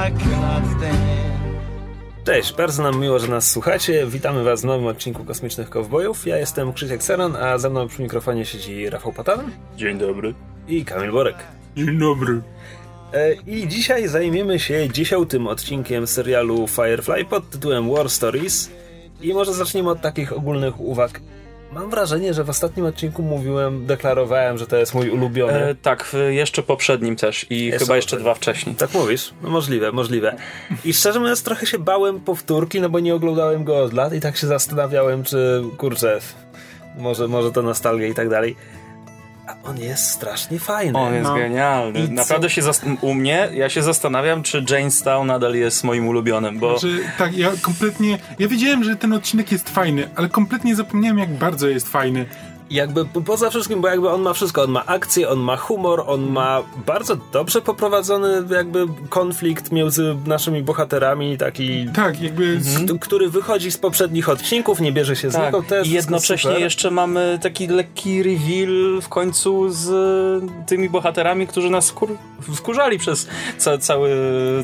Stand. 0.00 0.20
Cześć, 2.24 2.56
bardzo 2.56 2.82
nam 2.82 3.00
miło, 3.00 3.18
że 3.18 3.28
nas 3.28 3.50
słuchacie. 3.50 4.06
Witamy 4.06 4.44
Was 4.44 4.62
w 4.62 4.64
nowym 4.64 4.86
odcinku 4.86 5.24
Kosmicznych 5.24 5.70
Kowbojów. 5.70 6.26
Ja 6.26 6.36
jestem 6.36 6.72
Krzysiek 6.72 7.02
Seron, 7.02 7.36
a 7.36 7.58
ze 7.58 7.70
mną 7.70 7.88
przy 7.88 8.02
mikrofonie 8.02 8.44
siedzi 8.44 8.90
Rafał 8.90 9.12
Patan 9.12 9.50
Dzień 9.76 9.98
dobry. 9.98 10.34
i 10.68 10.84
Kamil 10.84 11.12
Borek. 11.12 11.36
Dzień 11.76 11.98
dobry. 11.98 12.40
E, 13.12 13.34
I 13.34 13.68
dzisiaj 13.68 14.08
zajmiemy 14.08 14.58
się 14.58 14.88
dziesiątym 14.92 15.46
odcinkiem 15.46 16.06
serialu 16.06 16.68
Firefly 16.68 17.24
pod 17.24 17.50
tytułem 17.50 17.90
War 17.90 18.10
Stories. 18.10 18.70
I 19.20 19.34
może 19.34 19.54
zaczniemy 19.54 19.90
od 19.90 20.00
takich 20.00 20.32
ogólnych 20.32 20.80
uwag. 20.80 21.20
Mam 21.72 21.90
wrażenie, 21.90 22.34
że 22.34 22.44
w 22.44 22.50
ostatnim 22.50 22.86
odcinku 22.86 23.22
mówiłem, 23.22 23.86
deklarowałem, 23.86 24.58
że 24.58 24.66
to 24.66 24.76
jest 24.76 24.94
mój 24.94 25.10
ulubiony. 25.10 25.52
E, 25.52 25.74
tak, 25.74 26.16
jeszcze 26.28 26.62
poprzednim 26.62 27.16
też 27.16 27.46
i 27.50 27.66
Jest 27.66 27.78
chyba 27.78 27.96
jeszcze 27.96 28.16
dwa 28.16 28.34
wcześniej. 28.34 28.74
Tak 28.74 28.94
mówisz? 28.94 29.34
No 29.42 29.50
możliwe, 29.50 29.92
możliwe. 29.92 30.36
I 30.84 30.94
szczerze 30.94 31.20
mówiąc 31.20 31.42
trochę 31.42 31.66
się 31.66 31.78
bałem 31.78 32.20
powtórki, 32.20 32.80
no 32.80 32.88
bo 32.88 33.00
nie 33.00 33.14
oglądałem 33.14 33.64
go 33.64 33.78
od 33.78 33.92
lat 33.92 34.14
i 34.14 34.20
tak 34.20 34.36
się 34.36 34.46
zastanawiałem, 34.46 35.24
czy 35.24 35.62
kurczę, 35.76 36.20
może, 36.98 37.28
może 37.28 37.52
to 37.52 37.62
nostalgia 37.62 38.08
i 38.08 38.14
tak 38.14 38.28
dalej. 38.28 38.56
On 39.64 39.78
jest 39.78 40.10
strasznie 40.10 40.58
fajny. 40.58 40.98
On 40.98 41.14
jest 41.14 41.24
No. 41.30 41.34
genialny. 41.36 42.00
I 42.00 42.06
co? 42.06 42.12
Naprawdę 42.12 42.50
się 42.50 42.62
zast- 42.62 42.84
u 43.00 43.14
mnie, 43.14 43.48
ja 43.54 43.68
się 43.68 43.82
zastanawiam, 43.82 44.42
czy 44.42 44.64
Janestown 44.70 45.26
nadal 45.26 45.54
jest 45.54 45.84
moim 45.84 46.08
ulubionym, 46.08 46.58
bo 46.58 46.78
Że, 46.78 46.88
tak, 47.18 47.36
ja 47.36 47.50
kompletnie. 47.62 48.18
Ja 48.38 48.48
wiedziałem, 48.48 48.84
że 48.84 48.96
ten 48.96 49.12
odcinek 49.12 49.52
jest 49.52 49.70
fajny, 49.70 50.08
ale 50.16 50.28
kompletnie 50.28 50.76
zapomniałem, 50.76 51.18
jak 51.18 51.30
bardzo 51.30 51.68
jest 51.68 51.88
fajny. 51.88 52.26
Jakby 52.70 53.04
po- 53.04 53.20
poza 53.20 53.50
wszystkim, 53.50 53.80
bo 53.80 53.88
jakby 53.88 54.08
on 54.10 54.22
ma 54.22 54.32
wszystko, 54.32 54.62
on 54.62 54.70
ma 54.70 54.86
akcję, 54.86 55.28
on 55.28 55.38
ma 55.38 55.56
humor, 55.56 56.04
on 56.06 56.20
ma 56.30 56.62
bardzo 56.86 57.16
dobrze 57.32 57.62
poprowadzony 57.62 58.42
jakby 58.54 58.86
konflikt 59.08 59.72
między 59.72 60.16
naszymi 60.26 60.62
bohaterami, 60.62 61.38
taki, 61.38 61.86
Tak, 61.94 62.20
jakby. 62.22 62.60
który 63.00 63.30
wychodzi 63.30 63.70
z 63.70 63.78
poprzednich 63.78 64.28
odcinków, 64.28 64.80
nie 64.80 64.92
bierze 64.92 65.16
się 65.16 65.30
z 65.30 65.34
tak, 65.34 65.44
niego, 65.44 65.64
jest 65.76 65.90
i 65.90 65.92
jednocześnie 65.92 66.50
super. 66.50 66.62
jeszcze 66.62 66.90
mamy 66.90 67.38
taki 67.42 67.66
lekki 67.66 68.22
reveal 68.22 69.00
w 69.02 69.08
końcu 69.08 69.70
z 69.70 69.88
e, 69.90 70.66
tymi 70.66 70.88
bohaterami, 70.90 71.46
którzy 71.46 71.70
nas 71.70 71.94
wkur- 71.94 72.16
wkurzali 72.54 72.98
przez 72.98 73.28
ca- 73.58 73.78
cały, 73.78 74.10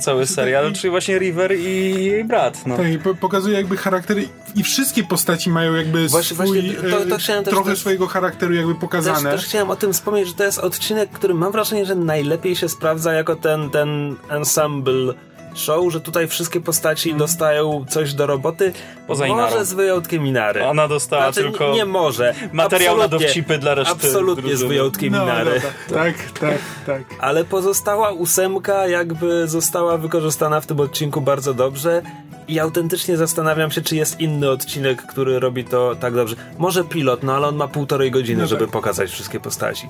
cały 0.01 0.27
serial, 0.27 0.73
czyli 0.73 0.91
właśnie 0.91 1.19
River 1.19 1.59
i 1.59 2.05
jej 2.05 2.25
brat. 2.25 2.67
No. 2.67 2.77
Tak, 2.77 2.87
pokazuje 3.21 3.57
jakby 3.57 3.77
charaktery 3.77 4.29
i 4.57 4.63
wszystkie 4.63 5.05
postaci 5.05 5.51
mają 5.51 5.75
jakby 5.75 6.09
Właśnie- 6.09 6.37
swój, 6.37 6.47
właśnie 6.63 6.75
to- 6.91 6.97
to 6.97 7.03
e, 7.03 7.07
też- 7.07 7.31
trochę 7.45 7.71
też- 7.71 7.81
swojego 7.97 8.13
charakteru 8.13 8.55
jakby 8.55 8.73
Też, 8.73 8.81
pokazane. 8.81 9.31
też 9.31 9.47
chciałem 9.47 9.71
o 9.71 9.77
tym 9.77 9.93
wspomnieć, 9.93 10.29
że 10.29 10.35
to 10.35 10.45
jest 10.45 10.59
odcinek, 10.59 11.11
który 11.11 11.35
mam 11.35 11.53
wrażenie, 11.53 11.87
że 11.87 11.95
najlepiej 11.95 12.57
się 12.57 12.69
sprawdza 12.69 13.13
jako 13.13 13.37
ten, 13.37 13.71
ten 13.71 14.17
ensemble 14.29 15.15
show, 15.57 15.93
że 15.93 16.01
tutaj 16.01 16.29
wszystkie 16.29 16.61
postaci 16.61 17.15
dostają 17.15 17.85
coś 17.89 18.15
do 18.15 18.27
roboty. 18.27 18.73
Poza 19.07 19.27
może 19.27 19.65
z 19.65 19.73
wyjątkiem 19.73 20.27
Inary. 20.27 20.65
Ona 20.65 20.89
dostała 20.89 21.23
Znaczy, 21.33 21.41
tylko 21.51 21.73
Nie 21.75 21.85
może. 21.85 22.35
materiał 22.53 22.97
na 22.97 23.05
Absolutnie- 23.05 23.27
dowcipy 23.27 23.59
dla 23.59 23.75
reszty 23.75 23.93
Absolutnie 23.93 24.43
z 24.43 24.47
drużyny. 24.47 24.69
wyjątkiem 24.69 25.13
no, 25.13 25.23
Inary. 25.23 25.61
no, 25.91 25.95
tak, 25.97 26.15
tak, 26.41 26.59
tak. 26.87 27.03
Ale 27.21 27.45
pozostała 27.45 28.11
ósemka 28.11 28.87
jakby 28.87 29.49
została 29.49 29.99
wykorzystana 29.99 30.61
w 30.61 30.67
tym 30.67 30.81
odcinku 30.81 31.21
bardzo 31.21 31.55
dobrze 31.55 32.03
i 32.49 32.61
autentycznie 32.61 33.17
zastanawiam 33.17 33.71
się, 33.71 33.81
czy 33.83 33.97
jest 33.97 34.21
inny 34.21 34.51
odcinek, 34.51 35.03
który 35.03 35.41
robi 35.41 35.65
to 35.65 35.97
tak 36.01 36.15
dobrze. 36.15 36.37
Może 36.59 36.85
pilot, 36.85 37.23
no 37.23 37.35
ale 37.35 37.47
on 37.47 37.57
ma 37.57 37.69
półtorej 37.69 38.11
godziny, 38.11 38.43
No 38.43 38.47
żeby 38.49 38.65
tak. 38.65 38.73
pokazać 38.73 39.11
wszystkie 39.11 39.41
postaci. 39.41 39.89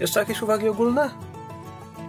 Jeszcze 0.00 0.20
jakieś 0.20 0.42
uwagi 0.42 0.68
ogólne? 0.68 1.10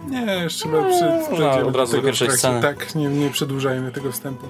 Nie, 0.06 0.20
jeszcze 0.42 0.68
chyba 0.68 0.82
przy, 0.82 1.34
przejdziemy 1.34 1.64
od 1.64 1.76
razu 1.76 1.96
do 1.96 2.02
pierwszej 2.02 2.30
sceny. 2.30 2.62
Tak, 2.62 2.94
nie, 2.94 3.08
nie 3.08 3.30
przedłużajmy 3.30 3.92
tego 3.92 4.12
wstępu. 4.12 4.46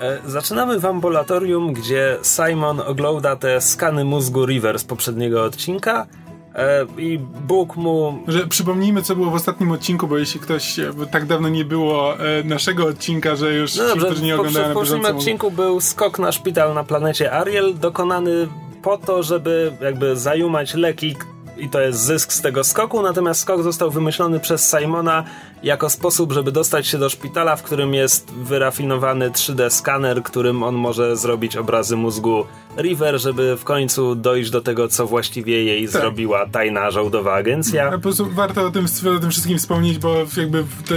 E, 0.00 0.18
Zaczynamy 0.26 0.80
w 0.80 0.86
ambulatorium, 0.86 1.72
gdzie 1.72 2.18
Simon 2.22 2.80
ogląda 2.80 3.36
te 3.36 3.60
skany 3.60 4.04
mózgu 4.04 4.46
River 4.46 4.78
z 4.78 4.84
poprzedniego 4.84 5.44
odcinka 5.44 6.06
e, 6.54 6.86
i 6.98 7.18
Bóg 7.48 7.76
mu 7.76 8.18
Że 8.28 8.46
przypomnijmy, 8.46 9.02
co 9.02 9.16
było 9.16 9.30
w 9.30 9.34
ostatnim 9.34 9.70
odcinku, 9.70 10.06
bo 10.06 10.18
jeśli 10.18 10.40
ktoś, 10.40 10.78
e, 10.78 10.92
bo 10.92 11.06
tak 11.06 11.26
dawno 11.26 11.48
nie 11.48 11.64
było 11.64 12.18
e, 12.18 12.44
naszego 12.44 12.86
odcinka, 12.86 13.36
że 13.36 13.54
już 13.54 13.76
No 13.76 13.84
dobrze, 13.88 14.06
którzy 14.06 14.22
nie 14.22 14.34
oglądają 14.34 14.70
w 14.70 14.74
poprzednim 14.74 15.16
odcinku 15.16 15.50
był 15.50 15.80
skok 15.80 16.18
na 16.18 16.32
szpital 16.32 16.74
na 16.74 16.84
planecie 16.84 17.32
Ariel, 17.32 17.78
dokonany 17.78 18.48
po 18.82 18.98
to, 18.98 19.22
żeby 19.22 19.72
jakby 19.80 20.16
zajumać 20.16 20.74
leki 20.74 21.16
i 21.58 21.68
to 21.68 21.80
jest 21.80 22.00
zysk 22.00 22.32
z 22.32 22.40
tego 22.40 22.64
skoku, 22.64 23.02
natomiast 23.02 23.40
skok 23.40 23.62
został 23.62 23.90
wymyślony 23.90 24.40
przez 24.40 24.70
Simona 24.70 25.24
jako 25.62 25.90
sposób, 25.90 26.32
żeby 26.32 26.52
dostać 26.52 26.86
się 26.86 26.98
do 26.98 27.08
szpitala, 27.10 27.56
w 27.56 27.62
którym 27.62 27.94
jest 27.94 28.30
wyrafinowany 28.34 29.30
3D 29.30 29.70
skaner, 29.70 30.22
którym 30.22 30.62
on 30.62 30.74
może 30.74 31.16
zrobić 31.16 31.56
obrazy 31.56 31.96
mózgu 31.96 32.44
River, 32.78 33.20
żeby 33.20 33.56
w 33.56 33.64
końcu 33.64 34.14
dojść 34.14 34.50
do 34.50 34.60
tego, 34.60 34.88
co 34.88 35.06
właściwie 35.06 35.64
jej 35.64 35.88
Tak. 35.88 36.00
zrobiła 36.02 36.46
tajna 36.46 36.90
żołdowa 36.90 37.34
agencja. 37.34 37.88
A 37.88 37.92
po 37.92 37.98
prostu 37.98 38.30
warto 38.30 38.66
o 38.66 38.70
tym, 38.70 38.86
o 39.16 39.20
tym 39.20 39.30
wszystkim 39.30 39.58
wspomnieć, 39.58 39.98
bo 39.98 40.14
jakby 40.36 40.64
te, 40.88 40.94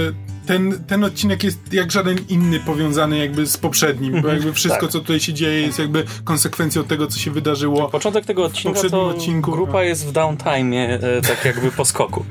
ten, 0.50 0.84
ten 0.86 1.04
odcinek 1.04 1.44
jest 1.44 1.72
jak 1.72 1.90
żaden 1.92 2.18
inny 2.28 2.60
powiązany 2.60 3.18
jakby 3.18 3.46
z 3.46 3.56
poprzednim, 3.56 4.22
bo 4.22 4.28
jakby 4.28 4.52
wszystko, 4.52 4.80
Tak. 4.80 4.90
co 4.90 5.00
tutaj 5.00 5.20
się 5.20 5.32
dzieje 5.32 5.62
jest 5.62 5.78
jakby 5.78 6.04
konsekwencją 6.24 6.84
tego, 6.84 7.06
co 7.06 7.18
się 7.18 7.30
wydarzyło. 7.30 7.88
Początek 7.88 8.24
tego 8.24 8.44
odcinka 8.44 8.68
poprzednim 8.68 9.00
to 9.00 9.06
odcinku, 9.06 9.50
grupa 9.52 9.82
jest 9.82 10.06
w 10.06 10.12
downtime, 10.12 10.76
e, 10.76 11.22
tak 11.22 11.44
jakby 11.44 11.70
po 11.70 11.84
skoku. 11.84 12.24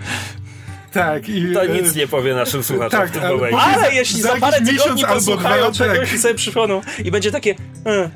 Tak. 0.94 1.30
I, 1.30 1.54
To 1.54 1.64
e, 1.64 1.82
nic 1.82 1.96
nie 1.96 2.08
powie 2.08 2.36
naszym 2.36 2.64
słuchaczom 2.64 3.00
tak, 3.00 3.10
w 3.10 3.12
tym 3.12 3.24
ale 3.24 3.36
momencie. 3.36 3.58
Ale 3.58 3.94
jeśli 3.94 4.22
za 4.22 4.34
za 4.34 4.40
parę 4.40 4.62
tygodni 4.62 5.06
posłuchają 5.06 5.72
czegoś 5.72 6.00
tak. 6.00 6.14
i 6.14 6.18
sobie 6.18 6.36
przypomną 6.36 6.82
i 7.04 7.12
będzie 7.12 7.32
takie 7.32 7.56
e, 7.86 8.10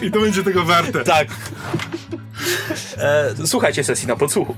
I 0.06 0.10
to 0.10 0.20
będzie 0.20 0.42
tego 0.42 0.64
warte. 0.64 1.04
tak. 1.04 1.28
E, 2.98 3.34
słuchajcie 3.46 3.84
sesji 3.84 4.08
na 4.08 4.16
podsłuchu. 4.16 4.54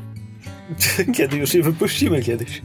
Kiedy 1.17 1.37
już 1.37 1.55
je 1.55 1.63
wypuścimy 1.63 2.23
kiedyś. 2.23 2.63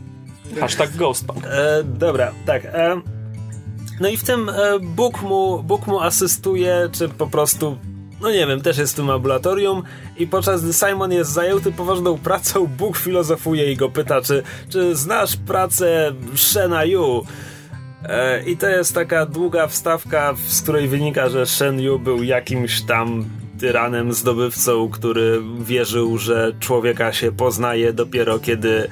Hashtag 0.60 0.96
Ghostpunk. 0.98 1.46
E, 1.46 1.84
dobra, 1.84 2.32
tak. 2.46 2.66
E, 2.66 3.02
no 4.00 4.10
i 4.10 4.18
w 4.18 4.24
tym 4.24 4.50
e, 4.50 4.80
Bóg, 4.80 5.22
mu, 5.22 5.64
Bóg 5.64 5.88
mu 5.88 6.00
asystuje, 6.00 6.90
czy 6.92 7.10
po 7.10 7.28
prostu, 7.28 7.78
no 8.22 8.32
nie 8.32 8.48
wiem, 8.48 8.62
też 8.62 8.78
jest 8.78 8.94
w 8.94 8.96
tym 8.96 9.10
ambulatorium 9.10 9.84
i 10.18 10.28
podczas 10.28 10.64
gdy 10.64 10.74
Simon 10.74 11.12
jest 11.12 11.32
zajęty 11.32 11.72
poważną 11.72 12.18
pracą, 12.18 12.68
Bóg 12.68 12.98
filozofuje 12.98 13.72
i 13.72 13.78
go 13.78 13.90
pyta, 13.90 14.22
czy, 14.22 14.44
czy 14.70 14.96
znasz 14.96 15.38
pracę 15.38 16.12
Shena 16.36 16.86
Yu? 16.86 17.26
E, 18.04 18.44
I 18.44 18.58
to 18.58 18.70
jest 18.70 18.96
taka 18.96 19.26
długa 19.26 19.68
wstawka, 19.68 20.34
z 20.48 20.62
której 20.62 20.88
wynika, 20.88 21.30
że 21.30 21.46
Shen 21.46 21.80
Yu 21.80 22.00
był 22.00 22.24
jakimś 22.24 22.82
tam 22.82 23.26
tyranem, 23.60 24.14
zdobywcą, 24.14 24.90
który 24.90 25.42
wierzył, 25.60 26.18
że 26.18 26.52
człowieka 26.60 27.14
się 27.14 27.32
poznaje 27.32 27.94
dopiero 27.94 28.40
kiedy 28.40 28.90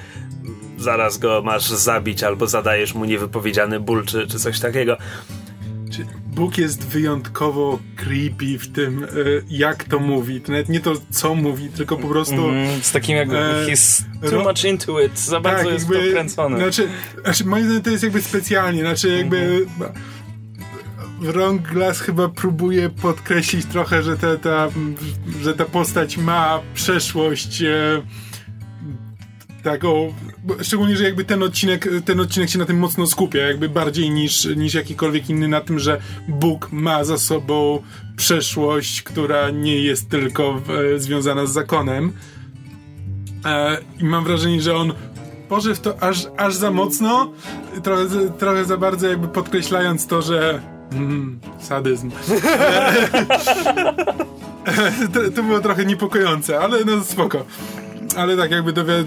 zaraz 0.80 1.18
go 1.18 1.42
masz 1.46 1.70
zabić 1.70 2.24
albo 2.24 2.48
zadajesz 2.48 2.94
mu 2.94 3.06
niewypowiedziany 3.06 3.80
ból 3.80 4.06
czy, 4.06 4.28
czy 4.28 4.40
coś 4.40 4.60
takiego. 4.60 4.98
Czy 5.92 6.06
Bóg 6.26 6.58
jest 6.58 6.88
wyjątkowo 6.88 7.80
creepy 7.96 8.60
w 8.60 8.72
tym, 8.72 9.04
e, 9.04 9.08
jak 9.50 9.84
to 9.84 10.00
mówi. 10.00 10.42
To 10.42 10.52
nawet 10.52 10.70
nie 10.70 10.80
to, 10.80 10.94
co 11.12 11.36
mówi, 11.36 11.70
tylko 11.70 11.98
po 11.98 12.08
prostu... 12.08 12.50
Mm, 12.50 12.82
z 12.82 12.92
takim 12.92 13.18
jak 13.18 13.30
E, 13.30 13.66
he's 13.68 14.04
too 14.30 14.44
much 14.44 14.64
into 14.64 15.02
it. 15.02 15.20
Za 15.20 15.40
bardzo 15.40 15.70
jest 15.70 15.88
to 15.88 15.94
kręcony. 16.12 16.58
Znaczy, 16.58 16.88
znaczy, 17.24 17.46
moim 17.46 17.66
zdaniem 17.66 17.84
to 17.84 17.90
jest 17.90 18.04
jakby 18.04 18.22
specjalnie, 18.22 18.82
znaczy 18.82 19.18
jakby. 19.18 19.66
Wrong 21.22 21.62
Glass 21.62 22.00
chyba 22.00 22.30
próbuje 22.30 22.90
podkreślić 22.90 23.66
trochę, 23.66 24.04
że 24.04 24.18
ta, 24.18 24.38
ta, 24.38 24.70
że 25.42 25.54
ta 25.54 25.66
postać 25.66 26.18
ma 26.18 26.60
przeszłość 26.74 27.62
e, 27.62 28.02
taką, 29.64 30.14
szczególnie, 30.62 30.98
że 30.98 31.04
jakby 31.04 31.26
ten 31.26 31.44
odcinek, 31.44 31.90
ten 32.06 32.20
odcinek 32.20 32.50
się 32.50 32.60
na 32.60 32.66
tym 32.66 32.80
mocno 32.80 33.08
skupia, 33.08 33.40
jakby 33.40 33.70
bardziej 33.70 34.10
niż, 34.10 34.46
niż 34.46 34.74
jakikolwiek 34.74 35.30
inny 35.30 35.48
na 35.48 35.62
tym, 35.62 35.80
że 35.80 36.02
Bóg 36.28 36.72
ma 36.72 37.04
za 37.04 37.18
sobą 37.18 37.84
przeszłość, 38.16 39.02
która 39.02 39.50
nie 39.50 39.76
jest 39.76 40.10
tylko 40.10 40.62
e, 40.96 41.00
związana 41.00 41.46
z 41.46 41.52
zakonem. 41.52 42.14
E, 43.46 43.78
I 44.00 44.04
mam 44.04 44.24
wrażenie, 44.24 44.62
że 44.62 44.76
on 44.76 44.94
poszedł 45.50 45.76
w 45.76 45.80
to 45.80 46.04
aż, 46.04 46.28
aż 46.38 46.56
za 46.56 46.72
mocno, 46.72 47.32
trochę, 47.84 48.06
trochę 48.40 48.66
za 48.66 48.78
bardzo 48.78 49.08
jakby 49.08 49.28
podkreślając 49.28 50.08
to, 50.08 50.22
że 50.22 50.62
mm, 50.92 51.40
sadyzm. 51.60 52.12
to, 55.14 55.32
to 55.36 55.44
było 55.44 55.60
trochę 55.60 55.86
niepokojące, 55.86 56.60
ale 56.60 56.86
no 56.86 57.04
spoko. 57.04 57.46
Ale 58.18 58.38
tak 58.38 58.52
jakby 58.52 58.74
dowie, 58.74 59.04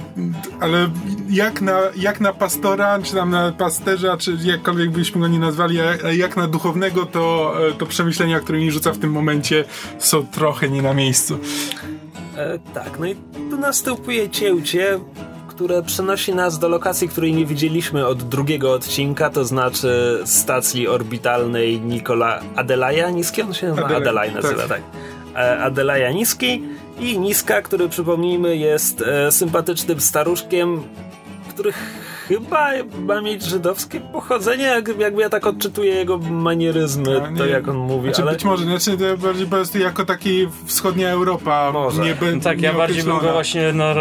ale 0.61 0.91
jak 1.31 1.61
na, 1.61 1.81
jak 1.97 2.21
na 2.21 2.33
pastora, 2.33 2.99
czy 3.03 3.15
tam 3.15 3.31
na 3.31 3.53
pasterza, 3.53 4.17
czy 4.17 4.39
jakkolwiek 4.45 4.91
byśmy 4.91 5.21
go 5.21 5.29
nie 5.29 5.39
nazwali, 5.39 5.79
jak 6.13 6.37
na 6.37 6.47
duchownego, 6.47 7.07
to, 7.07 7.55
to 7.79 7.87
przemyślenia, 7.87 8.41
które 8.41 8.59
mi 8.59 8.71
rzuca 8.71 8.93
w 8.93 8.99
tym 8.99 9.11
momencie 9.11 9.65
są 9.99 10.27
trochę 10.27 10.69
nie 10.69 10.83
na 10.83 10.95
miejscu. 10.95 11.39
E, 12.37 12.59
tak, 12.75 12.99
no 12.99 13.07
i 13.07 13.15
tu 13.51 13.57
następuje 13.59 14.31
cięcie, 14.31 15.01
które 15.49 15.83
przenosi 15.83 16.35
nas 16.35 16.59
do 16.59 16.69
lokacji, 16.69 17.09
której 17.09 17.33
nie 17.33 17.47
widzieliśmy 17.47 18.07
od 18.07 18.23
drugiego 18.23 18.73
odcinka, 18.73 19.31
to 19.31 19.45
znaczy 19.45 20.21
stacji 20.25 20.89
orbitalnej 20.89 21.81
Nikola 21.81 22.41
Adelaja 22.57 23.11
Niski, 23.11 23.43
on 23.43 23.55
się 23.55 23.69
nazywa 23.69 23.87
Adelaide, 23.87 24.11
Adelaj 24.11 24.35
nazywa, 24.35 24.63
tak. 24.63 24.69
tak. 24.69 24.83
E, 25.37 25.59
Adelaja 25.59 26.13
Niski 26.13 26.63
i 27.03 27.19
Niska, 27.19 27.63
który 27.63 27.89
przypomnijmy 27.89 28.57
jest 28.57 29.01
e, 29.03 29.33
sympatycznym 29.33 30.01
staruszkiem, 30.01 30.83
który 31.49 31.73
chyba 32.29 32.71
ma 33.07 33.21
mieć 33.21 33.43
żydowskie 33.43 34.01
pochodzenie, 34.01 34.65
jak, 34.65 34.89
jakby 34.99 35.23
ja 35.23 35.29
tak 35.29 35.47
odczytuję 35.47 35.95
jego 35.95 36.19
manieryzmy, 36.19 37.21
No, 37.31 37.39
to 37.39 37.45
nie- 37.47 37.51
jak 37.53 37.69
on 37.69 37.77
mówi, 37.77 38.09
Znaczy 38.09 38.23
ale... 38.23 38.33
być 38.33 38.45
może, 38.45 38.65
znaczy 38.65 38.97
to 38.99 39.17
bardziej 39.19 39.47
po 39.47 39.51
prostu 39.51 39.79
jako 39.79 40.05
taki 40.05 40.49
wschodnia 40.67 41.11
Europa. 41.11 41.71
Może. 41.73 42.03
Nie, 42.03 42.15
be, 42.15 42.33
No 42.37 42.41
tak, 42.43 42.61
ja 42.63 42.73
bardziej 42.73 43.03
bym 43.03 43.19
go 43.19 43.33
właśnie, 43.33 43.73
no, 43.73 43.95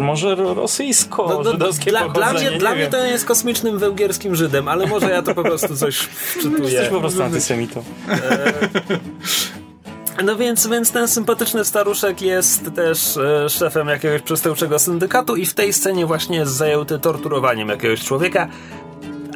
może- 0.00 0.34
rosyjsko, 0.34 1.26
No, 1.28 1.42
no, 1.44 1.52
żydowskie 1.52 1.90
dla, 1.90 2.00
dla 2.00 2.08
pochodzenie, 2.08 2.40
mnie, 2.40 2.50
nie 2.50 2.58
dla 2.60 2.74
mnie 2.74 2.86
to 2.86 3.04
jest 3.04 3.24
kosmicznym 3.24 3.78
węgierskim 3.78 4.36
Żydem, 4.36 4.68
ale 4.68 4.86
może 4.86 5.10
ja 5.10 5.22
to 5.22 5.34
po 5.34 5.42
prostu 5.42 5.76
coś 5.76 5.96
wczytuję. 5.98 6.62
Jesteś 6.64 6.88
po 6.88 7.00
prostu 7.00 7.22
antysemitą. 7.22 7.82
No 10.24 10.36
więc, 10.36 10.66
więc 10.66 10.92
ten 10.92 11.08
sympatyczny 11.08 11.64
staruszek 11.64 12.22
jest 12.22 12.74
też 12.74 13.16
e, 13.16 13.48
szefem 13.48 13.88
jakiegoś 13.88 14.22
przestępczego 14.22 14.78
syndykatu 14.78 15.36
i 15.36 15.46
w 15.46 15.54
tej 15.54 15.72
scenie 15.72 16.06
właśnie 16.06 16.36
jest 16.38 16.52
zajęty 16.52 16.98
torturowaniem 16.98 17.68
jakiegoś 17.68 18.00
człowieka, 18.04 18.48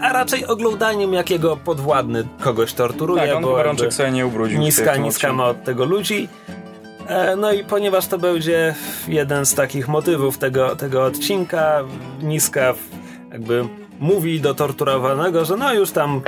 a 0.02 0.12
raczej 0.12 0.46
oglądaniem 0.46 1.12
jakiego 1.12 1.56
podwładny 1.56 2.24
kogoś 2.40 2.72
torturuje, 2.72 3.22
Tak, 3.26 3.36
on 3.36 3.42
bo 3.42 3.62
rączek 3.62 3.92
sobie 3.92 4.10
nie 4.10 4.26
ubrudził. 4.26 4.58
niska, 4.60 4.96
niska 4.96 5.32
ma 5.32 5.44
od 5.46 5.64
tego 5.64 5.84
ludzi. 5.84 6.28
E, 7.08 7.36
No 7.36 7.52
i 7.52 7.64
ponieważ 7.64 8.06
to 8.06 8.18
będzie 8.18 8.74
jeden 9.08 9.46
z 9.46 9.54
takich 9.54 9.88
motywów 9.88 10.38
tego, 10.38 10.76
tego 10.76 11.04
odcinka, 11.04 11.84
niska 12.22 12.74
jakby 13.32 13.64
mówi 14.02 14.40
do 14.40 14.54
torturowanego, 14.54 15.44
że 15.44 15.56
no 15.56 15.74
już 15.74 15.90
tam 15.90 16.20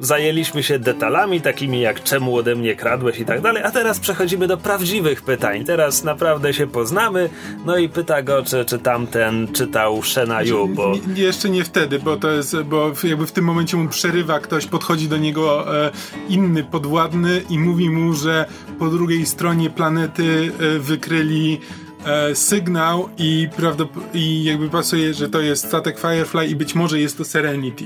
zajęliśmy 0.00 0.62
się 0.62 0.78
detalami 0.78 1.40
takimi 1.40 1.80
jak 1.80 2.02
czemu 2.02 2.36
ode 2.36 2.54
mnie 2.54 2.76
kradłeś 2.76 3.18
i 3.18 3.24
tak 3.24 3.40
dalej, 3.40 3.62
a 3.62 3.70
teraz 3.70 4.00
przechodzimy 4.00 4.46
do 4.46 4.56
prawdziwych 4.56 5.22
pytań. 5.22 5.64
Teraz 5.64 6.04
naprawdę 6.04 6.54
się 6.54 6.66
poznamy, 6.66 7.30
no 7.66 7.76
i 7.76 7.88
pyta 7.88 8.22
go, 8.22 8.42
czy, 8.42 8.64
czy 8.64 8.78
tamten 8.78 9.48
czytał 9.52 10.02
Shena 10.02 10.42
Yu, 10.42 10.68
bo... 10.68 10.92
Nie, 11.14 11.22
jeszcze 11.22 11.50
nie 11.50 11.64
wtedy, 11.64 11.98
bo 11.98 12.16
to 12.16 12.30
jest, 12.30 12.62
bo 12.62 12.92
jakby 13.04 13.26
w 13.26 13.32
tym 13.32 13.44
momencie 13.44 13.76
mu 13.76 13.88
przerywa 13.88 14.40
ktoś, 14.40 14.66
podchodzi 14.66 15.08
do 15.08 15.16
niego 15.16 15.76
e, 15.84 15.90
inny 16.28 16.64
podwładny 16.64 17.42
i 17.50 17.58
mówi 17.58 17.90
mu, 17.90 18.14
że 18.14 18.46
po 18.78 18.88
drugiej 18.88 19.26
stronie 19.26 19.70
planety 19.70 20.52
e, 20.76 20.78
wykryli 20.78 21.60
e, 22.04 22.34
sygnał 22.34 23.08
i, 23.18 23.48
prawdop- 23.58 24.14
i 24.14 24.44
jakby 24.44 24.68
pasuje, 24.68 25.14
że 25.14 25.28
to 25.28 25.40
jest 25.40 25.66
statek 25.66 25.98
Firefly 26.00 26.46
i 26.46 26.56
być 26.56 26.74
może 26.74 27.00
jest 27.00 27.18
to 27.18 27.24
Serenity. 27.24 27.84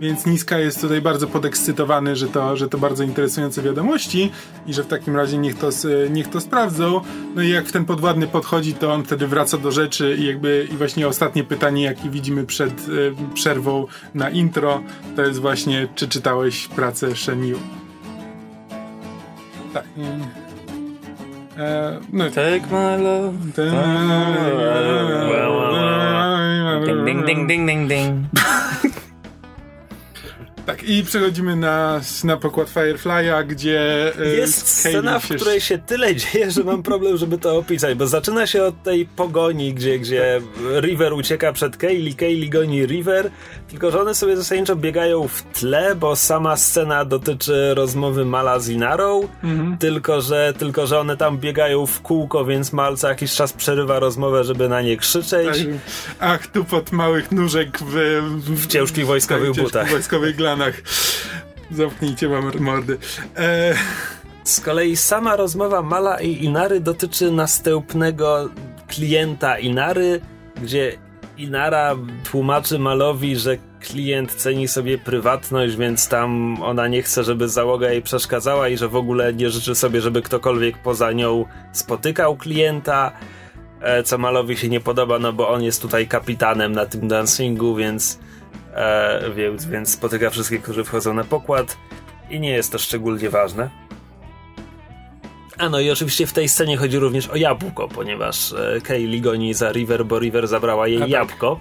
Więc 0.00 0.26
Niska 0.26 0.58
jest 0.58 0.80
tutaj 0.80 1.00
bardzo 1.00 1.26
podekscytowany, 1.26 2.16
że 2.16 2.28
to, 2.28 2.56
że 2.56 2.68
to 2.68 2.78
bardzo 2.78 3.04
interesujące 3.04 3.62
wiadomości 3.62 4.30
i 4.66 4.74
że 4.74 4.82
w 4.82 4.86
takim 4.86 5.16
razie 5.16 5.38
niech 5.38 5.58
to, 5.58 5.68
niech 6.10 6.28
to 6.28 6.40
sprawdzą. 6.40 7.00
No 7.34 7.42
i 7.42 7.50
jak 7.50 7.70
ten 7.70 7.84
podwładny 7.84 8.26
podchodzi, 8.26 8.74
to 8.74 8.92
on 8.92 9.04
wtedy 9.04 9.26
wraca 9.26 9.58
do 9.58 9.72
rzeczy 9.72 10.16
i 10.20 10.24
jakby 10.26 10.68
i 10.72 10.76
właśnie 10.76 11.08
ostatnie 11.08 11.44
pytanie, 11.44 11.84
jakie 11.84 12.10
widzimy 12.10 12.46
przed 12.46 12.72
e, 12.72 13.34
przerwą 13.34 13.86
na 14.14 14.30
intro, 14.30 14.82
to 15.16 15.22
jest 15.22 15.40
właśnie, 15.40 15.88
czy 15.94 16.08
czytałeś 16.08 16.68
pracę 16.68 17.16
Sheniu? 17.16 17.58
Tak. 19.72 19.84
E, 21.60 22.00
no 22.10 22.30
Take 22.30 22.70
my 22.70 22.96
love. 22.96 23.52
Ding, 26.86 27.04
ding, 27.04 27.26
ding, 27.26 27.46
ding, 27.46 27.66
ding, 27.66 27.88
ding. 27.88 28.30
Tak, 30.70 30.82
i 30.88 31.04
przechodzimy 31.04 31.56
na, 31.56 32.00
na 32.24 32.36
pokład 32.36 32.68
Firefly'a, 32.74 33.46
gdzie 33.46 34.12
e, 34.20 34.28
Jest 34.36 34.66
scena, 34.68 35.18
w 35.18 35.28
której 35.28 35.60
się 35.60 35.78
tyle 35.78 36.16
dzieje, 36.16 36.50
że 36.50 36.64
mam 36.64 36.82
problem, 36.82 37.16
żeby 37.16 37.38
to 37.38 37.56
opisać, 37.58 37.94
bo 37.98 38.06
zaczyna 38.06 38.46
się 38.46 38.62
od 38.64 38.82
tej 38.82 39.06
pogoni, 39.06 39.74
gdzie, 39.74 39.98
gdzie 39.98 40.40
River 40.80 41.12
ucieka 41.12 41.52
przed 41.52 41.76
Kaylee, 41.76 42.14
Kaylee 42.14 42.50
goni 42.50 42.86
River, 42.86 43.30
tylko 43.68 43.90
że 43.90 44.00
one 44.00 44.14
sobie 44.14 44.36
zasadniczo 44.36 44.76
biegają 44.76 45.28
w 45.28 45.42
tle, 45.42 45.94
bo 45.94 46.16
sama 46.16 46.56
scena 46.56 47.04
dotyczy 47.04 47.74
rozmowy 47.74 48.24
Mala 48.24 48.58
z 48.60 48.68
Inarą, 48.68 49.28
Mhm. 49.44 49.78
tylko, 49.78 50.20
że, 50.20 50.54
tylko 50.58 50.86
że 50.86 51.00
one 51.00 51.16
tam 51.16 51.38
biegają 51.38 51.86
w 51.86 52.00
kółko, 52.00 52.44
więc 52.44 52.72
Mal 52.72 52.96
co 52.96 53.08
jakiś 53.08 53.34
czas 53.34 53.52
przerywa 53.52 53.98
rozmowę, 53.98 54.44
żeby 54.44 54.68
na 54.68 54.82
nie 54.82 54.96
krzyczeć. 54.96 55.58
Tak, 55.58 55.66
ach, 56.20 56.46
tu 56.46 56.64
pod 56.64 56.92
małych 56.92 57.32
nóżek 57.32 57.78
w, 57.80 57.94
w, 58.56 58.66
ciężkich 58.66 59.06
wojskowych 59.06 59.44
tak, 59.46 59.52
w 59.52 59.56
ciężkich 59.56 59.72
butach. 59.72 59.90
wojskowych 59.90 60.36
glanach. 60.36 60.59
Zamknijcie 61.70 62.28
wam 62.28 62.52
mordy. 62.60 62.98
E, 63.36 63.74
Z 64.44 64.60
kolei 64.60 64.96
sama 64.96 65.36
rozmowa 65.36 65.82
Mala 65.82 66.20
i 66.20 66.44
Inary 66.44 66.80
dotyczy 66.80 67.30
następnego 67.30 68.48
klienta 68.88 69.58
Inary, 69.58 70.20
gdzie 70.62 70.98
Inara 71.38 71.96
tłumaczy 72.30 72.78
Malowi, 72.78 73.36
że 73.36 73.56
klient 73.80 74.34
ceni 74.34 74.68
sobie 74.68 74.98
prywatność, 74.98 75.76
więc 75.76 76.08
tam 76.08 76.62
ona 76.62 76.88
nie 76.88 77.02
chce, 77.02 77.24
żeby 77.24 77.48
załoga 77.48 77.90
jej 77.90 78.02
przeszkadzała 78.02 78.68
i 78.68 78.76
że 78.76 78.88
w 78.88 78.96
ogóle 78.96 79.34
nie 79.34 79.50
życzy 79.50 79.74
sobie, 79.74 80.00
żeby 80.00 80.22
ktokolwiek 80.22 80.78
poza 80.78 81.12
nią 81.12 81.44
spotykał 81.72 82.36
klienta. 82.36 83.12
E, 83.80 84.02
co 84.02 84.18
Malowi 84.18 84.56
się 84.56 84.68
nie 84.68 84.80
podoba, 84.80 85.18
no 85.18 85.32
bo 85.32 85.48
on 85.48 85.62
jest 85.62 85.82
tutaj 85.82 86.06
kapitanem 86.06 86.72
na 86.72 86.86
tym 86.86 87.08
dancingu, 87.08 87.76
więc, 87.76 88.18
e, 88.74 89.30
więc, 89.36 89.66
więc 89.66 89.92
spotyka 89.92 90.30
wszystkich, 90.30 90.62
którzy 90.62 90.84
wchodzą 90.84 91.14
na 91.14 91.24
pokład 91.24 91.76
i 92.30 92.40
nie 92.40 92.50
jest 92.50 92.72
to 92.72 92.78
szczególnie 92.78 93.30
ważne. 93.30 93.70
A 95.58 95.68
no 95.68 95.80
i 95.80 95.90
oczywiście 95.90 96.26
w 96.26 96.32
tej 96.32 96.48
scenie 96.48 96.76
chodzi 96.76 96.98
również 96.98 97.28
o 97.28 97.36
jabłko, 97.36 97.88
ponieważ 97.88 98.52
e, 98.52 98.80
Kaylee 98.80 99.20
goni 99.20 99.54
za 99.54 99.72
River, 99.72 100.04
bo 100.06 100.18
River 100.18 100.48
zabrała 100.48 100.88
jej 100.88 100.96
A 100.96 101.00
tak. 101.00 101.10
jabłko. 101.10 101.60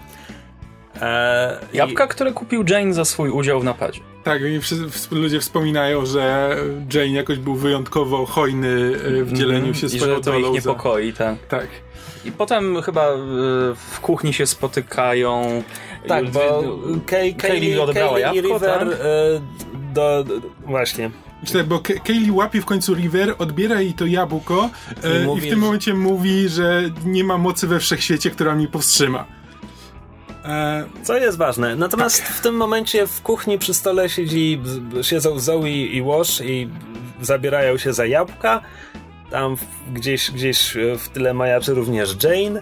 E, 1.01 1.57
i- 1.73 1.77
Jabłka, 1.77 2.07
które 2.07 2.31
kupił 2.31 2.63
Jane 2.69 2.93
za 2.93 3.05
swój 3.05 3.29
udział 3.29 3.59
w 3.59 3.63
napadzie. 3.63 3.99
tak, 4.23 4.41
i 4.41 4.59
wszyscy 4.61 5.15
ludzie 5.15 5.39
wspominają, 5.39 6.05
że 6.05 6.55
Jane 6.93 7.07
jakoś 7.07 7.37
był 7.37 7.55
wyjątkowo 7.55 8.25
hojny 8.25 8.91
e, 9.19 9.23
w 9.23 9.33
dzieleniu 9.33 9.73
się 9.73 9.85
Mhm. 9.85 9.95
I 9.95 9.99
swoją 9.99 10.15
że 10.15 10.21
to 10.21 10.37
ich 10.37 10.51
niepokoi, 10.51 11.13
tak. 11.13 11.35
Tak. 11.47 11.67
I 12.25 12.31
potem 12.31 12.81
chyba 12.81 13.09
y, 13.13 13.17
w 13.91 13.99
kuchni 14.01 14.33
się 14.33 14.45
spotykają. 14.45 15.63
Tak, 16.07 16.31
bo 16.31 16.63
Kay, 17.05 17.33
Kaylee 17.33 17.35
Kaylee, 17.35 17.79
odebrała 17.79 18.19
Kaylee 18.19 18.33
i 18.33 18.35
jabłko, 18.35 18.53
River 18.65 18.79
tak? 18.79 18.87
e, 18.87 18.95
do, 19.93 20.23
do... 20.23 20.33
Właśnie. 20.65 21.11
Znaczy, 21.43 21.63
bo 21.63 21.79
Kaylee 22.03 22.31
łapie 22.31 22.61
w 22.61 22.65
końcu 22.65 22.93
River, 22.95 23.35
odbiera 23.37 23.81
jej 23.81 23.93
to 23.93 24.05
jabłko 24.05 24.69
e, 25.03 25.19
I 25.19 25.21
i, 25.23 25.25
mówi, 25.25 25.41
w 25.41 25.43
tym 25.43 25.59
że- 25.59 25.65
momencie 25.65 25.93
mówi, 25.93 26.49
że 26.49 26.81
nie 27.05 27.23
ma 27.23 27.37
mocy 27.37 27.67
we 27.67 27.79
wszechświecie, 27.79 28.31
która 28.31 28.55
mnie 28.55 28.67
powstrzyma. 28.67 29.25
E, 30.45 30.85
Co 31.03 31.17
jest 31.17 31.37
ważne. 31.37 31.75
Natomiast 31.75 32.21
w 32.23 32.41
tym 32.41 32.55
momencie 32.55 33.07
w 33.07 33.21
kuchni 33.21 33.59
przy 33.59 33.73
stole 33.73 34.09
siedzi, 34.09 34.61
siedzą 35.01 35.39
Zoe 35.39 35.69
i 35.69 36.01
Wash 36.03 36.41
i 36.41 36.69
zabierają 37.21 37.77
się 37.77 37.93
za 37.93 38.05
jabłka. 38.05 38.61
Tam 39.31 39.55
gdzieś, 39.93 40.31
gdzieś 40.31 40.77
w 40.97 41.09
tyle 41.09 41.33
majaczy 41.33 41.73
również 41.73 42.15
Jane. 42.23 42.61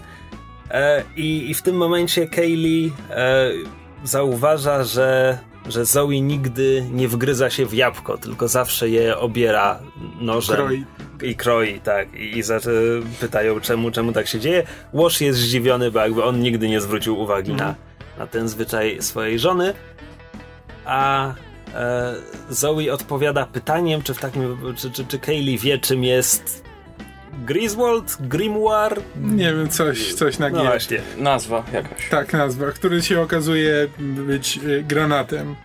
E, 0.71 1.03
i, 1.15 1.49
I 1.49 1.53
w 1.53 1.61
tym 1.61 1.75
momencie 1.75 2.27
Kaylee 2.27 2.91
e, 3.09 3.51
zauważa, 4.03 4.83
że, 4.83 5.37
że 5.69 5.85
Zoe 5.85 6.21
nigdy 6.21 6.85
nie 6.91 7.07
wgryza 7.07 7.49
się 7.49 7.65
w 7.65 7.73
jabłko, 7.73 8.17
tylko 8.17 8.47
zawsze 8.47 8.89
je 8.89 9.17
obiera 9.17 9.79
nożem. 10.19 10.55
kroi. 10.55 10.85
I 11.21 11.35
kroi, 11.35 11.79
tak. 11.79 12.13
I, 12.13 12.37
i 12.37 12.43
zaczy, 12.43 13.01
pytają, 13.19 13.59
czemu, 13.59 13.91
czemu 13.91 14.11
tak 14.11 14.27
się 14.27 14.39
dzieje. 14.39 14.63
Łoż 14.93 15.21
jest 15.21 15.39
zdziwiony, 15.39 15.91
bo 15.91 15.99
jakby 15.99 16.23
on 16.23 16.39
nigdy 16.39 16.69
nie 16.69 16.81
zwrócił 16.81 17.19
uwagi 17.19 17.53
na, 17.53 17.75
na 18.17 18.27
ten 18.27 18.49
zwyczaj 18.49 18.97
swojej 19.01 19.39
żony. 19.39 19.73
A 20.85 21.33
e, 21.73 22.13
Zoe 22.49 22.93
odpowiada 22.93 23.45
pytaniem, 23.45 24.01
czy 24.01 24.13
w 24.13 24.19
takim, 24.19 24.57
czy, 24.75 24.91
czy, 24.91 25.05
czy 25.05 25.19
Kaylee 25.19 25.57
wie, 25.57 25.77
czym 25.77 26.03
jest 26.03 26.66
Griswold, 27.45 28.17
Grimoire? 28.19 29.01
Nie 29.21 29.53
wiem, 29.53 29.69
coś, 29.69 30.13
coś 30.13 30.39
na 30.39 30.49
No 30.49 30.57
G. 30.57 30.63
właśnie. 30.65 31.01
Nazwa 31.17 31.63
jakaś. 31.73 32.09
Tak, 32.09 32.33
nazwa, 32.33 32.71
który 32.71 33.01
się 33.01 33.21
okazuje 33.21 33.87
być 33.99 34.57
e, 34.79 34.83
granatem. 34.83 35.55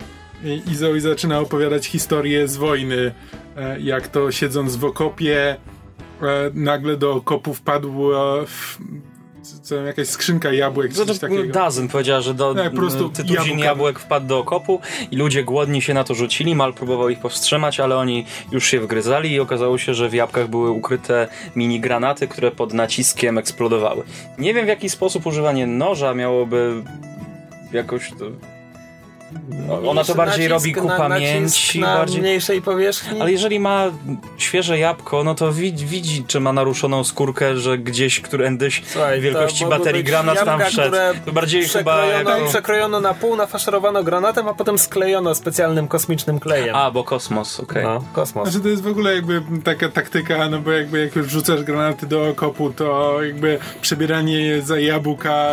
I, 0.44 0.62
I 0.70 0.76
Zoe 0.76 1.00
zaczyna 1.00 1.38
opowiadać 1.40 1.86
historię 1.86 2.48
z 2.48 2.56
wojny, 2.56 3.12
e, 3.56 3.80
jak 3.80 4.08
to 4.08 4.32
siedząc 4.32 4.76
w 4.76 4.84
okopie, 4.84 5.56
e, 6.22 6.50
nagle 6.54 6.96
do 6.96 7.12
okopu 7.12 7.54
wpadł, 7.54 8.14
e, 8.14 8.46
w, 8.46 8.78
co, 9.62 9.74
jakaś 9.74 10.08
skrzynka 10.08 10.52
jabłek, 10.52 10.92
czy 10.94 11.06
coś 11.06 11.18
takiego. 11.18 11.52
Dazyn 11.52 11.88
powiedziała, 11.88 12.20
że 12.20 12.34
do 12.34 12.54
po 12.70 12.76
prostu 12.76 13.08
tytuzin 13.08 13.36
jabłka. 13.36 13.64
jabłek 13.64 13.98
wpadł 13.98 14.26
do 14.26 14.38
okopu 14.38 14.80
i 15.10 15.16
ludzie 15.16 15.44
głodni 15.44 15.82
się 15.82 15.94
na 15.94 16.04
to 16.04 16.14
rzucili. 16.14 16.54
Mal 16.54 16.74
próbował 16.74 17.08
ich 17.08 17.20
powstrzymać, 17.20 17.80
ale 17.80 17.96
oni 17.96 18.26
już 18.52 18.66
się 18.66 18.80
wgryzali 18.80 19.32
i 19.32 19.40
okazało 19.40 19.78
się, 19.78 19.94
że 19.94 20.08
w 20.08 20.14
jabłkach 20.14 20.48
były 20.48 20.70
ukryte 20.70 21.28
mini 21.56 21.80
granaty, 21.80 22.28
które 22.28 22.50
pod 22.50 22.72
naciskiem 22.72 23.38
eksplodowały. 23.38 24.02
Nie 24.38 24.54
wiem 24.54 24.64
w 24.64 24.68
jaki 24.68 24.90
sposób 24.90 25.26
używanie 25.26 25.66
noża 25.66 26.14
miałoby 26.14 26.82
jakoś 27.72 28.10
to... 28.10 28.51
No, 29.68 29.90
Ona 29.90 30.04
to 30.04 30.14
bardziej 30.14 30.48
robi 30.48 30.72
ku 30.72 30.88
na- 30.88 30.96
pamięci, 30.96 31.80
na 31.80 31.96
bardziej... 31.96 32.20
mniejszej 32.20 32.62
powierzchni. 32.62 33.20
Ale 33.20 33.32
jeżeli 33.32 33.60
ma 33.60 33.84
świeże 34.38 34.78
jabłko, 34.78 35.24
no 35.24 35.34
to 35.34 35.52
widzi, 35.52 35.86
widzi 35.86 36.24
czy 36.24 36.40
ma 36.40 36.52
naruszoną 36.52 37.04
skórkę, 37.04 37.56
że 37.56 37.78
gdzieś 37.78 38.20
którędyś 38.20 38.82
Słuchaj, 38.86 39.20
wielkości 39.20 39.66
baterii 39.66 40.04
granat 40.04 40.38
tam 40.38 40.46
jabłka, 40.48 40.66
wszedł. 40.70 40.88
które 40.88 41.12
To 41.26 41.32
bardziej 41.32 41.68
chyba 41.68 41.96
przekrojono, 41.96 42.30
jako... 42.36 42.48
przekrojono 42.48 43.00
na 43.00 43.14
pół, 43.14 43.36
nafaszerowano 43.36 44.04
granatem, 44.04 44.48
a 44.48 44.54
potem 44.54 44.78
sklejono 44.78 45.34
specjalnym 45.34 45.88
kosmicznym 45.88 46.40
klejem. 46.40 46.76
A, 46.76 46.90
bo 46.90 47.04
kosmos, 47.04 47.60
okej. 47.60 47.82
No, 47.84 48.04
kosmos. 48.12 48.48
Znaczy 48.48 48.62
to 48.62 48.68
jest 48.68 48.82
w 48.82 48.86
ogóle 48.86 49.14
jakby 49.14 49.42
taka 49.64 49.88
taktyka, 49.88 50.48
no 50.48 50.58
bo 50.58 50.72
jakby 50.72 51.00
jak 51.00 51.16
już 51.16 51.26
wrzucasz 51.26 51.62
granaty 51.62 52.06
do 52.06 52.28
okopu, 52.28 52.70
to 52.70 53.18
jakby 53.22 53.58
przebieranie 53.82 54.40
je 54.40 54.62
za 54.62 54.78
jabłka 54.78 55.46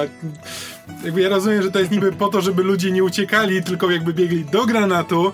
jakby 1.04 1.22
ja 1.22 1.30
rozumiem, 1.30 1.62
że 1.62 1.72
to 1.72 1.80
jest 1.80 1.92
niby 1.92 2.12
po 2.12 2.28
to, 2.28 2.42
żeby 2.42 2.64
ludzie 2.64 2.92
nie 2.92 3.04
uciekali, 3.04 3.64
tylko 3.64 3.92
jakby 3.92 4.14
biegli 4.14 4.46
do 4.46 4.66
granatu, 4.66 5.34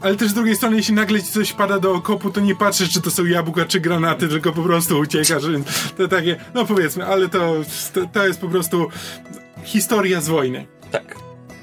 ale 0.00 0.16
też 0.16 0.30
z 0.30 0.34
drugiej 0.34 0.56
strony, 0.56 0.76
jeśli 0.76 0.94
nagle 0.94 1.22
ci 1.22 1.26
coś 1.26 1.52
pada 1.52 1.78
do 1.78 1.92
okopu, 1.92 2.30
to 2.30 2.40
nie 2.40 2.54
patrzysz, 2.54 2.90
czy 2.90 3.00
to 3.00 3.10
są 3.10 3.24
jabłka, 3.24 3.64
czy 3.64 3.80
granaty, 3.80 4.28
tylko 4.28 4.52
po 4.52 4.62
prostu 4.62 4.98
uciekasz, 4.98 5.48
więc 5.50 5.92
to 5.96 6.08
takie, 6.08 6.36
no 6.54 6.64
powiedzmy, 6.64 7.06
ale 7.06 7.28
to, 7.28 7.54
to, 7.92 8.06
to 8.12 8.26
jest 8.26 8.40
po 8.40 8.48
prostu 8.48 8.88
historia 9.64 10.20
z 10.20 10.28
wojny. 10.28 10.66
Tak. 10.90 11.16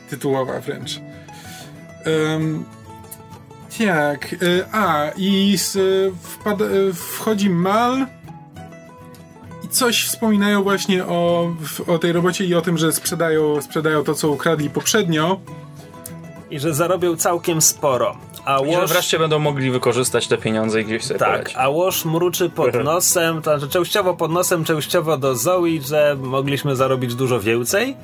Tytułowa 0.09 0.59
wręcz. 0.59 1.01
Um, 2.05 2.65
tak, 3.77 4.33
e, 4.33 4.65
a 4.71 5.11
i 5.17 5.57
z, 5.57 5.77
wpada, 6.21 6.65
e, 6.65 6.93
wchodzi 6.93 7.49
Mal 7.49 8.07
coś 9.73 10.05
wspominają 10.05 10.63
właśnie 10.63 11.05
o, 11.05 11.49
o 11.87 11.99
tej 11.99 12.11
robocie 12.11 12.45
i 12.45 12.55
o 12.55 12.61
tym, 12.61 12.77
że 12.77 12.93
sprzedają, 12.93 13.61
sprzedają 13.61 14.03
to, 14.03 14.13
co 14.13 14.29
ukradli 14.29 14.69
poprzednio. 14.69 15.39
I 16.51 16.59
że 16.59 16.73
zarobią 16.73 17.15
całkiem 17.15 17.61
sporo. 17.61 18.17
A 18.45 18.59
I 18.59 18.73
że 18.73 18.87
wreszcie 18.87 19.19
będą 19.19 19.39
mogli 19.39 19.71
wykorzystać 19.71 20.27
te 20.27 20.37
pieniądze 20.37 20.81
i 20.81 20.85
gdzieś 20.85 21.03
sobie 21.03 21.19
tak, 21.19 21.31
polecieć. 21.31 21.55
a 21.57 21.69
Łoż 21.69 22.05
mruczy 22.05 22.49
pod 22.49 22.83
nosem, 22.83 23.41
to 23.41 23.59
znaczy 23.59 23.73
częściowo 23.73 24.13
pod 24.13 24.31
nosem, 24.31 24.63
częściowo 24.63 25.17
do 25.17 25.35
Zoe, 25.35 25.81
że 25.87 26.17
mogliśmy 26.21 26.75
zarobić 26.75 27.15
dużo 27.15 27.39
więcej. 27.39 27.97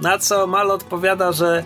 Na 0.00 0.18
co 0.18 0.46
Mal 0.46 0.70
odpowiada, 0.70 1.32
że 1.32 1.64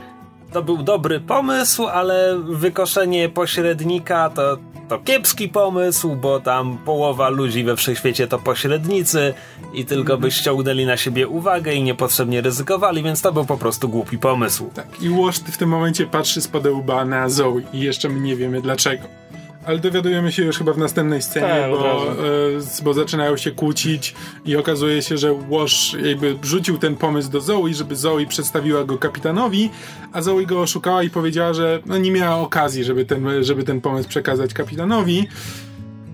to 0.52 0.62
był 0.62 0.82
dobry 0.82 1.21
pomysł, 1.21 1.87
ale 1.87 2.38
wykoszenie 2.38 3.28
pośrednika 3.28 4.30
to, 4.30 4.59
to 4.88 4.99
kiepski 4.99 5.49
pomysł, 5.49 6.16
bo 6.16 6.40
tam 6.40 6.78
połowa 6.78 7.28
ludzi 7.28 7.64
we 7.64 7.76
wszechświecie 7.76 8.26
to 8.26 8.38
pośrednicy 8.38 9.35
i 9.75 9.85
tylko 9.85 10.18
by 10.18 10.30
ściągnęli 10.30 10.87
na 10.87 10.97
siebie 10.97 11.28
uwagę 11.28 11.75
i 11.75 11.82
niepotrzebnie 11.82 12.40
ryzykowali, 12.40 13.02
więc 13.02 13.23
to 13.23 13.32
był 13.32 13.44
po 13.44 13.56
prostu 13.56 13.88
głupi 13.88 14.18
pomysł. 14.18 14.71
Tak, 14.75 15.02
i 15.02 15.11
Łoszty 15.11 15.52
w 15.52 15.59
tym 15.59 15.68
momencie 15.68 16.06
patrzy 16.06 16.40
spod 16.40 16.66
łba 16.66 17.04
na 17.04 17.28
Zoe 17.28 17.61
i 17.73 17.80
jeszcze 17.80 18.09
my 18.09 18.21
nie 18.21 18.37
wiemy 18.37 18.62
dlaczego. 18.62 19.22
Ale 19.66 19.78
dowiadujemy 19.78 20.33
się 20.33 20.45
już 20.45 20.59
chyba 20.59 20.73
w 20.73 20.78
następnej 20.78 21.23
scenie, 21.23 21.47
Tak, 21.47 21.71
bo, 21.71 22.12
e, 22.12 22.85
bo 22.85 22.95
zaczynają 22.95 23.37
się 23.37 23.50
kłócić 23.50 24.14
i 24.45 24.57
okazuje 24.57 25.02
się, 25.02 25.19
że 25.19 25.33
Łosz 25.49 25.97
jakby 26.04 26.37
rzucił 26.42 26.78
ten 26.78 26.97
pomysł 26.97 27.31
do 27.31 27.40
Zoe, 27.40 27.75
żeby 27.75 27.97
Zoe 27.97 28.26
przedstawiła 28.28 28.85
go 28.85 28.99
kapitanowi, 28.99 29.71
a 30.12 30.23
Zoe 30.23 30.47
go 30.47 30.61
oszukała 30.61 31.02
i 31.02 31.11
powiedziała, 31.11 31.52
że 31.52 31.81
no, 31.87 31.99
nie 31.99 32.11
miała 32.11 32.37
okazji, 32.37 32.85
żeby 32.85 33.04
ten, 33.04 33.45
żeby 33.45 33.64
ten 33.64 33.81
pomysł 33.81 34.09
przekazać 34.09 34.54
kapitanowi. 34.54 35.28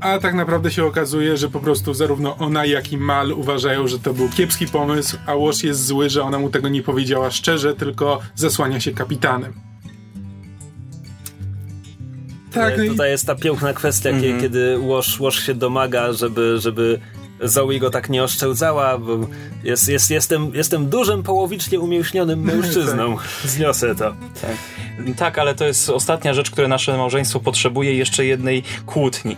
A 0.01 0.19
tak 0.19 0.35
naprawdę 0.35 0.71
się 0.71 0.85
okazuje, 0.85 1.37
że 1.37 1.49
po 1.49 1.61
prostu 1.61 1.95
zarówno 1.95 2.37
ona, 2.37 2.65
jak 2.65 2.93
i 2.93 2.99
Mal 2.99 3.33
uważają, 3.33 3.89
że 3.89 3.99
to 3.99 4.15
był 4.15 4.29
kiepski 4.29 4.67
pomysł, 4.67 5.17
a 5.27 5.35
Łosz 5.35 5.65
jest 5.65 5.87
zły, 5.87 6.11
że 6.11 6.23
ona 6.23 6.39
mu 6.39 6.51
tego 6.51 6.69
nie 6.69 6.83
powiedziała 6.83 7.31
szczerze, 7.31 7.75
tylko 7.75 8.21
zasłania 8.35 8.81
się 8.81 8.93
kapitanem. 8.93 9.68
Tak, 12.53 12.77
no 12.77 12.83
E, 12.83 12.87
i- 12.87 12.91
Tutaj 12.91 13.11
jest 13.11 13.27
ta 13.27 13.35
piękna 13.35 13.73
kwestia, 13.73 14.11
kie- 14.13 14.41
kiedy 14.41 14.79
Łoż, 14.79 15.21
Łoż 15.21 15.47
się 15.47 15.55
domaga, 15.55 16.13
żeby, 16.13 16.57
żeby 16.61 17.01
Zoe 17.43 17.79
go 17.81 17.91
tak 17.91 18.09
nie 18.11 18.23
oszczędzała, 18.25 18.99
bo 18.99 19.19
jest, 19.65 19.89
jest, 19.89 20.11
jestem, 20.11 20.51
jestem 20.55 20.89
dużym, 20.89 21.23
połowicznie 21.23 21.81
umięśnionym 21.81 22.41
mężczyzną. 22.51 23.17
Zniosę 23.45 23.95
to. 23.95 24.15
Tak. 24.43 24.57
tak, 25.17 25.39
ale 25.39 25.55
to 25.55 25.65
jest 25.65 25.91
ostatnia 25.91 26.35
rzecz, 26.35 26.51
której 26.51 26.69
nasze 26.71 26.97
małżeństwo 26.97 27.41
potrzebuje, 27.41 27.95
jeszcze 27.95 28.25
jednej 28.25 28.63
kłótni. 28.87 29.37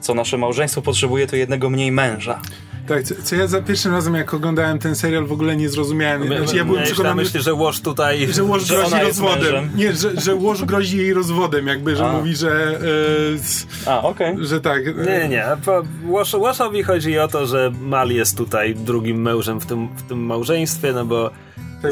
Co 0.00 0.14
nasze 0.14 0.38
małżeństwo 0.38 0.82
potrzebuje, 0.82 1.26
to 1.26 1.36
jednego 1.36 1.70
mniej 1.70 1.92
męża. 1.92 2.40
Tak, 2.88 3.02
co, 3.02 3.14
co 3.22 3.36
ja 3.36 3.46
za 3.46 3.62
pierwszym 3.62 3.92
razem, 3.92 4.14
jak 4.14 4.34
oglądałem 4.34 4.78
ten 4.78 4.94
serial, 4.96 5.26
w 5.26 5.32
ogóle 5.32 5.56
nie 5.56 5.68
zrozumiałem. 5.68 6.26
Znaczy, 6.26 6.56
ja 6.56 6.64
byłem 6.64 6.84
przekonany, 6.84 7.22
myśli, 7.22 7.40
że 7.42 7.54
Łoż 7.54 7.80
tutaj... 7.80 8.28
że 8.32 8.44
Łoż 8.44 8.68
grozi 8.68 8.94
rozwodem. 9.02 9.42
mężem. 9.42 9.70
Nie, 9.76 9.92
że, 9.92 10.20
że 10.20 10.34
Łoż 10.34 10.64
grozi 10.64 10.96
jej 10.96 11.12
rozwodem, 11.14 11.66
jakby, 11.66 11.96
że 11.96 12.06
A. 12.06 12.12
mówi, 12.12 12.36
że, 12.36 12.80
e, 13.86 13.90
A, 13.90 14.02
okej. 14.02 14.36
że 14.40 14.60
tak. 14.60 14.82
e, 14.86 14.92
Nie, 15.06 15.28
nie. 15.28 15.44
Łosz, 16.06 16.34
Łoszowi 16.34 16.82
chodzi 16.82 17.18
o 17.18 17.28
to, 17.28 17.46
że 17.46 17.72
Mal 17.80 18.10
jest 18.10 18.36
tutaj 18.36 18.74
drugim 18.74 19.22
mężem 19.22 19.60
w 19.60 19.66
tym, 19.66 19.88
w 19.96 20.02
tym 20.02 20.18
małżeństwie, 20.18 20.92
no 20.92 21.04
bo 21.04 21.30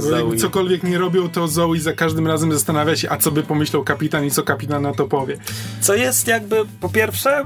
Tak, 0.01 0.11
Zoe- 0.11 0.37
cokolwiek 0.37 0.83
nie 0.83 0.99
robią, 0.99 1.29
to 1.29 1.49
Zoe 1.49 1.79
za 1.81 1.93
każdym 1.93 2.27
razem 2.27 2.53
zastanawia 2.53 2.97
się, 2.97 3.11
a 3.11 3.17
co 3.17 3.31
by 3.31 3.43
pomyślał 3.43 3.85
kapitan 3.85 4.25
i 4.25 4.31
co 4.31 4.43
kapitan 4.43 4.83
na 4.83 4.93
to 4.95 5.05
powie. 5.09 5.37
Co 5.81 5.95
jest 5.95 6.27
jakby, 6.29 6.57
po 6.81 6.89
pierwsze, 6.89 7.45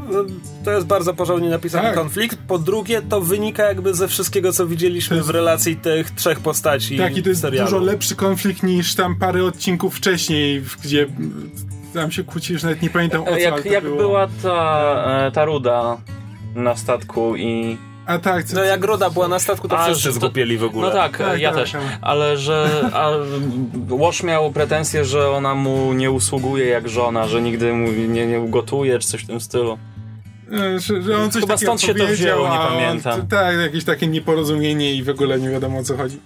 to 0.64 0.72
jest 0.72 0.86
bardzo 0.86 1.14
porządnie 1.14 1.48
napisany 1.50 1.88
Tak. 1.88 1.94
konflikt, 1.96 2.38
po 2.48 2.58
drugie, 2.58 3.02
to 3.02 3.20
wynika 3.20 3.64
jakby 3.64 3.94
ze 3.94 4.08
wszystkiego, 4.08 4.52
co 4.52 4.66
widzieliśmy 4.66 5.22
w 5.22 5.30
relacji 5.30 5.76
tych 5.76 6.10
trzech 6.10 6.40
postaci 6.40 6.98
Tak, 6.98 7.16
i 7.16 7.22
to 7.22 7.28
jest 7.28 7.40
serialu. 7.40 7.70
dużo 7.70 7.84
lepszy 7.84 8.16
konflikt 8.16 8.62
niż 8.62 8.94
tam 8.94 9.16
parę 9.16 9.44
odcinków 9.44 9.96
wcześniej, 9.96 10.62
gdzie 10.84 11.02
mm, 11.02 11.50
tam 11.94 12.10
się 12.12 12.24
kłócisz, 12.24 12.62
nawet 12.62 12.82
nie 12.82 12.90
pamiętam 12.90 13.22
o 13.22 13.24
co 13.24 13.30
ale 13.32 13.40
Jak, 13.40 13.62
to 13.62 13.68
jak 13.68 13.84
było. 13.84 13.96
była 13.96 14.28
ta, 14.42 15.26
e, 15.26 15.30
ta 15.32 15.44
ruda 15.44 15.96
na 16.54 16.76
statku 16.76 17.36
i... 17.36 17.78
A 18.06 18.18
tak, 18.18 18.44
co, 18.44 18.54
No 18.56 18.62
jak 18.64 18.84
Roda 18.84 19.10
była 19.10 19.28
na 19.28 19.38
statku, 19.38 19.68
to 19.68 19.78
A, 19.78 19.84
wszyscy 19.84 20.12
zgłupieli 20.12 20.58
w 20.58 20.64
ogóle. 20.64 20.86
No 20.88 20.92
tak, 20.92 21.18
Tak, 21.18 21.40
ja 21.40 21.50
tak, 21.50 21.58
też. 21.60 21.72
tak. 21.72 21.82
Ale 22.00 22.36
że 22.36 22.70
a, 22.92 23.10
Łoż 23.90 24.22
miał 24.22 24.52
pretensję, 24.52 25.04
że 25.04 25.30
ona 25.30 25.54
mu 25.54 25.92
nie 25.92 26.10
usługuje 26.10 26.66
jak 26.66 26.88
żona, 26.88 27.26
że 27.26 27.42
nigdy 27.42 27.72
mu 27.72 27.92
nie, 27.92 28.26
nie 28.26 28.40
ugotuje, 28.40 28.98
czy 28.98 29.08
coś 29.08 29.22
w 29.22 29.26
tym 29.26 29.40
stylu. 29.40 29.78
E, 30.52 30.78
Że, 30.80 31.02
że 31.02 31.16
on 31.18 31.30
coś 31.30 31.42
Chyba 31.42 31.56
stąd 31.56 31.80
się 31.80 31.94
to 31.94 32.06
wzięło, 32.06 32.48
nie 32.48 32.60
on- 32.60 32.68
pamiętam. 32.68 33.26
Tak, 33.26 33.56
jakieś 33.58 33.84
takie 33.84 34.06
nieporozumienie 34.06 34.94
i 34.94 35.02
w 35.02 35.08
ogóle 35.08 35.40
nie 35.40 35.50
wiadomo 35.50 35.78
o 35.78 35.82
co 35.82 35.96
chodzi. 35.96 36.18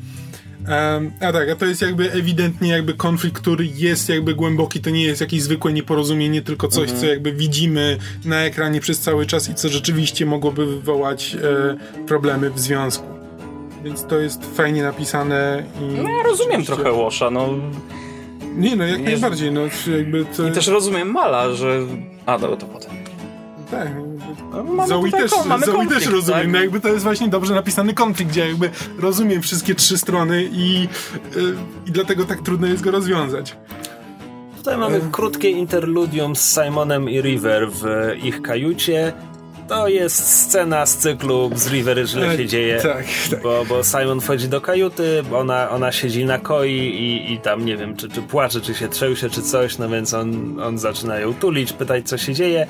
Em, 0.69 1.12
a 1.21 1.33
tak, 1.33 1.49
a 1.50 1.57
to 1.57 1.67
jest 1.67 1.83
jakby 1.83 2.12
ewidentnie 2.12 2.69
jakby 2.71 2.95
konflikt, 2.95 3.43
który 3.43 3.67
jest 3.75 4.09
jakby 4.09 4.35
głęboki, 4.35 4.81
to 4.81 4.90
nie 4.90 5.02
jest 5.05 5.21
jakieś 5.21 5.43
zwykłe 5.43 5.73
nieporozumienie, 5.73 6.43
tylko 6.43 6.69
coś, 6.69 6.83
Mhm. 6.83 7.00
co 7.00 7.07
jakby 7.07 7.33
widzimy 7.33 7.99
na 8.25 8.37
ekranie 8.40 8.81
przez 8.81 9.00
cały 9.00 9.26
czas 9.26 9.49
i 9.49 9.55
co 9.55 9.69
rzeczywiście 9.69 10.26
mogłoby 10.26 10.67
wywołać 10.67 11.37
e, 11.43 12.07
problemy 12.07 12.50
w 12.50 12.61
związku. 12.61 13.07
Więc 13.85 14.05
to 14.07 14.19
jest 14.19 14.57
fajnie 14.57 14.83
napisane 14.83 15.62
i... 15.81 15.85
No 16.02 16.11
ja 16.17 16.23
rozumiem 16.23 16.64
trochę 16.64 16.93
Łosza, 16.93 17.31
no. 17.31 17.49
Nie 18.57 18.76
no, 18.76 18.85
jak 18.85 19.00
Jest- 19.00 19.11
najbardziej, 19.12 19.52
no 19.52 19.61
jakby 19.97 20.25
to... 20.37 20.49
I 20.49 20.52
też 20.52 20.67
rozumiem 20.69 21.11
Mala, 21.11 21.52
że... 21.55 21.81
A, 22.26 22.38
no 22.38 22.57
to 22.57 22.67
potem. 22.67 22.90
Tak, 23.71 23.88
mamy 24.64 24.88
Zoe 24.88 25.10
też, 25.10 25.30
kon- 25.30 25.49
mamy 25.49 25.66
Zoe 25.66 25.75
konflikt, 25.75 26.04
też 26.04 26.12
rozumiem, 26.12 26.40
tak? 26.40 26.52
no 26.52 26.58
jakby 26.58 26.80
to 26.80 26.88
jest 26.88 27.04
właśnie 27.04 27.28
dobrze 27.28 27.54
napisany 27.54 27.94
konflikt, 27.94 28.30
gdzie 28.30 28.49
jakby 28.49 28.70
rozumiem 28.99 29.42
wszystkie 29.42 29.75
trzy 29.75 29.99
strony 29.99 30.49
i, 30.52 30.88
y, 31.37 31.54
i 31.87 31.90
dlatego 31.90 32.25
tak 32.25 32.42
trudno 32.42 32.66
jest 32.66 32.82
go 32.82 32.90
rozwiązać. 32.90 33.56
Tutaj 34.58 34.76
mamy 34.76 35.00
krótkie 35.12 35.50
interludium 35.50 36.37
z 36.37 36.54
Simonem 36.54 37.10
i 37.10 37.20
River 37.20 37.68
w 37.70 37.84
ich 38.22 38.42
kajucie. 38.42 39.12
To 39.68 39.88
jest 39.88 40.26
scena 40.26 40.87
z 40.87 40.96
cyklu 40.96 41.50
z 41.54 41.70
River 41.70 42.06
źle 42.08 42.37
się 42.37 42.46
dzieje. 42.46 42.80
Tak, 42.82 43.04
tak. 43.30 43.42
Bo, 43.42 43.64
bo 43.68 43.84
Simon 43.84 44.20
wchodzi 44.20 44.49
do 44.49 44.60
kajuty, 44.60 45.22
ona, 45.34 45.70
ona 45.70 45.92
siedzi 45.92 46.25
na 46.25 46.38
koi 46.38 46.72
i, 46.72 47.32
i 47.32 47.38
tam 47.38 47.64
nie 47.64 47.76
wiem, 47.76 47.96
czy, 47.96 48.08
czy 48.08 48.22
płacze, 48.22 48.60
czy 48.60 48.75
się 48.75 48.88
trzęsie, 48.88 49.30
czy 49.30 49.42
coś, 49.42 49.78
no 49.78 49.88
więc 49.88 50.14
on, 50.14 50.60
on 50.60 50.78
zaczyna 50.78 51.18
ją 51.18 51.34
tulić, 51.34 51.72
pytać 51.72 52.08
co 52.08 52.18
się 52.18 52.34
dzieje, 52.34 52.66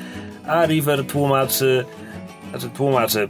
a 0.50 0.66
River 0.66 1.07
tłumaczy, 1.07 1.85
znaczy 2.50 2.71
tłumaczy, 2.76 3.28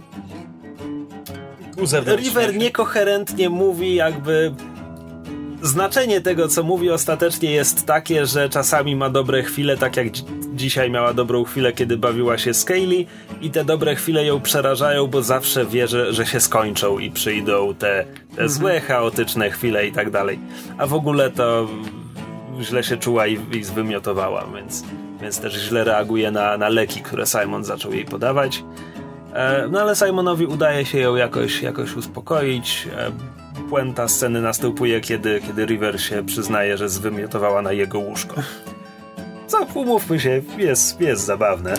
River 2.16 2.56
niekoherentnie 2.56 3.50
mówi, 3.50 3.94
jakby 3.94 4.54
znaczenie 5.62 6.20
tego, 6.20 6.48
co 6.48 6.62
mówi 6.62 6.90
ostatecznie 6.90 7.50
jest 7.50 7.86
takie, 7.86 8.26
że 8.26 8.48
czasami 8.48 8.96
ma 8.96 9.10
dobre 9.10 9.42
chwile, 9.42 9.76
tak 9.76 9.96
jak 9.96 10.10
dzi- 10.10 10.24
dzisiaj 10.54 10.90
miała 10.90 11.14
dobrą 11.14 11.44
chwilę, 11.44 11.72
kiedy 11.72 11.96
bawiła 11.96 12.38
się 12.38 12.54
z 12.54 12.64
Kaylee 12.64 13.06
i 13.42 13.50
te 13.50 13.64
dobre 13.64 13.94
chwile 13.94 14.24
ją 14.24 14.40
przerażają, 14.40 15.06
bo 15.06 15.22
zawsze 15.22 15.66
wie, 15.66 15.88
że, 15.88 16.12
że 16.12 16.26
się 16.26 16.40
skończą 16.40 16.98
i 16.98 17.10
przyjdą 17.10 17.74
te, 17.74 18.04
te 18.36 18.48
złe, 18.48 18.80
chaotyczne 18.80 19.50
chwile 19.50 19.86
i 19.86 19.92
tak 19.92 20.10
dalej. 20.10 20.38
A 20.78 20.86
w 20.86 20.94
ogóle 20.94 21.30
to 21.30 21.68
źle 22.60 22.84
się 22.84 22.96
czuła 22.96 23.26
i, 23.26 23.38
i 23.52 23.64
zwymiotowała, 23.64 24.46
więc, 24.54 24.84
więc 25.22 25.40
też 25.40 25.54
źle 25.54 25.84
reaguje 25.84 26.30
na, 26.30 26.56
na 26.56 26.68
leki, 26.68 27.00
które 27.00 27.26
Simon 27.26 27.64
zaczął 27.64 27.92
jej 27.92 28.04
podawać. 28.04 28.64
E, 29.34 29.68
no 29.70 29.80
ale 29.80 29.96
Simonowi 29.96 30.46
udaje 30.46 30.84
się 30.84 30.98
ją 30.98 31.16
jakoś, 31.16 31.62
jakoś 31.62 31.96
uspokoić. 31.96 32.88
E, 32.96 33.10
puenta 33.70 34.08
sceny 34.08 34.40
następuje, 34.40 35.00
kiedy, 35.00 35.40
kiedy 35.46 35.66
River 35.66 36.02
się 36.02 36.26
przyznaje, 36.26 36.76
że 36.76 36.88
zwymiotowała 36.88 37.62
na 37.62 37.72
jego 37.72 37.98
łóżko. 37.98 38.34
Co, 39.46 39.66
umówmy 39.74 40.20
się, 40.20 40.42
jest, 40.58 41.00
jest 41.00 41.24
zabawne. 41.24 41.74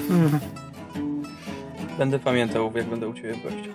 Będę 1.98 2.20
pamiętał, 2.20 2.72
jak 2.76 2.86
będę 2.86 3.08
u 3.08 3.14
ciebie 3.14 3.34
w 3.34 3.44
gościu. 3.44 3.72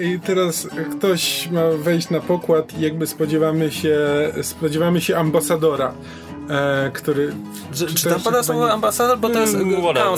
I 0.00 0.20
teraz 0.20 0.68
ktoś 0.98 1.50
ma 1.50 1.70
wejść 1.70 2.10
na 2.10 2.20
pokład 2.20 2.78
i 2.78 2.80
jakby 2.80 3.06
spodziewamy 3.06 3.70
się, 3.70 3.98
spodziewamy 4.42 5.00
się 5.00 5.16
ambasadora, 5.16 5.92
e, 6.50 6.90
który... 6.92 7.32
Czy, 7.74 7.86
czy 7.86 8.04
to 8.04 8.10
tam 8.10 8.20
pada 8.20 8.42
słowo 8.42 8.72
ambasador, 8.72 9.18
bo 9.18 9.30
to 9.30 9.40
jest 9.40 9.54
Mm, 9.54 9.94
tam. 9.94 10.14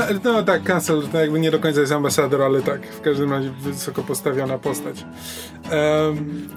E, 0.00 0.20
No 0.24 0.42
tak, 0.42 0.62
kancel, 0.62 1.02
to 1.12 1.20
jakby 1.20 1.40
nie 1.40 1.50
do 1.50 1.58
końca 1.58 1.80
jest 1.80 1.92
ambasador, 1.92 2.42
ale 2.42 2.62
tak, 2.62 2.86
w 2.86 3.00
każdym 3.00 3.32
razie 3.32 3.50
wysoko 3.62 4.02
postawiona 4.02 4.58
postać. 4.58 5.04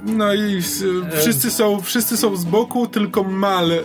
No 0.06 0.34
i 0.34 0.62
wszyscy 1.20 1.51
są, 1.51 1.82
wszyscy 1.82 2.18
są 2.18 2.36
z 2.36 2.46
boku, 2.46 2.88
tylko 2.88 3.24
Mal 3.24 3.72
e, 3.72 3.80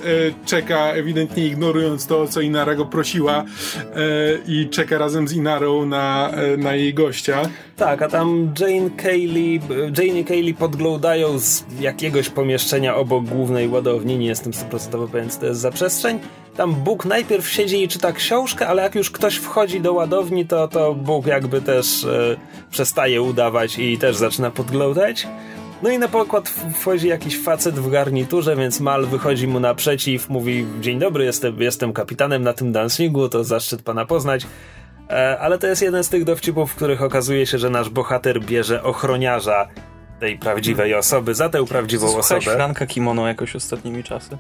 czeka, 0.47 0.79
ewidentnie 0.93 1.47
ignorując 1.47 2.07
to, 2.07 2.21
o 2.21 2.27
co 2.27 2.41
Inara 2.41 2.75
go 2.75 2.85
prosiła 2.87 3.35
e, 3.35 3.45
i 4.49 4.69
czeka 4.69 4.99
razem 4.99 5.29
z 5.29 5.33
Inarą 5.33 5.87
na, 5.87 6.31
e, 6.31 6.57
na 6.57 6.75
jej 6.75 6.95
gościa. 6.95 7.43
Tak, 7.77 8.03
a 8.03 8.09
tam 8.09 8.53
Jane 8.61 8.91
Kaylee, 8.91 9.61
Jane 9.99 10.21
i 10.21 10.25
Kaylee 10.25 10.55
podglądają 10.55 11.39
z 11.39 11.65
jakiegoś 11.81 12.29
pomieszczenia 12.29 12.97
obok 12.97 13.25
głównej 13.25 13.69
ładowni, 13.69 14.19
nie 14.19 14.27
jestem 14.27 14.53
100% 14.71 15.09
pewien, 15.09 15.31
co 15.31 15.41
to 15.41 15.47
jest 15.47 15.61
za 15.61 15.71
przestrzeń. 15.71 16.21
Tam 16.57 16.75
Bóg 16.75 17.05
najpierw 17.05 17.49
siedzi 17.49 17.83
i 17.83 17.89
czyta 17.89 18.13
książkę, 18.13 18.69
ale 18.69 18.83
jak 18.83 18.95
już 18.95 19.11
ktoś 19.11 19.37
wchodzi 19.37 19.81
do 19.81 19.93
ładowni, 19.93 20.47
to, 20.47 20.69
to 20.69 20.95
Bóg 20.95 21.27
jakby 21.27 21.61
też 21.61 22.05
e, 22.05 22.37
przestaje 22.71 23.23
udawać 23.23 23.79
i 23.79 23.99
też 23.99 24.17
zaczyna 24.17 24.51
podglądać. 24.51 25.27
No 25.83 25.91
i 25.91 25.99
na 25.99 26.09
pokład 26.09 26.49
wchodzi 26.49 27.09
jakiś 27.09 27.43
facet 27.43 27.75
w 27.75 27.91
garniturze, 27.91 28.57
więc 28.57 28.81
Mal 28.81 29.07
wychodzi 29.07 29.49
mu 29.49 29.61
naprzeciw, 29.61 30.29
mówi 30.29 30.67
dzień 30.81 30.99
dobry, 30.99 31.25
jestem, 31.25 31.63
jestem 31.63 31.93
kapitanem 31.93 32.43
na 32.43 32.53
tym 32.53 32.73
dancingu, 32.73 33.29
to 33.29 33.45
zaszczyt 33.45 33.83
pana 33.83 34.07
poznać. 34.07 34.47
E, 35.11 35.39
ale 35.39 35.59
to 35.59 35.67
jest 35.67 35.83
jeden 35.83 36.05
z 36.05 36.09
tych 36.09 36.25
dowcipów, 36.25 36.73
w 36.73 36.75
których 36.75 37.03
okazuje 37.03 37.47
się, 37.47 37.59
że 37.59 37.71
nasz 37.71 37.91
bohater 37.91 38.41
bierze 38.41 38.83
ochroniarza 38.83 39.69
tej 40.21 40.39
prawdziwej 40.39 40.95
osoby 40.95 41.35
za 41.35 41.49
tę 41.49 41.65
prawdziwą 41.67 42.09
Słuchałeś 42.09 42.45
osobę. 42.45 42.57
Franka 42.57 42.87
Kimono 42.87 43.29
jakoś 43.29 43.57
ostatnimi 43.57 44.05
czasy? 44.05 44.39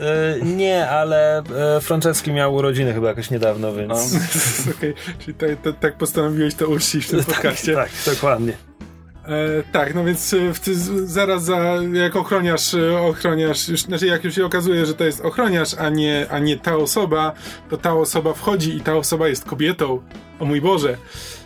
E, 0.00 0.44
nie, 0.44 0.88
ale 0.88 1.38
e, 1.38 1.80
Franceski 1.80 2.32
miał 2.32 2.54
urodziny 2.54 2.94
chyba 2.94 3.08
jakoś 3.08 3.30
niedawno, 3.30 3.72
więc... 3.72 4.14
Okej, 4.76 4.94
czyli 5.18 5.34
tak, 5.34 5.50
tak, 5.62 5.78
tak 5.78 5.96
postanowiłeś 5.96 6.54
to 6.54 6.68
uczcić 6.68 7.06
w 7.06 7.10
tym 7.10 7.24
podcaście. 7.34 7.74
tak, 7.74 7.90
dokładnie. 8.06 8.69
E, 9.30 9.62
tak, 9.72 9.94
no 9.94 10.04
więc 10.04 10.34
e, 10.34 10.54
z- 10.74 11.10
zaraz 11.10 11.44
za, 11.44 11.58
jak 11.92 12.16
ochroniarz, 12.16 12.74
e, 12.74 12.98
ochroniarz, 12.98 13.68
już, 13.68 13.80
znaczy 13.80 14.06
jak 14.06 14.24
już 14.24 14.34
się 14.34 14.44
okazuje, 14.46 14.86
że 14.86 14.94
to 14.94 15.04
jest 15.04 15.20
ochroniarz, 15.20 15.74
a 15.78 15.88
nie, 15.88 16.26
a 16.30 16.38
nie 16.38 16.56
ta 16.56 16.76
osoba, 16.76 17.32
to 17.70 17.76
ta 17.76 17.94
osoba 17.94 18.32
wchodzi 18.34 18.76
i 18.76 18.80
ta 18.80 18.94
osoba 18.96 19.28
jest 19.28 19.44
kobietą. 19.44 20.00
O 20.40 20.44
mój 20.44 20.60
Boże. 20.60 20.96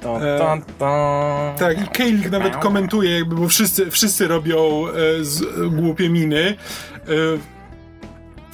To, 0.02 0.16
E, 0.34 0.38
to, 0.38 0.56
to. 0.78 1.54
Tak, 1.58 1.84
i 1.84 1.88
Kaylee 1.88 2.30
nawet 2.30 2.56
komentuje, 2.56 3.10
jakby, 3.18 3.34
bo 3.34 3.48
wszyscy, 3.48 3.90
wszyscy 3.90 4.28
robią 4.28 4.84
e, 4.88 5.24
z, 5.24 5.42
głupie 5.74 6.08
miny. 6.10 6.40
E, 6.44 7.10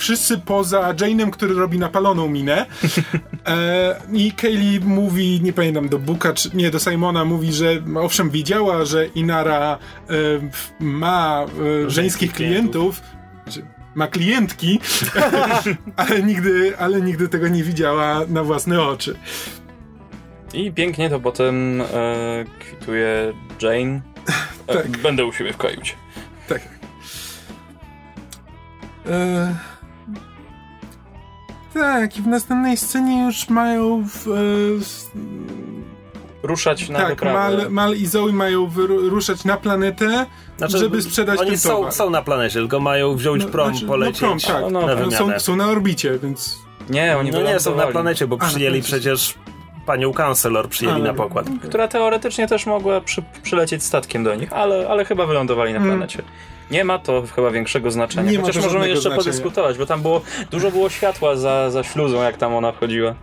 Wszyscy 0.01 0.39
poza 0.39 0.95
Jane'em, 0.95 1.31
który 1.31 1.55
robi 1.55 1.79
napaloną 1.79 2.29
minę. 2.29 2.67
E, 3.47 4.01
I 4.13 4.33
Kaylee 4.33 4.81
mówi, 4.81 5.41
nie 5.43 5.53
pamiętam, 5.53 5.89
do 5.89 5.99
Buka, 5.99 6.33
czy 6.33 6.51
nie, 6.55 6.71
do 6.71 6.79
Simona 6.79 7.25
mówi, 7.25 7.53
że 7.53 7.83
owszem, 8.01 8.31
wiedziała, 8.31 8.85
że 8.85 9.07
Inara 9.07 9.79
e, 10.11 10.15
ma 10.81 11.45
e, 11.87 11.91
żeńskich 11.91 12.33
klientów. 12.33 13.03
Ma 13.95 14.07
klientki, 14.07 14.81
ale 15.97 16.23
nigdy, 16.23 16.79
ale 16.79 17.01
nigdy 17.01 17.29
tego 17.29 17.49
nie 17.49 17.65
widziała 17.65 18.21
na 18.29 18.43
własne 18.45 18.83
oczy. 18.83 19.15
I 20.55 20.73
pięknie 20.73 21.11
to 21.11 21.21
potem 21.21 21.81
e, 21.81 21.87
kwituje 22.61 23.33
Jane. 23.63 24.01
E, 24.67 24.75
Tak. 24.75 24.89
Będę 24.99 25.25
u 25.25 25.33
siebie 25.33 25.53
w 25.53 25.57
kajucie. 25.57 25.93
Tak. 26.49 26.61
E... 29.07 29.55
Tak, 31.75 32.17
i 32.19 32.23
w 32.23 32.27
następnej 32.27 32.77
scenie 32.77 33.25
już 33.25 33.49
mają. 33.49 34.05
W, 34.09 34.29
e, 34.29 34.31
s- 34.81 35.11
Ruszać 36.43 36.89
na 36.89 36.99
tak, 36.99 37.09
wyprawę. 37.09 37.57
Mal, 37.57 37.71
Mal 37.71 37.97
i 37.97 38.07
Zoe 38.07 38.33
mają 38.33 38.67
wyru- 38.69 39.09
ruszać 39.09 39.45
na 39.45 39.57
planetę, 39.57 40.27
żeby 40.69 41.03
sprzedać 41.03 41.35
Znaczy, 41.37 41.41
Oni 41.41 41.51
ten 41.51 41.59
są, 41.61 41.69
towar. 41.77 41.93
są 41.93 42.11
na 42.11 42.23
planecie, 42.23 42.55
tylko 42.61 42.81
mają 42.81 43.15
wziąć 43.17 43.43
No, 43.45 43.49
prom, 43.51 43.71
znaczy, 43.71 43.87
polecieć 43.87 44.21
No, 44.23 44.29
prom, 44.29 44.39
tak. 44.41 44.61
No, 44.63 44.71
no, 44.71 44.81
na 44.81 44.87
No, 44.87 44.97
wymianę. 44.97 45.17
są, 45.39 45.41
są 45.41 45.57
na 45.57 45.67
orbicie, 45.69 46.19
więc. 46.23 46.59
Nie, 46.91 47.17
oni 47.19 47.31
No 47.31 47.43
nie, 47.43 47.61
są 47.61 47.77
na 47.77 47.87
planecie, 47.87 48.27
bo 48.27 48.37
A, 48.41 48.47
przyjęli 48.47 48.81
to- 48.81 48.85
przecież 48.87 49.35
panią 49.87 50.13
kancelor 50.13 50.69
przyjęli 50.69 51.01
A, 51.01 51.05
na 51.05 51.15
pokład. 51.15 51.47
Która 51.69 51.89
teoretycznie 51.89 52.49
też 52.49 52.67
mogła 52.67 53.01
przy, 53.01 53.23
przylecieć 53.43 53.83
statkiem 53.85 54.25
do 54.25 54.35
nich, 54.35 54.53
ale, 54.53 54.89
ale 54.89 55.05
chyba 55.05 55.27
wylądowali 55.27 55.73
na 55.73 55.79
Mm. 55.79 55.91
planecie. 55.91 56.23
Nie 56.71 56.85
ma 56.85 56.99
to 56.99 57.23
chyba 57.37 57.51
większego 57.51 57.91
znaczenia. 57.91 58.31
Nie 58.31 58.39
ma 58.39 58.45
Chociaż 58.47 58.65
możemy 58.65 58.89
jeszcze 58.89 59.01
znaczenia. 59.03 59.17
podyskutować, 59.25 59.79
bo 59.79 59.87
tam 59.87 60.03
było 60.03 60.21
dużo 60.51 60.71
było 60.71 60.89
światła 60.91 61.37
za, 61.37 61.71
za 61.71 61.83
śluzą, 61.83 62.23
jak 62.23 62.37
tam 62.37 62.55
ona 62.55 62.73
wchodziła. 62.73 63.15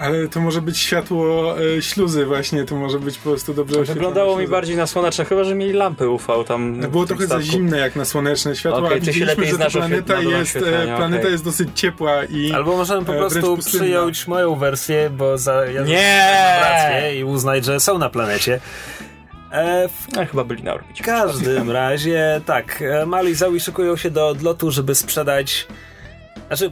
Ale 0.00 0.28
to 0.28 0.40
może 0.40 0.62
być 0.62 0.78
światło 0.78 1.54
e, 1.76 1.82
śluzy, 1.82 2.26
właśnie, 2.26 2.64
to 2.64 2.76
może 2.76 2.98
być 2.98 3.18
po 3.18 3.30
prostu 3.30 3.54
dobrze 3.54 3.80
oświetlone 3.80 3.94
Wyglądało 3.94 4.38
mi 4.38 4.48
bardziej 4.48 4.76
na 4.76 4.86
słoneczne, 4.86 5.24
chyba 5.24 5.44
że 5.44 5.54
mieli 5.54 5.72
lampy 5.72 6.08
UV 6.08 6.44
tam. 6.46 6.80
No, 6.80 6.88
Było 6.88 7.06
trochę 7.06 7.26
za 7.26 7.42
zimne 7.42 7.78
jak 7.78 7.96
na 7.96 8.04
słoneczne 8.04 8.56
światło, 8.56 8.78
Okej, 8.86 8.96
a 8.98 9.00
ty 9.00 9.06
się 9.06 9.12
widzieliśmy, 9.12 9.34
lepiej 9.34 9.46
że 9.52 9.58
ta 9.58 9.70
znasz 9.70 9.72
planeta 9.72 10.20
jest, 10.20 10.56
e, 10.56 10.96
planeta 10.96 11.20
okej. 11.20 11.32
jest 11.32 11.44
dosyć 11.44 11.68
ciepła 11.74 12.24
i 12.24 12.52
Albo 12.52 12.76
możemy 12.76 13.04
po 13.06 13.14
e, 13.14 13.18
prostu 13.18 13.40
wręcz 13.40 13.56
pustynna. 13.56 13.84
przyjąć 13.84 14.26
moją 14.26 14.54
wersję, 14.56 15.10
bo 15.10 15.38
za, 15.38 15.66
ja 15.66 15.82
Nie! 15.82 16.26
rację 16.60 17.18
i 17.18 17.24
uznać, 17.24 17.64
że 17.64 17.80
są 17.80 17.98
na 17.98 18.10
planecie. 18.10 18.60
E, 19.52 19.88
w 19.88 20.12
No, 20.16 20.26
chyba 20.26 20.44
byli 20.44 20.62
na 20.62 20.74
orbicie. 20.74 21.02
W 21.02 21.06
każdym 21.06 21.70
razie, 21.70 22.40
tak, 22.46 22.84
Mali 23.06 23.30
i 23.30 23.34
Zoe 23.34 23.60
szykują 23.60 23.96
się 23.96 24.10
do 24.10 24.28
odlotu, 24.28 24.70
żeby 24.70 24.94
sprzedać... 24.94 25.66
Znaczy, 26.46 26.70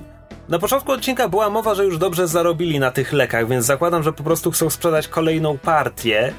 na 0.48 0.58
początku 0.58 0.92
odcinka 0.92 1.28
była 1.28 1.50
mowa, 1.50 1.74
że 1.74 1.84
już 1.84 1.98
dobrze 1.98 2.28
zarobili 2.28 2.78
na 2.78 2.90
tych 2.90 3.12
lekach, 3.12 3.48
więc 3.48 3.66
zakładam, 3.66 4.02
że 4.02 4.12
po 4.12 4.22
prostu 4.22 4.50
chcą 4.50 4.70
sprzedać 4.70 5.08
kolejną 5.08 5.58
partię. 5.58 6.32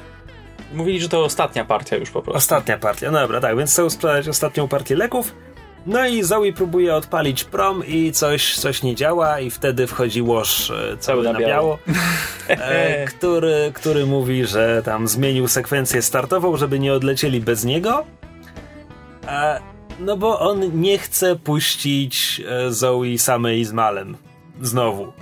Mówili, 0.74 1.00
że 1.00 1.08
to 1.08 1.24
ostatnia 1.24 1.64
partia 1.64 1.96
już 1.96 2.10
po 2.10 2.22
prostu. 2.22 2.38
Ostatnia 2.38 2.78
partia, 2.78 3.10
no 3.10 3.20
dobra, 3.20 3.40
tak, 3.40 3.56
więc 3.56 3.72
chcą 3.72 3.90
sprzedać 3.90 4.28
ostatnią 4.28 4.68
partię 4.68 4.96
leków. 4.96 5.34
No 5.86 6.06
i 6.06 6.22
Zoe 6.22 6.52
próbuje 6.56 6.94
odpalić 6.94 7.44
prom 7.44 7.86
i 7.86 8.12
coś, 8.12 8.56
coś 8.56 8.82
nie 8.82 8.94
działa 8.94 9.40
i 9.40 9.50
wtedy 9.50 9.86
wchodzi 9.86 10.22
łoż 10.22 10.70
e, 10.70 10.96
cały 10.98 11.24
na 11.24 11.38
biało, 11.38 11.78
e, 12.48 13.04
który, 13.04 13.72
który 13.74 14.06
mówi, 14.06 14.46
że 14.46 14.82
tam 14.84 15.08
zmienił 15.08 15.48
sekwencję 15.48 16.02
startową, 16.02 16.56
żeby 16.56 16.78
nie 16.78 16.92
odlecieli 16.92 17.40
bez 17.40 17.64
niego. 17.64 18.04
E, 19.28 19.60
no 20.00 20.16
bo 20.16 20.40
on 20.40 20.80
nie 20.80 20.98
chce 20.98 21.36
puścić 21.36 22.42
e, 22.48 22.72
Zoe 22.72 23.18
samej 23.18 23.64
z 23.64 23.72
Malem. 23.72 24.16
Znowu. 24.62 25.12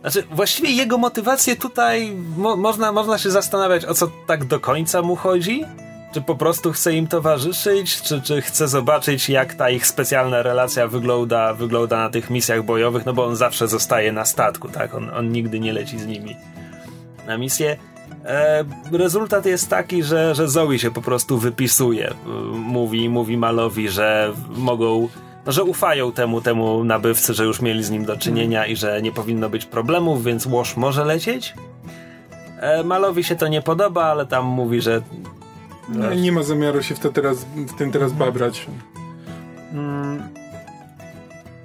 Znaczy, 0.00 0.22
właściwie 0.30 0.70
jego 0.70 0.98
motywacje 0.98 1.56
tutaj 1.56 2.16
mo 2.36 2.56
można, 2.56 2.92
można 2.92 3.18
się 3.18 3.30
zastanawiać, 3.30 3.84
o 3.84 3.94
co 3.94 4.10
tak 4.26 4.44
do 4.44 4.60
końca 4.60 5.02
mu 5.02 5.16
chodzi. 5.16 5.64
Czy 6.12 6.20
po 6.20 6.34
prostu 6.34 6.72
chce 6.72 6.94
im 6.94 7.06
towarzyszyć, 7.06 8.02
czy, 8.02 8.22
czy 8.22 8.42
chce 8.42 8.68
zobaczyć, 8.68 9.28
jak 9.28 9.54
ta 9.54 9.70
ich 9.70 9.86
specjalna 9.86 10.42
relacja 10.42 10.86
wygląda, 10.86 11.54
wygląda 11.54 11.96
na 11.96 12.10
tych 12.10 12.30
misjach 12.30 12.64
bojowych, 12.64 13.06
no 13.06 13.12
bo 13.12 13.26
on 13.26 13.36
zawsze 13.36 13.68
zostaje 13.68 14.12
na 14.12 14.24
statku, 14.24 14.68
tak? 14.68 14.94
On, 14.94 15.10
on 15.10 15.32
nigdy 15.32 15.60
nie 15.60 15.72
leci 15.72 15.98
z 15.98 16.06
nimi 16.06 16.36
na 17.26 17.38
misję. 17.38 17.76
E, 18.24 18.64
rezultat 18.92 19.46
jest 19.46 19.68
taki, 19.68 20.02
że, 20.02 20.34
że 20.34 20.48
Zoe 20.48 20.78
się 20.78 20.90
po 20.90 21.02
prostu 21.02 21.38
wypisuje. 21.38 22.10
E, 22.10 22.14
Mówi, 22.52 23.08
mówi 23.08 23.36
Malowi, 23.36 23.88
że 23.88 24.32
mogą, 24.56 25.08
no, 25.46 25.52
że 25.52 25.64
ufają 25.64 26.12
temu, 26.12 26.40
temu 26.40 26.84
nabywcy, 26.84 27.34
że 27.34 27.44
już 27.44 27.60
mieli 27.60 27.84
z 27.84 27.90
nim 27.90 28.04
do 28.04 28.16
czynienia 28.16 28.66
i 28.66 28.76
że 28.76 29.02
nie 29.02 29.12
powinno 29.12 29.50
być 29.50 29.66
problemów, 29.66 30.24
więc 30.24 30.46
Łoż 30.46 30.76
może 30.76 31.04
lecieć. 31.04 31.54
E, 32.60 32.84
Malowi 32.84 33.24
się 33.24 33.36
to 33.36 33.48
nie 33.48 33.62
podoba, 33.62 34.04
ale 34.04 34.26
tam 34.26 34.44
mówi, 34.46 34.80
że 34.80 35.02
No, 35.88 36.14
nie 36.14 36.32
ma 36.32 36.42
zamiaru 36.42 36.82
się 36.82 36.94
w, 36.94 36.98
to 36.98 37.12
teraz, 37.12 37.44
w 37.44 37.74
tym 37.78 37.92
teraz 37.92 38.12
babrać. 38.12 38.66
Mm. 39.72 40.39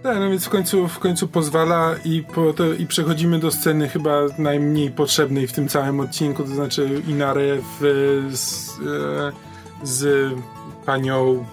Tak, 0.05 0.19
no 0.19 0.29
więc 0.29 0.45
w 0.45 0.49
końcu, 0.49 0.87
w 0.87 0.99
końcu 0.99 1.27
pozwala 1.27 1.95
i, 2.05 2.23
po 2.23 2.53
to, 2.53 2.73
i 2.73 2.85
przechodzimy 2.85 3.39
do 3.39 3.51
sceny 3.51 3.89
chyba 3.89 4.11
najmniej 4.37 4.91
potrzebnej 4.91 5.47
w 5.47 5.53
tym 5.53 5.67
całym 5.67 5.99
odcinku, 5.99 6.43
to 6.43 6.49
znaczy 6.49 7.01
Inare 7.07 7.57
w, 7.79 7.83
z, 8.31 8.69
e, 8.69 9.31
z 9.83 10.31
panią 10.85 11.45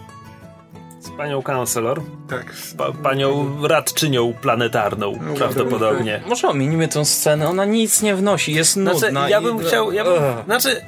z 1.01 1.11
panią 1.11 1.43
kancler. 1.43 2.01
Tak. 2.29 2.55
Pa, 2.79 2.93
panią 2.93 3.57
radczynią 3.69 4.33
planetarną, 4.33 5.19
no, 5.23 5.35
prawdopodobnie. 5.35 6.19
Tak. 6.19 6.29
Może 6.29 6.49
ominimy 6.49 6.89
tę 6.89 7.05
scenę, 7.05 7.49
ona 7.49 7.65
nic 7.65 8.03
nie 8.03 8.15
wnosi, 8.15 8.53
jest 8.53 8.73
znaczy, 8.73 9.05
nudna. 9.05 9.29
Ja 9.29 9.41
bym 9.41 9.57
i... 9.57 9.65
chciał... 9.65 9.93
Ja 9.93 10.05
bym, 10.05 10.23
znaczy... 10.45 10.81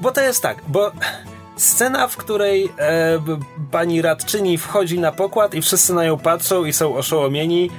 Bo 0.00 0.12
to 0.12 0.20
jest 0.20 0.42
tak, 0.42 0.62
bo 0.68 0.92
scena, 1.56 2.08
w 2.08 2.16
której 2.16 2.72
e, 2.78 3.18
pani 3.70 4.02
radczyni 4.02 4.58
wchodzi 4.58 4.98
na 4.98 5.12
pokład 5.12 5.54
i 5.54 5.62
wszyscy 5.62 5.94
na 5.94 6.04
nią 6.04 6.18
patrzą 6.18 6.64
i 6.64 6.72
są 6.72 6.96
oszołomieni 6.96 7.70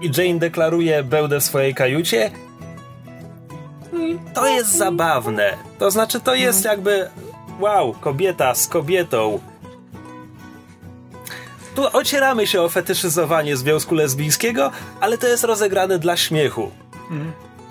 i 0.00 0.10
Jane 0.16 0.38
deklaruje 0.38 1.02
bełdę 1.02 1.40
w 1.40 1.44
swojej 1.44 1.74
kajucie 1.74 2.30
to 4.34 4.48
jest 4.48 4.76
zabawne. 4.76 5.56
To 5.78 5.90
znaczy, 5.90 6.20
to 6.20 6.34
jest 6.34 6.64
jakby 6.64 7.10
wow, 7.60 7.94
kobieta 8.00 8.54
z 8.54 8.66
kobietą 8.66 9.40
tu 11.74 11.96
ocieramy 11.96 12.46
się 12.46 12.62
o 12.62 12.68
fetyszyzowanie 12.68 13.56
związku 13.56 13.94
lesbijskiego, 13.94 14.70
ale 15.00 15.18
to 15.18 15.26
jest 15.26 15.44
rozegrane 15.44 15.98
dla 15.98 16.16
śmiechu. 16.16 16.70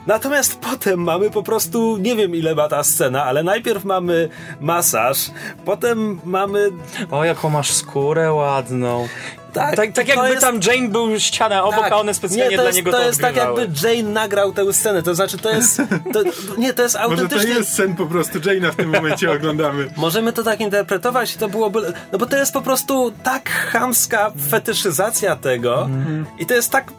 Natomiast 0.07 0.59
potem 0.59 0.99
mamy 1.03 1.31
po 1.31 1.43
prostu, 1.43 1.97
nie 1.97 2.15
wiem 2.15 2.35
ile 2.35 2.55
ma 2.55 2.67
ta 2.67 2.83
scena, 2.83 3.23
ale 3.23 3.43
najpierw 3.43 3.85
mamy 3.85 4.29
masaż, 4.59 5.31
potem 5.65 6.19
mamy... 6.23 6.69
O, 7.11 7.23
jaką 7.23 7.49
masz 7.49 7.71
skórę 7.71 8.33
ładną. 8.33 9.07
Tak, 9.53 9.75
tak, 9.75 9.91
tak 9.91 10.07
jakby 10.07 10.29
jest... 10.29 10.41
tam 10.41 10.59
Jane 10.67 10.89
był 10.89 11.19
ściana 11.19 11.63
obok, 11.63 11.79
tak. 11.79 11.91
a 11.91 11.97
one 11.97 12.13
specjalnie 12.13 12.49
nie, 12.49 12.57
dla 12.57 12.65
jest, 12.65 12.77
niego 12.77 12.91
to 12.91 12.97
To 12.97 13.03
jest 13.03 13.23
odgrywały. 13.23 13.57
tak 13.57 13.69
jakby 13.69 13.87
Jane 13.87 14.09
nagrał 14.09 14.53
tę 14.53 14.73
scenę, 14.73 15.03
to 15.03 15.15
znaczy 15.15 15.37
to 15.37 15.49
jest... 15.49 15.81
To, 16.13 16.23
nie, 16.57 16.73
to 16.73 16.83
jest 16.83 16.95
autentycznie... 16.95 17.37
Może 17.37 17.53
to 17.53 17.59
jest 17.59 17.73
sen 17.73 17.95
po 17.95 18.05
prostu 18.05 18.39
Jane'a 18.39 18.71
w 18.71 18.75
tym 18.75 18.89
momencie 18.89 19.31
oglądamy. 19.37 19.89
Możemy 19.97 20.33
to 20.33 20.43
tak 20.43 20.61
interpretować 20.61 21.35
i 21.35 21.37
to 21.37 21.49
byłoby... 21.49 21.93
No 22.11 22.17
bo 22.17 22.25
to 22.25 22.37
jest 22.37 22.53
po 22.53 22.61
prostu 22.61 23.11
tak 23.23 23.49
chamska 23.49 24.31
fetyszyzacja 24.49 25.35
tego 25.35 25.85
mm. 25.85 26.25
i 26.39 26.45
to 26.45 26.53
jest 26.53 26.71
tak 26.71 26.91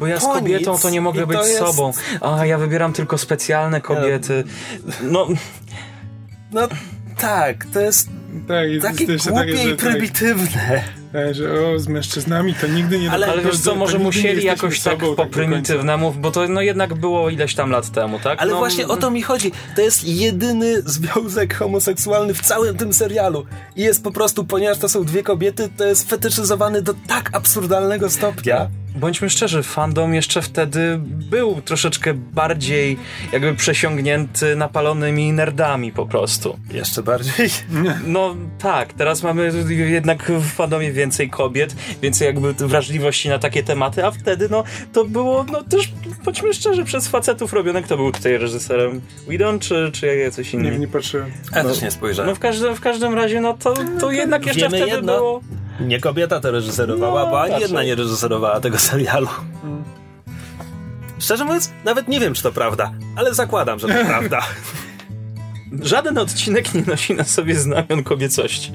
bo 0.00 0.06
ja 0.06 0.20
z 0.20 0.24
kobietą 0.24 0.78
to 0.78 0.90
nie 0.90 1.00
mogę 1.00 1.26
być 1.26 1.38
jest... 1.38 1.58
sobą. 1.58 1.92
A 2.20 2.46
ja 2.46 2.58
wybieram 2.58 2.92
tylko 2.92 3.18
specjalne 3.18 3.80
kobiety. 3.80 4.44
No. 5.02 5.26
No 6.52 6.68
tak, 7.18 7.64
to 7.72 7.80
jest 7.80 8.08
tak, 8.48 8.68
jest 8.70 8.86
takie 8.86 9.06
głupie 9.06 9.52
takie, 9.52 9.68
i 9.68 9.76
tak- 9.76 9.76
prymitywne. 9.76 10.82
Tak, 11.12 11.34
że 11.34 11.52
o, 11.52 11.78
z 11.78 11.88
mężczyznami 11.88 12.54
to 12.54 12.66
nigdy 12.66 12.98
nie... 12.98 13.10
Ale, 13.10 13.26
ale 13.26 13.42
wiesz 13.42 13.58
co, 13.58 13.74
może 13.74 13.98
musieli 13.98 14.44
jakoś 14.44 14.80
tak 14.80 14.98
po 14.98 15.14
tak 15.14 15.30
prymitywnemu, 15.30 16.12
bo 16.12 16.30
to 16.30 16.48
no 16.48 16.60
jednak 16.60 16.94
było 16.94 17.30
ileś 17.30 17.54
tam 17.54 17.70
lat 17.70 17.90
temu, 17.90 18.18
tak? 18.18 18.42
Ale 18.42 18.52
no, 18.52 18.58
właśnie 18.58 18.88
o 18.88 18.96
to 18.96 19.10
mi 19.10 19.22
chodzi. 19.22 19.52
To 19.76 19.82
jest 19.82 20.04
jedyny 20.04 20.82
związek 20.82 21.54
homoseksualny 21.54 22.34
w 22.34 22.40
całym 22.40 22.76
tym 22.76 22.92
serialu. 22.92 23.46
I 23.76 23.82
jest 23.82 24.04
po 24.04 24.10
prostu, 24.10 24.44
ponieważ 24.44 24.78
to 24.78 24.88
są 24.88 25.04
dwie 25.04 25.22
kobiety, 25.22 25.68
to 25.76 25.84
jest 25.84 26.10
fetyszyzowany 26.10 26.82
do 26.82 26.94
tak 27.06 27.30
absurdalnego 27.32 28.10
stopnia 28.10 28.68
bądźmy 28.96 29.30
szczerzy, 29.30 29.62
fandom 29.62 30.14
jeszcze 30.14 30.42
wtedy 30.42 30.98
był 31.30 31.62
troszeczkę 31.64 32.14
bardziej 32.14 32.98
jakby 33.32 33.54
przesiągnięty 33.54 34.56
napalonymi 34.56 35.32
nerdami 35.32 35.92
po 35.92 36.06
prostu. 36.06 36.58
Jeszcze 36.70 37.02
bardziej? 37.02 37.50
No 38.06 38.25
tak, 38.58 38.92
teraz 38.92 39.22
mamy 39.22 39.52
jednak 39.68 40.32
w 40.32 40.52
fandomie 40.52 40.92
więcej 40.92 41.30
kobiet, 41.30 41.76
więcej 42.02 42.26
jakby 42.26 42.52
wrażliwości 42.54 43.28
na 43.28 43.38
takie 43.38 43.62
tematy, 43.62 44.04
a 44.06 44.10
wtedy 44.10 44.48
no 44.50 44.64
to 44.92 45.04
było, 45.04 45.44
no 45.52 45.62
też 45.62 45.92
bądźmy 46.24 46.54
szczerzy, 46.54 46.84
przez 46.84 47.08
facetów 47.08 47.52
robione. 47.52 47.82
Kto 47.82 47.96
był 47.96 48.12
tutaj 48.12 48.38
reżyserem? 48.38 49.00
Widon 49.28 49.58
czy, 49.58 49.90
czy 49.92 50.30
coś 50.32 50.54
innego? 50.54 50.70
Nie, 50.70 50.78
nie 50.78 50.88
patrzyłem. 50.88 51.30
Ja 51.54 51.62
no, 51.62 51.68
też 51.68 51.82
nie 51.82 51.90
spojrzałem. 51.90 52.30
No 52.30 52.34
w 52.34 52.38
każdym, 52.38 52.76
w 52.76 52.80
każdym 52.80 53.14
razie, 53.14 53.40
no 53.40 53.54
to, 53.54 53.74
to 54.00 54.12
jednak 54.12 54.46
jeszcze 54.46 54.60
Wiemy 54.60 54.76
wtedy 54.76 54.96
jedno. 54.96 55.16
było... 55.16 55.40
Nie 55.80 56.00
kobieta 56.00 56.40
to 56.40 56.50
reżyserowała, 56.50 57.24
no, 57.24 57.30
bo 57.30 57.42
ani 57.42 57.60
jedna 57.60 57.82
nie 57.82 57.94
reżyserowała 57.94 58.60
tego 58.60 58.78
serialu. 58.78 59.26
Hmm. 59.62 59.84
Szczerze 61.18 61.44
mówiąc, 61.44 61.70
nawet 61.84 62.08
nie 62.08 62.20
wiem, 62.20 62.34
czy 62.34 62.42
to 62.42 62.52
prawda, 62.52 62.92
ale 63.16 63.34
zakładam, 63.34 63.78
że 63.78 63.88
to 63.88 64.04
prawda. 64.08 64.42
Żaden 65.82 66.18
odcinek 66.18 66.74
nie 66.74 66.82
nosi 66.82 67.14
na 67.14 67.24
sobie 67.24 67.54
znamion 67.54 68.02
kobiecości. 68.04 68.72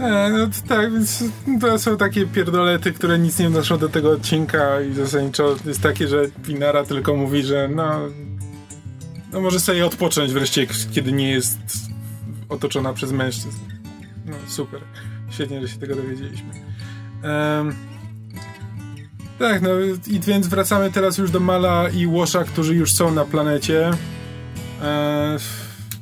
E, 0.00 0.30
no 0.30 0.46
to 0.46 0.68
tak, 0.68 0.92
więc 0.92 1.24
to 1.60 1.78
są 1.78 1.96
takie 1.96 2.26
pierdolety, 2.26 2.92
które 2.92 3.18
nic 3.18 3.38
nie 3.38 3.48
wnoszą 3.48 3.78
do 3.78 3.88
tego 3.88 4.10
odcinka 4.10 4.80
i 4.80 4.94
zasadniczo 4.94 5.56
jest 5.66 5.82
takie, 5.82 6.08
że 6.08 6.22
Winara 6.44 6.84
tylko 6.84 7.16
mówi, 7.16 7.42
że 7.42 7.68
no, 7.68 8.00
no 9.32 9.40
może 9.40 9.60
sobie 9.60 9.86
odpocząć 9.86 10.32
wreszcie, 10.32 10.66
kiedy 10.92 11.12
nie 11.12 11.30
jest 11.30 11.58
otoczona 12.48 12.92
przez 12.92 13.12
mężczyzn. 13.12 13.58
No 14.26 14.34
super. 14.48 14.80
Świetnie, 15.30 15.60
że 15.60 15.68
się 15.68 15.78
tego 15.78 15.94
dowiedzieliśmy. 15.94 16.48
Tak, 19.38 19.62
no 19.62 19.70
i 20.06 20.20
więc 20.20 20.46
wracamy 20.46 20.92
teraz 20.92 21.18
już 21.18 21.30
do 21.30 21.40
Mala 21.40 21.88
i 21.88 22.06
Łosza, 22.06 22.44
którzy 22.44 22.74
już 22.74 22.92
są 22.92 23.10
na 23.10 23.24
planecie. 23.24 23.90
E, 24.82 25.36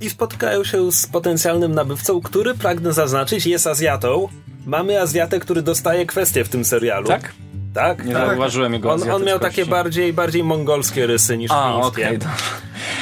I 0.00 0.10
spotykają 0.10 0.64
się 0.64 0.92
z 0.92 1.06
potencjalnym 1.06 1.74
nabywcą, 1.74 2.20
który, 2.20 2.54
pragnę 2.54 2.92
zaznaczyć, 2.92 3.46
jest 3.46 3.66
Azjatą. 3.66 4.28
Mamy 4.66 5.00
Azjatę, 5.00 5.40
który 5.40 5.62
dostaje 5.62 6.06
kwestię 6.06 6.44
w 6.44 6.48
tym 6.48 6.64
serialu. 6.64 7.08
Tak? 7.08 7.32
Tak? 7.74 8.04
Nie 8.04 8.14
tak. 8.14 8.28
zauważyłem 8.28 8.72
jego 8.72 8.92
on, 8.92 9.10
on 9.10 9.24
miał 9.24 9.38
takie 9.38 9.66
bardziej, 9.66 10.12
bardziej 10.12 10.44
mongolskie 10.44 11.06
rysy 11.06 11.38
niż 11.38 11.50
A, 11.50 11.72
chińskie. 11.72 12.06
Okay, 12.06 12.18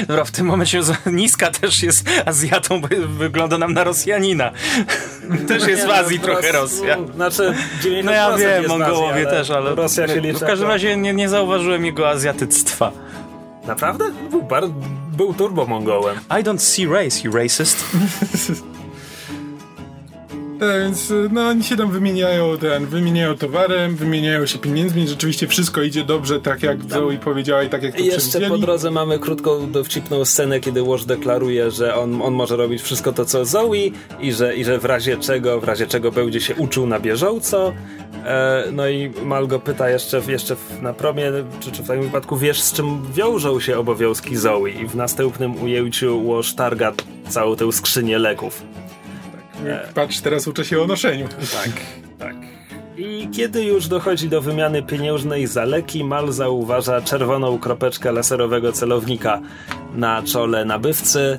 Dobra, 0.08 0.24
w 0.24 0.30
tym 0.30 0.46
momencie 0.46 0.80
Niska 1.06 1.50
też 1.50 1.82
jest 1.82 2.10
Azjatą, 2.26 2.80
bo 2.80 2.88
wygląda 3.08 3.58
nam 3.58 3.72
na 3.72 3.84
Rosjanina. 3.84 4.50
też 5.48 5.66
jest 5.66 5.86
w 5.86 5.90
Azji 5.90 6.18
no, 6.18 6.24
trochę 6.24 6.52
Rosja. 6.52 6.96
Znaczy, 7.14 7.54
no 8.04 8.12
ja 8.12 8.36
wiem, 8.36 8.64
Mongołowie 8.68 9.14
Azji, 9.14 9.26
też, 9.26 9.50
ale 9.50 9.74
Rosja 9.74 10.08
się 10.08 10.20
liczy. 10.20 10.38
W 10.38 10.46
każdym 10.46 10.68
razie 10.68 10.96
nie, 10.96 11.14
nie 11.14 11.28
zauważyłem 11.28 11.84
jego 11.84 12.08
azjatyctwa. 12.10 12.92
Naprawdę? 13.66 14.04
Był, 14.30 14.42
bar, 14.42 14.64
był 15.14 15.34
turbo 15.34 15.66
Mongołem. 15.66 16.16
I 16.16 16.42
don't 16.44 16.58
see 16.58 16.86
race, 16.86 17.24
you 17.24 17.32
racist. 17.32 17.84
Tak, 20.60 20.80
więc 20.80 21.12
no 21.30 21.48
oni 21.48 21.64
się 21.64 21.76
tam 21.76 21.90
wymieniają 21.90 22.58
ten, 22.58 22.86
wymieniają 22.86 23.36
towarem, 23.36 23.96
wymieniają 23.96 24.46
się 24.46 24.58
pieniędzmi, 24.58 25.08
rzeczywiście 25.08 25.46
wszystko 25.46 25.82
idzie 25.82 26.04
dobrze, 26.04 26.40
tak 26.40 26.62
jak 26.62 26.90
Zoe 26.90 27.18
powiedziała 27.24 27.62
i 27.62 27.68
tak 27.68 27.82
jak 27.82 27.96
to 27.96 28.02
Jeszcze 28.02 28.40
po 28.40 28.58
drodze 28.58 28.90
mamy 28.90 29.18
krótką, 29.18 29.70
dowcipną 29.70 30.24
scenę, 30.24 30.60
kiedy 30.60 30.82
Wash 30.82 31.04
deklaruje, 31.04 31.70
że 31.70 31.94
on, 31.94 32.22
on 32.22 32.34
może 32.34 32.56
robić 32.56 32.82
wszystko 32.82 33.12
to, 33.12 33.24
co 33.24 33.44
Zoe 33.44 33.90
i 34.20 34.32
że, 34.32 34.56
i 34.56 34.64
że 34.64 34.78
w 34.78 34.84
razie 34.84 35.16
czego, 35.16 35.60
w 35.60 35.64
razie 35.64 35.86
czego 35.86 36.12
będzie 36.12 36.40
się 36.40 36.54
uczył 36.54 36.86
na 36.86 37.00
bieżąco. 37.00 37.72
E, 38.24 38.64
no 38.72 38.88
i 38.88 39.10
Mal 39.24 39.46
go 39.46 39.60
pyta 39.60 39.90
jeszcze, 39.90 40.22
jeszcze 40.28 40.56
na 40.82 40.92
promie, 40.92 41.32
czy, 41.60 41.72
czy 41.72 41.82
w 41.82 41.86
takim 41.86 42.02
wypadku 42.02 42.36
wiesz, 42.36 42.62
z 42.62 42.72
czym 42.72 43.12
wiążą 43.12 43.60
się 43.60 43.78
obowiązki 43.78 44.36
Zoe 44.36 44.68
i 44.68 44.86
w 44.86 44.96
następnym 44.96 45.62
ujęciu 45.62 46.28
Wash 46.28 46.54
targa 46.54 46.92
całą 47.28 47.56
tę 47.56 47.72
skrzynię 47.72 48.18
leków. 48.18 48.62
Patrz, 49.94 50.20
teraz 50.20 50.46
uczę 50.48 50.64
się 50.64 50.82
o 50.82 50.86
noszeniu. 50.86 51.28
Tak, 51.28 51.70
tak. 52.18 52.36
I 52.96 53.28
kiedy 53.32 53.64
już 53.64 53.88
dochodzi 53.88 54.28
do 54.28 54.40
wymiany 54.40 54.82
pieniężnej 54.82 55.46
za 55.46 55.64
leki, 55.64 56.04
Mal 56.04 56.32
zauważa 56.32 57.00
czerwoną 57.00 57.58
kropeczkę 57.58 58.12
laserowego 58.12 58.72
celownika 58.72 59.40
na 59.94 60.22
czole 60.22 60.64
nabywcy 60.64 61.38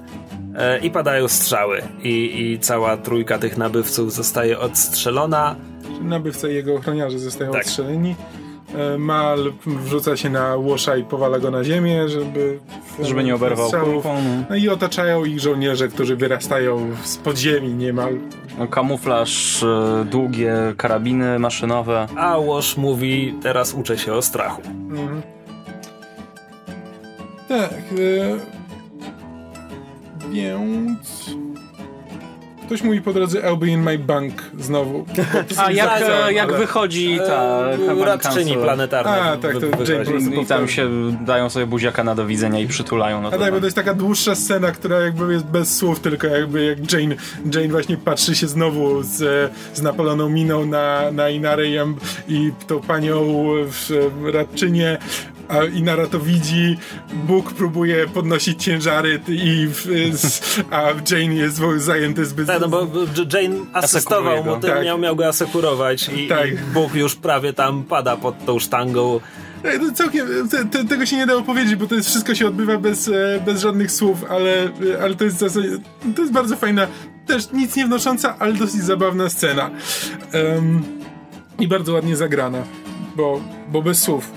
e, 0.56 0.80
i 0.80 0.91
padają 0.91 1.28
strzały. 1.28 1.82
I, 2.04 2.41
I 2.41 2.60
cała 2.60 2.97
trójka 2.97 3.38
tych 3.38 3.58
nabywców 3.58 4.13
zostaje 4.13 4.60
odstrzelona. 4.60 5.56
Nabywca 6.01 6.49
i 6.49 6.56
jego 6.56 6.75
ochroniarze 6.75 7.19
zostają 7.19 7.51
tak. 7.51 7.62
odstrzeleni. 7.62 8.15
E, 8.77 8.97
Mal 8.97 9.53
wrzuca 9.65 10.17
się 10.17 10.29
na 10.29 10.55
łosza 10.55 10.97
i 10.97 11.03
powala 11.03 11.39
go 11.39 11.51
na 11.51 11.63
ziemię, 11.63 12.09
żeby... 12.09 12.59
Żeby 13.01 13.23
nie 13.23 13.35
oberwał 13.35 13.71
kulką. 13.71 14.13
No. 14.23 14.45
no 14.49 14.55
i 14.55 14.69
otaczają 14.69 15.25
ich 15.25 15.39
żołnierze, 15.39 15.88
którzy 15.88 16.15
wyrastają 16.15 16.95
z 17.03 17.17
podziemi 17.17 17.73
niemal. 17.73 18.17
No, 18.59 18.67
kamuflaż, 18.67 19.63
e, 19.63 20.05
długie 20.05 20.55
karabiny 20.77 21.39
maszynowe. 21.39 22.07
A 22.17 22.38
łoż 22.38 22.77
mówi, 22.77 23.35
teraz 23.41 23.73
uczę 23.73 23.97
się 23.97 24.13
o 24.13 24.21
strachu. 24.21 24.61
Mhm. 24.89 25.21
Tak, 27.47 27.73
e... 27.73 28.55
więc... 30.31 31.35
Ktoś 32.65 32.82
mówi 32.82 33.01
po 33.01 33.13
drodze 33.13 33.39
I'll 33.41 33.58
be 33.58 33.67
in 33.67 33.84
my 33.84 33.97
bank 33.97 34.34
znowu. 34.60 35.06
A 35.58 35.71
jak, 35.71 35.97
Zgadza, 35.97 36.32
jak 36.32 36.49
ale- 36.49 36.58
wychodzi 36.58 37.19
ta 37.28 37.60
E, 38.01 38.06
radczyni 38.06 38.54
planetarna. 38.58 39.12
A, 39.12 39.38
tak, 39.38 39.54
to 39.54 39.60
wy- 39.60 39.67
wychodzi. 39.69 39.91
Jane 39.91 40.06
po 40.06 40.12
prostu 40.12 40.41
I 40.41 40.45
tam 40.45 40.67
się 40.67 40.89
dają 41.25 41.49
sobie 41.49 41.65
buziaka 41.65 42.04
na 42.04 42.15
do 42.15 42.25
widzenia 42.25 42.60
i 42.60 42.67
przytulają. 42.67 43.21
No 43.21 43.28
A 43.28 43.32
tak, 43.32 43.39
bo 43.39 43.45
tam. 43.45 43.60
to 43.60 43.65
jest 43.65 43.75
taka 43.75 43.93
dłuższa 43.93 44.36
scena, 44.36 44.71
która 44.71 44.99
jakby 44.99 45.34
jest 45.34 45.45
bez 45.45 45.78
słów, 45.78 45.99
tylko 45.99 46.28
jakby 46.28 46.65
jak 46.65 46.93
Jane, 46.93 47.15
Jane 47.54 47.67
właśnie 47.67 47.97
patrzy 47.97 48.36
się 48.36 48.47
znowu 48.47 49.04
z, 49.04 49.51
z 49.73 49.82
napaloną 49.82 50.30
miną 50.30 50.65
na, 50.65 51.12
na 51.12 51.30
Inarę 51.30 51.67
i, 51.67 51.78
i 52.28 52.51
tą 52.67 52.80
panią 52.82 53.21
w, 53.65 54.10
radczynię, 54.34 54.97
a 55.49 55.63
Inara 55.63 56.08
to 56.08 56.19
widzi, 56.19 56.77
Bóg 57.13 57.53
próbuje 57.53 58.08
podnosić 58.08 58.63
ciężary 58.63 59.19
i 59.27 59.67
w, 59.67 59.88
z, 60.17 60.60
a 60.71 60.81
Jane 61.12 61.36
jest 61.36 61.62
zajęty 61.77 62.25
zbyt... 62.25 62.47
Tak, 62.47 62.62
no 62.62 62.67
bo 62.67 62.88
Jane 63.34 63.55
asystował 63.73 64.43
mu 64.43 64.58
tym, 64.58 64.69
Tak. 64.69 64.86
miał, 64.86 64.97
miał 64.97 65.15
go 65.15 65.27
asekurować 65.27 66.10
i, 66.10 66.27
Tak. 66.27 66.47
i 66.47 66.58
Bóg 66.73 66.95
już 66.95 67.15
prawie 67.15 67.53
tam 67.53 67.84
pada 67.84 68.17
pod 68.17 68.45
tą 68.45 68.60
sztangą. 68.60 69.19
To 69.63 69.91
całkiem, 69.93 70.49
te, 70.49 70.65
te, 70.65 70.86
tego 70.86 71.05
się 71.05 71.17
nie 71.17 71.25
da 71.25 71.36
opowiedzieć, 71.36 71.75
bo 71.75 71.88
to 71.88 71.95
jest, 71.95 72.10
wszystko 72.10 72.36
się 72.36 72.47
odbywa 72.47 72.77
bez, 72.77 73.08
e, 73.08 73.41
bez 73.45 73.62
żadnych 73.62 73.91
słów, 73.91 74.25
ale, 74.29 74.69
ale 75.03 75.15
to 75.15 75.23
jest 75.23 75.36
w 75.38 75.39
zasadzie, 75.39 75.69
to 76.15 76.21
jest 76.21 76.34
bardzo 76.34 76.55
fajna, 76.55 76.88
też 77.27 77.51
nic 77.51 77.75
nie 77.75 77.86
wnosząca, 77.86 78.36
ale 78.39 78.53
dosyć 78.53 78.81
zabawna 78.84 79.29
scena. 79.29 79.69
Em, 80.31 80.84
I 81.60 81.67
bardzo 81.67 81.93
ładnie 81.93 82.15
zagrana, 82.15 82.63
bo, 83.15 83.41
bo 83.71 83.81
bez 83.81 84.01
słów. 84.01 84.31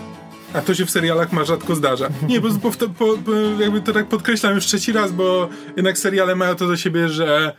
A 0.54 0.60
to 0.60 0.74
się 0.74 0.86
w 0.86 0.90
serialach 0.90 1.32
ma 1.32 1.44
rzadko 1.44 1.74
zdarza. 1.74 2.08
Nie, 2.28 2.40
bo, 2.40 2.48
bo, 2.48 2.70
po, 2.98 3.06
jakby 3.60 3.80
to 3.80 3.92
tak 3.92 4.08
podkreślam 4.08 4.54
już 4.54 4.64
trzeci 4.66 4.92
raz, 4.92 5.12
bo 5.12 5.48
jednak 5.76 5.98
seriale 5.98 6.34
mają 6.36 6.54
to 6.54 6.66
do 6.66 6.76
siebie, 6.76 7.08
że 7.08 7.56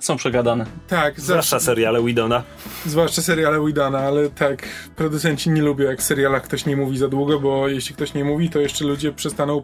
Są 0.00 0.16
przegadane. 0.16 0.66
tak, 0.88 1.14
zawsze, 1.14 1.22
Zwłaszcza 1.22 1.60
seriale 1.60 2.02
Widona. 2.04 2.42
Zwłaszcza 2.86 3.22
seriale 3.22 3.66
Widana, 3.66 3.98
ale 3.98 4.30
tak, 4.30 4.68
producenci 4.96 5.50
nie 5.50 5.62
lubią 5.62 5.84
jak 5.84 6.00
w 6.00 6.02
serialach 6.02 6.42
ktoś 6.42 6.66
nie 6.66 6.76
mówi 6.76 6.98
za 6.98 7.08
długo, 7.08 7.40
bo 7.40 7.68
jeśli 7.68 7.94
ktoś 7.94 8.14
nie 8.14 8.24
mówi, 8.24 8.50
to 8.50 8.60
jeszcze 8.60 8.84
ludzie 8.84 9.12
przestaną 9.12 9.62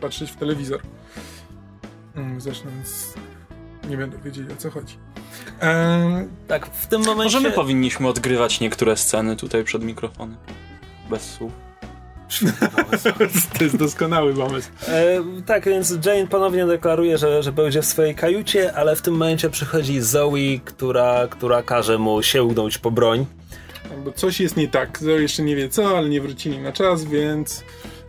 patrzeć 0.00 0.30
w 0.30 0.36
telewizor. 0.36 0.80
Mm, 2.14 2.40
Zresztą 2.40 2.68
z... 2.84 3.14
nie 3.88 3.96
będą 3.96 4.18
wiedzieli 4.24 4.52
o 4.52 4.56
co 4.56 4.70
chodzi. 4.70 4.94
Ehm, 5.60 6.28
Tak, 6.48 6.66
w 6.66 6.86
tym 6.86 7.00
momencie... 7.04 7.36
Może 7.36 7.48
my 7.48 7.54
powinniśmy 7.54 8.08
odgrywać 8.08 8.60
niektóre 8.60 8.96
sceny 8.96 9.36
tutaj 9.36 9.64
przed 9.64 9.82
mikrofonem. 9.84 10.36
Bez 11.10 11.30
słów. 11.34 11.52
To 13.58 13.64
jest 13.64 13.76
doskonały 13.76 14.34
pomysł. 14.34 14.68
E, 14.88 15.22
tak, 15.46 15.64
więc 15.64 15.90
Jane 16.06 16.26
ponownie 16.26 16.66
deklaruje, 16.66 17.18
że, 17.18 17.42
że 17.42 17.52
będzie 17.52 17.82
w 17.82 17.86
swojej 17.86 18.14
kajucie, 18.14 18.74
ale 18.74 18.96
w 18.96 19.02
tym 19.02 19.14
momencie 19.14 19.50
przychodzi 19.50 20.00
Zoe, 20.00 20.58
która, 20.64 21.28
która 21.30 21.62
każe 21.62 21.98
mu 21.98 22.22
sięgnąć 22.22 22.78
po 22.78 22.90
broń. 22.90 23.26
Bo 24.04 24.12
coś 24.12 24.40
jest 24.40 24.56
nie 24.56 24.68
tak. 24.68 24.98
Zoe 24.98 25.22
jeszcze 25.22 25.42
nie 25.42 25.56
wie 25.56 25.68
co, 25.68 25.98
ale 25.98 26.08
nie 26.08 26.20
wrócili 26.20 26.58
na 26.58 26.72
czas, 26.72 27.04
więc 27.04 27.64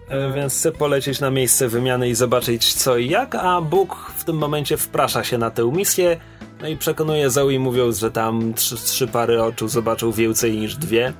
E, 0.09 0.33
Więc 0.33 0.53
chce 0.53 0.71
polecieć 0.71 1.19
na 1.19 1.31
miejsce 1.31 1.67
wymiany 1.67 2.09
i 2.09 2.15
zobaczyć 2.15 2.73
co 2.73 2.97
i 2.97 3.09
jak, 3.09 3.35
a 3.35 3.61
Bóg 3.61 4.11
w 4.15 4.23
tym 4.23 4.37
momencie 4.37 4.77
wprasza 4.77 5.23
się 5.23 5.37
na 5.37 5.51
tę 5.51 5.71
misję. 5.71 6.17
No 6.61 6.67
i 6.67 6.77
przekonuje 6.77 7.29
Zoe, 7.29 7.59
mówiąc, 7.59 7.99
że 7.99 8.11
tam 8.11 8.53
trzy, 8.53 8.75
trzy 8.75 9.07
pary 9.07 9.43
oczu 9.43 9.67
zobaczył 9.67 10.11
więcej 10.11 10.57
niż 10.57 10.75
dwie. 10.75 11.13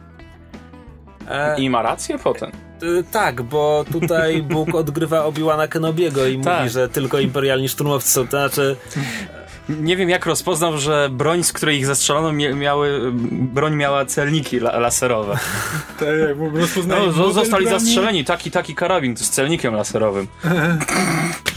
E, 1.29 1.59
I 1.59 1.69
ma 1.69 1.81
rację 1.81 2.19
potem. 2.19 2.51
Y, 2.83 3.03
tak, 3.11 3.41
bo 3.41 3.85
tutaj 3.91 4.41
Bóg 4.53 4.75
odgrywa 4.75 5.25
Obi-Wana 5.25 5.67
Kenobiego 5.67 6.25
i 6.25 6.41
Tak. 6.41 6.57
mówi, 6.59 6.69
że 6.69 6.89
tylko 6.89 7.19
imperialni 7.19 7.69
szturmowcy 7.69 8.11
są, 8.11 8.23
to 8.27 8.29
znaczy 8.29 8.75
Nie 9.69 9.97
wiem 9.97 10.09
jak 10.09 10.25
rozpoznał, 10.25 10.77
że 10.77 11.09
broń, 11.11 11.43
z 11.43 11.53
której 11.53 11.77
ich 11.77 11.85
zastrzelono, 11.85 12.29
mia- 12.31 12.55
miały, 12.55 13.11
broń 13.31 13.75
miała 13.75 14.05
celniki 14.05 14.57
la 14.57 14.79
laserowe. 14.79 15.37
tak 15.99 16.07
jak 16.27 16.37
bo 16.37 16.49
rozpoznaje 16.59 17.07
No, 17.17 17.31
zostali 17.31 17.65
broni, 17.65 17.79
zastrzeleni, 17.79 18.25
taki, 18.25 18.51
taki 18.51 18.75
karabin 18.75 19.17
z 19.17 19.29
celnikiem 19.29 19.73
laserowym. 19.73 20.27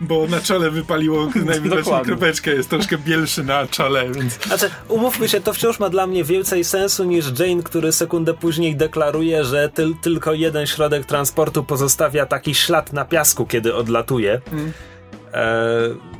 Bo 0.00 0.26
na 0.26 0.40
czole 0.40 0.70
wypaliło 0.70 1.28
najwidoczniej 1.44 2.02
kropeczkę, 2.02 2.50
jest 2.50 2.70
troszkę 2.70 2.98
bielszy 2.98 3.44
na 3.44 3.66
czole, 3.66 4.10
więc 4.10 4.44
Znaczy, 4.46 4.70
umówmy 4.88 5.28
się, 5.28 5.40
to 5.40 5.52
wciąż 5.52 5.78
ma 5.78 5.90
dla 5.90 6.06
mnie 6.06 6.24
więcej 6.24 6.64
sensu 6.64 7.04
niż 7.04 7.26
Jane, 7.38 7.62
który 7.62 7.92
sekundę 7.92 8.34
później 8.34 8.76
deklaruje, 8.76 9.44
że 9.44 9.68
tyl, 9.68 9.94
tylko 10.02 10.32
jeden 10.32 10.66
środek 10.66 11.06
transportu 11.06 11.64
pozostawia 11.64 12.26
taki 12.26 12.54
ślad 12.54 12.92
na 12.92 13.04
piasku, 13.04 13.46
kiedy 13.46 13.74
odlatuje. 13.74 14.40
E, 15.32 15.54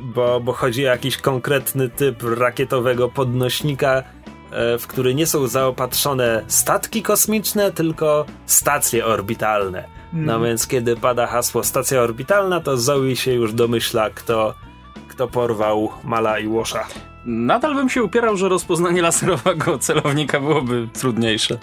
bo, 0.01 0.39
bo 0.39 0.53
chodzi 0.53 0.85
o 0.87 0.91
jakiś 0.91 1.17
konkretny 1.17 1.89
typ 1.89 2.23
rakietowego 2.37 3.09
podnośnika, 3.09 4.03
e, 4.51 4.77
w 4.77 4.87
który 4.87 5.15
nie 5.15 5.27
są 5.27 5.47
zaopatrzone 5.47 6.43
statki 6.47 7.01
kosmiczne, 7.01 7.71
tylko 7.71 8.25
stacje 8.45 9.05
orbitalne. 9.05 9.98
No 10.13 10.39
więc 10.39 10.67
kiedy 10.67 10.95
pada 10.95 11.27
hasło 11.27 11.63
stacja 11.63 12.01
orbitalna, 12.01 12.59
to 12.59 12.77
Zoe 12.77 13.15
się 13.15 13.33
już 13.33 13.53
domyśla, 13.53 14.09
kto, 14.09 14.53
kto 15.07 15.27
porwał 15.27 15.89
Mala 16.03 16.39
i 16.39 16.47
Łosza. 16.47 16.87
Nadal 17.25 17.75
bym 17.75 17.89
się 17.89 18.03
upierał, 18.03 18.37
że 18.37 18.49
rozpoznanie 18.49 19.01
laserowego 19.01 19.77
celownika 19.79 20.39
byłoby 20.39 20.87
trudniejsze. 20.99 21.57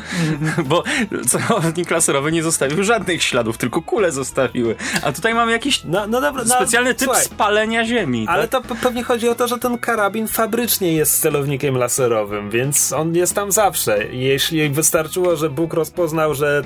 Bo 0.64 0.84
celownik 1.26 1.90
laserowy 1.90 2.32
nie 2.32 2.42
zostawił 2.42 2.84
żadnych 2.84 3.22
śladów, 3.22 3.58
tylko 3.58 3.82
kule 3.82 4.12
zostawiły. 4.12 4.74
A 5.02 5.12
tutaj 5.12 5.34
mamy 5.34 5.52
jakiś 5.52 5.84
No, 5.84 6.06
no 6.06 6.20
dobra, 6.20 6.42
no, 6.46 6.54
specjalny 6.54 6.94
typ 6.94 7.04
słuchaj, 7.04 7.24
spalenia 7.24 7.84
ziemi. 7.84 8.26
Ale 8.28 8.48
tak? 8.48 8.66
to 8.66 8.74
pe- 8.74 8.78
pewnie 8.82 9.02
chodzi 9.02 9.28
o 9.28 9.34
to, 9.34 9.48
że 9.48 9.58
ten 9.58 9.78
karabin 9.78 10.28
fabrycznie 10.28 10.92
jest 10.92 11.20
celownikiem 11.20 11.76
laserowym, 11.76 12.50
więc 12.50 12.92
on 12.92 13.14
jest 13.14 13.34
tam 13.34 13.52
zawsze. 13.52 14.04
Jeśli 14.10 14.70
wystarczyło, 14.70 15.36
że 15.36 15.50
Bóg 15.50 15.74
rozpoznał, 15.74 16.34
że 16.34 16.62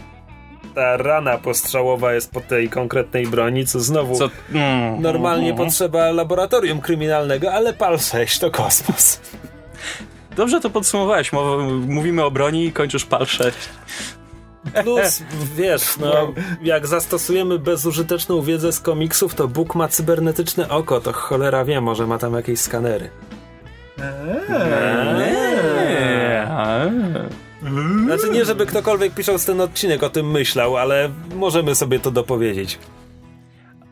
ta 0.74 0.96
rana 0.96 1.38
postrzałowa 1.38 2.12
jest 2.14 2.30
po 2.32 2.40
tej 2.40 2.68
konkretnej 2.68 3.26
broni, 3.26 3.66
co 3.66 3.80
znowu 3.80 4.16
Co? 4.18 4.30
Mm, 4.52 5.02
normalnie 5.02 5.50
mm, 5.50 5.56
potrzeba 5.56 6.10
laboratorium 6.10 6.80
kryminalnego, 6.80 7.52
ale 7.52 7.72
PAL 7.72 7.98
6 7.98 8.38
to 8.38 8.50
kosmos. 8.50 9.20
Dobrze 10.36 10.60
to 10.60 10.70
podsumowałeś. 10.70 11.32
Mowa- 11.32 11.62
Mówimy 11.88 12.24
o 12.24 12.30
broni 12.30 12.64
i 12.66 12.72
kończysz 12.72 13.04
PAL 13.04 13.26
6. 13.26 13.58
Plus, 14.82 15.22
wiesz, 15.58 15.96
no, 15.98 16.32
jak 16.62 16.86
zastosujemy 16.86 17.58
bezużyteczną 17.58 18.42
wiedzę 18.42 18.72
z 18.72 18.80
komiksów, 18.80 19.34
to 19.34 19.48
Bóg 19.48 19.74
ma 19.74 19.88
cybernetyczne 19.88 20.68
oko, 20.68 21.00
to 21.00 21.12
cholera 21.12 21.64
wie, 21.64 21.80
może 21.80 22.06
ma 22.06 22.18
tam 22.18 22.34
jakieś 22.34 22.60
skanery. 22.60 23.10
Eee, 25.10 26.46
a. 26.48 26.80
Znaczy 28.04 28.30
nie, 28.30 28.44
żeby 28.44 28.66
ktokolwiek 28.66 29.14
pisząc 29.14 29.46
ten 29.46 29.60
odcinek 29.60 30.02
o 30.02 30.10
tym 30.10 30.30
myślał, 30.30 30.76
ale 30.76 31.10
możemy 31.34 31.74
sobie 31.74 31.98
to 32.00 32.10
dopowiedzieć. 32.10 32.78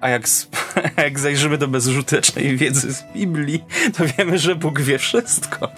A 0.01 0.09
jak, 0.09 0.23
jak 1.05 1.19
zajrzymy 1.19 1.59
do 1.59 1.69
bezużytecznej 1.69 2.57
wiedzy 2.57 2.93
z 2.93 3.03
Biblii, 3.15 3.65
to 3.97 4.05
wiemy, 4.19 4.39
że 4.39 4.55
Bóg 4.55 4.81
wie 4.81 4.99
wszystko. 4.99 5.69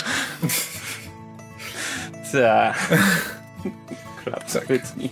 Tak. 2.32 2.88
Klap 4.24 4.50
spytni. 4.50 5.10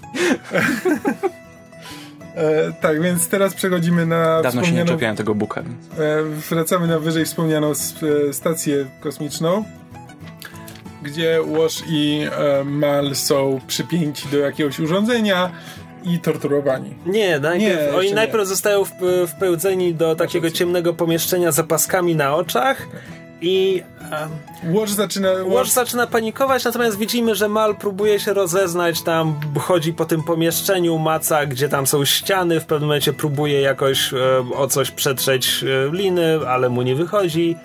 E, 2.39 2.73
tak, 2.81 3.03
więc 3.03 3.29
teraz 3.29 3.55
przechodzimy 3.55 4.07
na 4.07 4.43
Dawno 4.43 4.65
się 4.65 4.73
nie 4.73 4.85
czepiałem 4.85 5.17
tego 5.17 5.35
Buka, 5.35 5.61
e, 5.61 5.65
wracamy 6.51 6.87
na 6.87 6.99
wyżej 6.99 7.25
wspomnianą 7.25 7.71
e, 7.71 8.33
stację 8.33 8.87
kosmiczną, 9.01 9.65
gdzie 11.03 11.39
Wash 11.59 11.83
i 11.89 12.27
e, 12.39 12.65
Mal 12.65 13.15
są 13.15 13.61
przypięci 13.67 14.29
do 14.29 14.39
jakiegoś 14.39 14.81
urządzenia 14.81 15.51
i 16.05 16.21
torturowani. 16.21 16.95
Nie, 17.07 17.41
najpierw, 17.41 17.93
Nie, 17.93 17.99
oni 17.99 18.09
nie. 18.09 18.15
najpierw 18.15 18.47
zostają 18.47 18.85
w, 18.85 18.91
wpełdzeni 19.37 19.95
do 19.95 20.17
takiego 20.17 20.51
ciemnego 20.51 20.95
pomieszczenia 20.95 21.53
z 21.53 21.59
opaskami 21.59 22.17
na 22.17 22.35
oczach 22.35 22.87
i 23.41 23.83
um, 24.65 24.87
zaczyna... 24.87 25.29
Wash 25.49 25.71
zaczyna 25.71 26.07
panikować, 26.07 26.65
natomiast 26.65 26.99
widzimy, 26.99 27.35
że 27.35 27.49
Mal 27.49 27.77
próbuje 27.77 28.21
się 28.21 28.33
rozeznać, 28.33 29.03
tam 29.03 29.41
chodzi 29.61 29.93
po 29.93 30.05
tym 30.05 30.23
pomieszczeniu, 30.23 30.99
maca, 30.99 31.47
gdzie 31.47 31.69
tam 31.69 31.87
są 31.87 32.05
ściany, 32.05 32.61
w 32.61 32.67
pewnym 32.67 32.89
momencie 32.89 33.13
próbuje 33.13 33.61
jakoś 33.61 34.13
e, 34.13 34.17
o 34.55 34.67
coś 34.67 34.91
przetrzeć 34.91 35.65
e, 35.65 35.97
liny, 35.97 36.49
ale 36.49 36.69
mu 36.69 36.83
nie 36.83 36.95
wychodzi. 36.95 37.57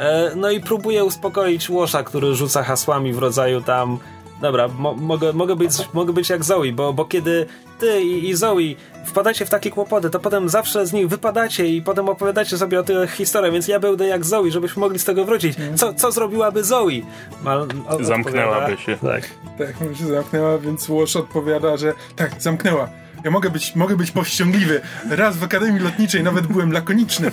E, 0.00 0.32
no 0.36 0.50
i 0.50 0.60
próbuje 0.60 1.04
uspokoić 1.04 1.70
Łosza, 1.70 2.02
który 2.02 2.34
rzuca 2.34 2.62
hasłami 2.62 3.12
w 3.12 3.18
rodzaju 3.18 3.60
tam 3.60 3.98
dobra, 4.40 4.68
mo 4.68 4.94
mogę, 4.94 5.32
mogę, 5.32 5.56
być, 5.56 5.70
mogę 5.92 6.12
być 6.12 6.30
jak 6.30 6.44
Zoe, 6.44 6.72
bo, 6.72 6.92
bo 6.92 7.04
kiedy 7.04 7.46
ty 7.78 8.02
i, 8.02 8.28
i 8.28 8.34
Zoe 8.34 8.74
wpadacie 9.04 9.46
w 9.46 9.50
takie 9.50 9.70
kłopoty, 9.70 10.10
to 10.10 10.20
potem 10.20 10.48
zawsze 10.48 10.86
z 10.86 10.92
nich 10.92 11.08
wypadacie 11.08 11.66
i 11.66 11.82
potem 11.82 12.08
opowiadacie 12.08 12.58
sobie 12.58 12.80
o 12.80 12.82
tych 12.82 13.10
historiach, 13.10 13.52
więc 13.52 13.68
ja 13.68 13.80
będę 13.80 14.06
jak 14.06 14.24
Zoe, 14.24 14.50
żebyśmy 14.50 14.80
mogli 14.80 14.98
z 14.98 15.04
tego 15.04 15.24
wrócić. 15.24 15.56
Co, 15.76 15.94
co 15.94 16.12
zrobiłaby 16.12 16.64
Zoe? 16.64 17.00
Mal, 17.42 17.68
Zamknęłaby 18.00 18.76
się. 18.76 18.96
Tak. 18.96 19.30
Tak, 19.58 19.98
się 19.98 20.06
zamknęła, 20.14 20.58
więc 20.58 20.88
Wash 20.88 21.16
odpowiada, 21.16 21.76
że 21.76 21.92
tak, 22.16 22.30
zamknęła. 22.38 22.88
Ja 23.24 23.30
mogę 23.30 23.50
być, 23.50 23.76
mogę 23.76 23.96
być 23.96 24.10
powściągliwy. 24.10 24.80
Raz 25.10 25.36
w 25.36 25.44
Akademii 25.44 25.80
Lotniczej 25.80 26.22
nawet 26.22 26.46
byłem 26.46 26.72
lakoniczny. 26.72 27.30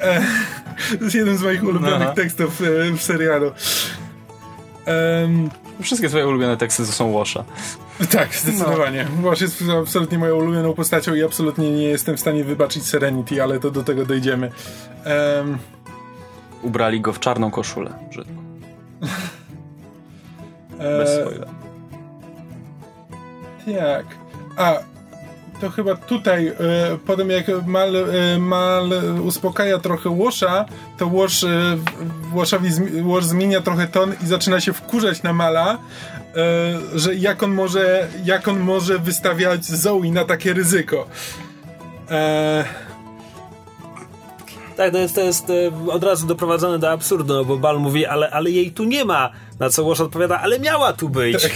E, 0.00 0.20
To 0.98 1.04
jest 1.04 1.14
jeden 1.16 1.36
z 1.38 1.42
moich 1.42 1.62
ulubionych 1.64 2.02
Aha. 2.02 2.12
tekstów 2.14 2.62
e, 2.62 2.92
w 2.96 3.02
serialu. 3.02 3.50
Em, 4.86 5.50
Wszystkie 5.82 6.08
twoje 6.08 6.26
ulubione 6.28 6.56
teksty 6.56 6.86
to 6.86 6.92
są 6.92 7.12
Washa. 7.12 7.44
tak, 8.12 8.34
zdecydowanie. 8.34 9.06
Wash 9.22 9.40
jest 9.40 9.64
absolutnie 9.80 10.18
moją 10.18 10.36
ulubioną 10.36 10.72
postacią 10.74 11.14
i 11.14 11.22
absolutnie 11.24 11.70
nie 11.70 11.82
jestem 11.82 12.16
w 12.16 12.20
stanie 12.20 12.44
wybaczyć 12.44 12.86
Serenity, 12.86 13.42
ale 13.42 13.60
to 13.60 13.70
do 13.70 13.82
tego 13.82 14.06
dojdziemy. 14.06 14.50
Em, 15.04 15.58
Ubrali 16.62 17.00
go 17.00 17.12
w 17.12 17.20
czarną 17.20 17.50
koszulę. 17.50 17.92
Brzydko. 18.10 18.32
Bez 20.78 21.10
e. 21.10 21.46
Tak. 23.78 24.06
A, 24.56 24.72
to 25.60 25.70
chyba 25.70 25.96
tutaj, 25.96 26.48
e, 26.48 26.54
potem 27.06 27.30
jak 27.30 27.46
Mal, 27.66 27.96
e, 27.96 28.38
Mal 28.38 28.90
uspokaja 29.22 29.78
trochę 29.78 30.10
Łosza, 30.10 30.64
to 30.98 31.06
Łosz, 31.06 31.44
e, 31.44 31.76
Łoszowi 32.32 32.70
Łosz 33.02 33.24
zmienia 33.24 33.60
trochę 33.60 33.86
ton 33.86 34.14
i 34.22 34.26
zaczyna 34.26 34.60
się 34.60 34.72
wkurzać 34.72 35.22
na 35.22 35.32
Mala, 35.32 35.78
że 36.94 37.14
jak 37.14 37.42
on 37.42 37.50
może, 37.50 38.08
jak 38.24 38.48
on 38.48 38.60
może 38.60 38.98
wystawiać 38.98 39.64
Zoe 39.64 40.12
na 40.12 40.24
takie 40.24 40.52
ryzyko. 40.52 41.06
Tak, 44.76 44.92
to 44.92 44.98
jest, 44.98 45.14
to 45.14 45.20
jest 45.20 45.52
od 45.88 46.04
razu 46.04 46.26
doprowadzone 46.26 46.78
do 46.78 46.90
absurdu, 46.90 47.34
no 47.34 47.44
bo 47.44 47.56
Bal 47.56 47.80
mówi, 47.80 48.06
ale, 48.06 48.30
ale 48.30 48.50
jej 48.50 48.72
tu 48.72 48.84
nie 48.84 49.04
ma. 49.04 49.30
Na 49.58 49.70
co 49.70 49.84
Łosz 49.84 50.00
odpowiada, 50.00 50.40
ale 50.40 50.58
miała 50.58 50.92
tu 50.92 51.08
być. 51.08 51.44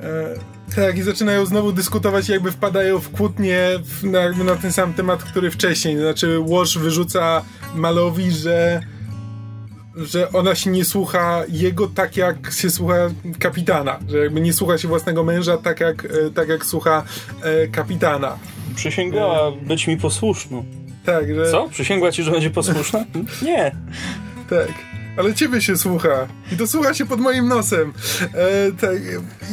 e, 0.00 0.49
tak, 0.76 0.98
i 0.98 1.02
zaczynają 1.02 1.46
znowu 1.46 1.72
dyskutować, 1.72 2.28
jakby 2.28 2.52
wpadają 2.52 2.98
w 2.98 3.10
kłótnie 3.10 3.68
na, 4.02 4.44
na 4.44 4.56
ten 4.56 4.72
sam 4.72 4.94
temat, 4.94 5.22
który 5.22 5.50
wcześniej. 5.50 5.98
Znaczy, 5.98 6.38
Łosz 6.38 6.78
wyrzuca 6.78 7.44
Malowi, 7.74 8.30
że 8.30 8.80
że 9.96 10.32
ona 10.32 10.54
się 10.54 10.70
nie 10.70 10.84
słucha 10.84 11.42
jego 11.48 11.88
tak, 11.88 12.16
jak 12.16 12.52
się 12.52 12.70
słucha 12.70 12.94
kapitana. 13.38 13.98
Że 14.08 14.18
jakby 14.18 14.40
nie 14.40 14.52
słucha 14.52 14.78
się 14.78 14.88
własnego 14.88 15.24
męża 15.24 15.56
tak, 15.56 15.80
jak, 15.80 16.04
e, 16.04 16.30
tak 16.34 16.48
jak 16.48 16.66
słucha 16.66 17.02
e, 17.42 17.68
kapitana. 17.68 18.38
Przysięgała 18.74 19.52
być 19.52 19.86
mi 19.86 19.96
posłuszną. 19.96 20.64
Tak, 21.04 21.34
że... 21.34 21.50
Co? 21.50 21.68
Przysięgła 21.68 22.12
ci, 22.12 22.22
że 22.22 22.30
będzie 22.30 22.50
posłuszna? 22.50 23.04
Nie. 23.42 23.76
Tak. 24.50 24.89
Ale 25.16 25.34
ciebie 25.34 25.60
się 25.62 25.76
słucha. 25.76 26.26
I 26.52 26.56
to 26.56 26.66
słucha 26.66 26.94
się 26.94 27.06
pod 27.06 27.20
moim 27.20 27.48
nosem. 27.48 27.92
E, 28.34 28.72
tak. 28.80 28.96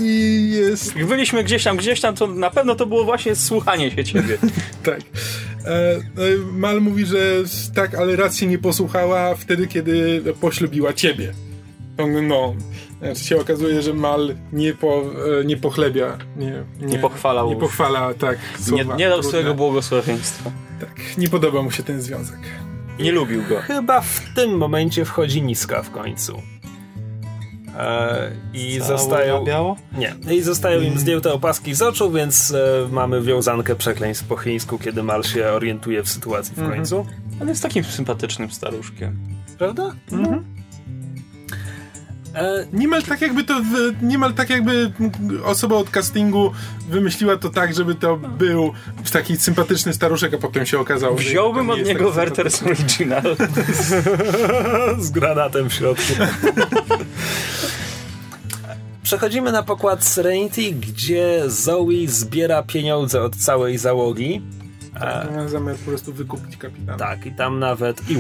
I 0.02 0.50
jest... 0.52 0.96
Jak 0.96 1.08
byliśmy 1.08 1.44
gdzieś 1.44 1.64
tam, 1.64 1.78
gdzieś 1.78 2.02
tam, 2.02 2.16
to 2.16 2.28
na 2.28 2.50
pewno 2.50 2.76
to 2.76 2.86
było 2.86 3.04
właśnie 3.04 3.36
słuchanie 3.36 3.92
się 3.92 4.04
ciebie. 4.04 4.38
Tak. 4.84 5.00
E, 5.66 5.96
e, 5.96 6.02
Mal 6.52 6.82
mówi, 6.82 7.06
że 7.06 7.18
tak, 7.76 7.96
ale 7.96 8.16
raz 8.16 8.36
się 8.38 8.48
nie 8.48 8.58
posłuchała 8.58 9.36
wtedy, 9.36 9.68
kiedy 9.68 10.22
poślubiła 10.42 10.94
ciebie. 10.94 11.34
No. 12.24 12.56
Znaczy 13.02 13.24
się 13.24 13.40
okazuje, 13.42 13.82
że 13.82 13.94
Mal 13.94 14.36
nie, 14.54 14.74
po, 14.74 15.02
e, 15.42 15.46
nie 15.46 15.58
pochlebia. 15.58 16.18
Nie, 16.38 16.64
Nie 16.82 17.00
pochwala 17.00 17.42
Nie 17.42 17.48
łóż. 17.48 17.58
pochwala, 17.60 18.14
tak. 18.14 18.38
Nie, 18.60 18.66
Słowa 18.66 18.96
nie 18.96 19.06
dał 19.10 19.14
trudne. 19.20 19.30
swojego 19.30 19.54
błogosławieństwa. 19.56 20.52
Tak. 20.80 21.18
Nie 21.18 21.30
podoba 21.30 21.62
mu 21.62 21.72
się 21.72 21.84
ten 21.84 22.02
związek. 22.02 22.40
Nie 23.00 23.12
lubił 23.12 23.44
go. 23.50 23.60
Chyba 23.62 24.02
w 24.02 24.22
tym 24.36 24.58
momencie 24.58 25.06
wchodzi 25.06 25.42
niska 25.42 25.82
w 25.82 25.92
końcu. 25.92 26.42
E, 27.78 28.32
I 28.54 28.80
zostają. 28.80 29.44
Biało? 29.44 29.76
Nie. 29.98 30.16
I 30.32 30.42
zostają 30.42 30.82
im 30.82 31.00
zdjęte 31.00 31.34
opaski 31.34 31.76
z 31.76 31.82
oczu, 31.82 32.12
więc 32.12 32.52
e, 32.52 32.88
mamy 32.92 33.22
wiązankę 33.22 33.76
przekleństw 33.76 34.28
po 34.28 34.38
chińsku, 34.38 34.80
kiedy 34.80 35.04
Mal 35.04 35.24
się 35.24 35.48
orientuje 35.48 36.04
w 36.04 36.10
sytuacji 36.10 36.56
w 36.56 36.70
końcu. 36.70 37.06
On 37.42 37.48
jest 37.48 37.64
takim 37.64 37.84
sympatycznym 37.84 38.52
staruszkiem. 38.52 39.18
Prawda? 39.58 39.96
Mhm. 40.12 40.57
E, 42.38 42.68
Niemal 42.74 43.04
tak 43.04 43.22
jakby 43.22 43.44
to, 43.44 43.62
niemal 44.02 44.34
tak 44.34 44.50
jakby 44.50 44.92
osoba 45.46 45.76
od 45.76 45.90
castingu 45.90 46.52
wymyśliła 46.90 47.38
to 47.38 47.50
tak, 47.50 47.74
żeby 47.76 47.96
to 47.96 48.18
był 48.18 48.74
taki 49.12 49.38
sympatyczny 49.38 49.94
staruszek, 49.94 50.34
a 50.34 50.38
potem 50.38 50.66
się 50.66 50.80
okazało, 50.80 51.18
że 51.18 51.30
Wziąłbym 51.30 51.70
od 51.70 51.86
niego 51.86 52.12
taki 52.12 52.20
Werther's 52.32 52.66
Original. 52.72 53.36
z 55.06 55.12
granatem 55.12 55.70
w 55.70 55.74
środku. 55.74 56.14
Przechodzimy 59.04 59.52
na 59.52 59.64
pokład 59.64 60.04
Serenity, 60.06 60.72
gdzie 60.72 61.44
Zoe 61.48 62.08
zbiera 62.08 62.64
pieniądze 62.64 63.22
od 63.22 63.36
całej 63.36 63.78
załogi. 63.78 64.42
sympatyczny. 65.00 65.32
Miałem 65.32 65.50
zamiar 65.50 65.76
po 65.76 65.86
prostu 65.90 66.14
wykupić 66.14 66.58
kapitana. 66.58 66.98
Tak, 66.98 67.26
i 67.26 67.32
tam 67.32 67.60
nawet 67.60 68.10
i 68.10 68.18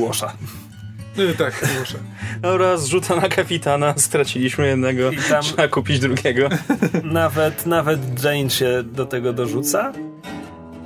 E, 1.18 1.34
tak, 1.34 1.54
proszę. 1.78 1.98
Dobra, 2.42 2.78
zrzuta 2.78 3.16
na 3.16 3.30
kapitana, 3.30 3.94
straciliśmy 3.98 4.68
jednego, 4.68 5.12
I 5.12 5.18
tam- 5.30 5.44
trzeba 5.44 5.68
kupić 5.68 6.00
drugiego. 6.00 6.50
Nawet, 7.04 7.66
nawet 7.66 8.24
Jane 8.24 8.50
się 8.50 8.84
do 8.84 9.06
tego 9.06 9.34
dorzuca. 9.34 9.94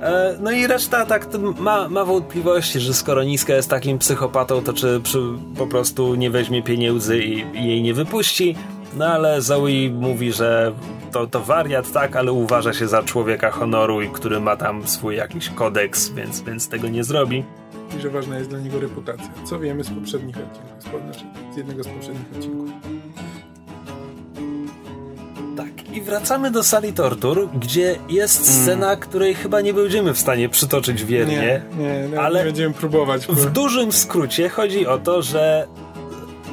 E, 0.02 0.36
No 0.40 0.50
i 0.50 0.66
reszta 0.66 1.06
tak 1.06 1.26
ma, 1.58 1.88
ma 1.88 2.04
wątpliwości, 2.04 2.80
że 2.80 2.94
skoro 2.94 3.24
Niska 3.24 3.54
jest 3.54 3.70
takim 3.70 3.98
psychopatą, 3.98 4.62
to 4.62 4.72
czy 4.72 5.00
przy, 5.00 5.18
po 5.58 5.66
prostu 5.66 6.14
nie 6.14 6.30
weźmie 6.30 6.62
pieniędzy 6.62 7.18
i, 7.18 7.38
i 7.56 7.68
jej 7.68 7.82
nie 7.82 7.94
wypuści. 7.94 8.56
No 8.96 9.06
ale 9.06 9.42
Zoe 9.42 9.90
mówi, 9.92 10.32
że 10.32 10.72
to, 11.12 11.26
to 11.26 11.40
wariat, 11.40 11.92
tak, 11.92 12.16
ale 12.16 12.32
uważa 12.32 12.72
się 12.72 12.88
za 12.88 13.02
człowieka 13.02 13.50
honoru 13.50 14.02
i 14.02 14.08
który 14.08 14.40
ma 14.40 14.56
tam 14.56 14.88
swój 14.88 15.16
jakiś 15.16 15.48
kodeks, 15.48 16.08
więc, 16.08 16.40
więc 16.40 16.68
tego 16.68 16.88
nie 16.88 17.04
zrobi. 17.04 17.44
I 17.98 18.00
że 18.00 18.10
ważna 18.10 18.38
jest 18.38 18.50
dla 18.50 18.58
niego 18.58 18.80
reputacja. 18.80 19.28
Co 19.44 19.58
wiemy 19.58 19.84
z 19.84 19.90
poprzednich 19.90 20.36
odcinków, 20.36 20.82
z, 20.82 21.02
znaczy 21.04 21.24
z 21.54 21.56
jednego 21.56 21.84
z 21.84 21.88
poprzednich 21.88 22.26
odcinków. 22.36 22.70
Tak, 25.56 25.96
i 25.96 26.02
wracamy 26.02 26.50
do 26.50 26.62
sali 26.62 26.92
tortur, 26.92 27.48
gdzie 27.54 27.96
jest 28.08 28.62
scena, 28.62 28.96
której 28.96 29.34
chyba 29.34 29.60
nie 29.60 29.74
będziemy 29.74 30.14
w 30.14 30.18
stanie 30.18 30.48
przytoczyć 30.48 31.04
wiernie. 31.04 31.62
Nie, 31.78 32.08
nie, 32.08 32.20
ale 32.20 32.38
nie 32.38 32.44
będziemy 32.44 32.74
próbować. 32.74 33.26
Bo... 33.26 33.32
W 33.32 33.50
dużym 33.50 33.92
skrócie 33.92 34.48
chodzi 34.48 34.86
o 34.86 34.98
to, 34.98 35.22
że 35.22 35.66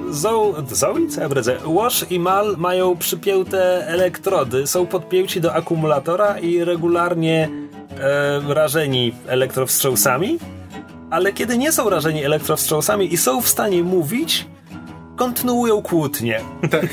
Zoe, 0.09 0.53
Zoe? 0.71 1.07
Co 1.09 1.21
ja 1.21 1.29
bredzę? 1.29 1.57
Wash 1.75 2.05
i 2.11 2.19
Mal 2.19 2.55
mają 2.57 2.97
przypięte 2.97 3.87
elektrody, 3.87 4.67
są 4.67 4.85
podpięci 4.85 5.41
do 5.41 5.53
akumulatora 5.53 6.39
i 6.39 6.63
regularnie 6.63 7.49
e, 7.99 8.53
rażeni 8.53 9.13
elektrowstrząsami, 9.27 10.39
ale 11.09 11.33
kiedy 11.33 11.57
nie 11.57 11.71
są 11.71 11.89
rażeni 11.89 12.23
elektrowstrząsami 12.23 13.13
i 13.13 13.17
są 13.17 13.41
w 13.41 13.47
stanie 13.47 13.83
mówić, 13.83 14.47
kontynuują 15.15 15.81
kłótnie. 15.81 16.41
Tak. 16.71 16.85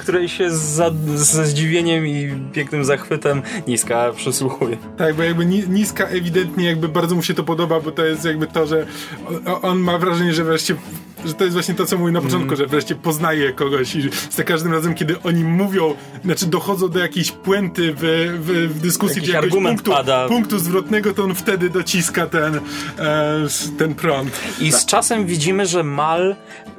której 0.00 0.28
się 0.28 0.50
za, 0.50 0.90
ze 1.14 1.46
zdziwieniem 1.46 2.06
i 2.06 2.30
pięknym 2.52 2.84
zachwytem 2.84 3.42
niska 3.68 4.12
przysłuchuje. 4.16 4.76
Tak, 4.96 5.14
bo 5.16 5.22
jakby 5.22 5.46
ni- 5.46 5.68
niska 5.68 6.04
ewidentnie 6.04 6.66
jakby 6.66 6.88
bardzo 6.88 7.14
mu 7.14 7.22
się 7.22 7.34
to 7.34 7.44
podoba, 7.44 7.80
bo 7.80 7.90
to 7.92 8.04
jest 8.04 8.24
jakby 8.24 8.46
to, 8.46 8.66
że 8.66 8.86
o- 9.46 9.60
on 9.60 9.78
ma 9.78 9.98
wrażenie, 9.98 10.32
że 10.34 10.44
wreszcie 10.44 10.76
że 11.24 11.34
to 11.34 11.44
jest 11.44 11.54
właśnie 11.56 11.74
to, 11.74 11.86
co 11.86 11.98
mówił 11.98 12.12
na 12.12 12.20
początku, 12.20 12.56
że 12.56 12.66
wreszcie 12.66 12.94
poznaje 12.94 13.52
kogoś 13.52 13.94
i 13.96 14.10
za 14.30 14.44
każdym 14.44 14.72
razem, 14.72 14.94
kiedy 14.94 15.16
oni 15.22 15.44
mówią, 15.44 15.94
znaczy 16.24 16.46
dochodzą 16.46 16.88
do 16.88 16.98
jakiejś 16.98 17.32
puenty 17.32 17.94
w, 17.94 17.98
w, 18.40 18.74
w 18.74 18.80
dyskusji, 18.80 19.16
Jakiś 19.16 19.30
czy 19.30 19.36
jakiegoś 19.36 19.62
punktu, 19.64 19.90
pada. 19.90 20.28
punktu 20.28 20.58
zwrotnego, 20.58 21.14
to 21.14 21.24
on 21.24 21.34
wtedy 21.34 21.70
dociska 21.70 22.26
ten, 22.26 22.56
e, 22.56 22.60
ten 23.78 23.94
prąd. 23.94 24.30
I 24.60 24.72
z 24.72 24.86
czasem 24.86 25.26
widzimy, 25.26 25.66
że 25.66 25.82
Mal 25.82 26.36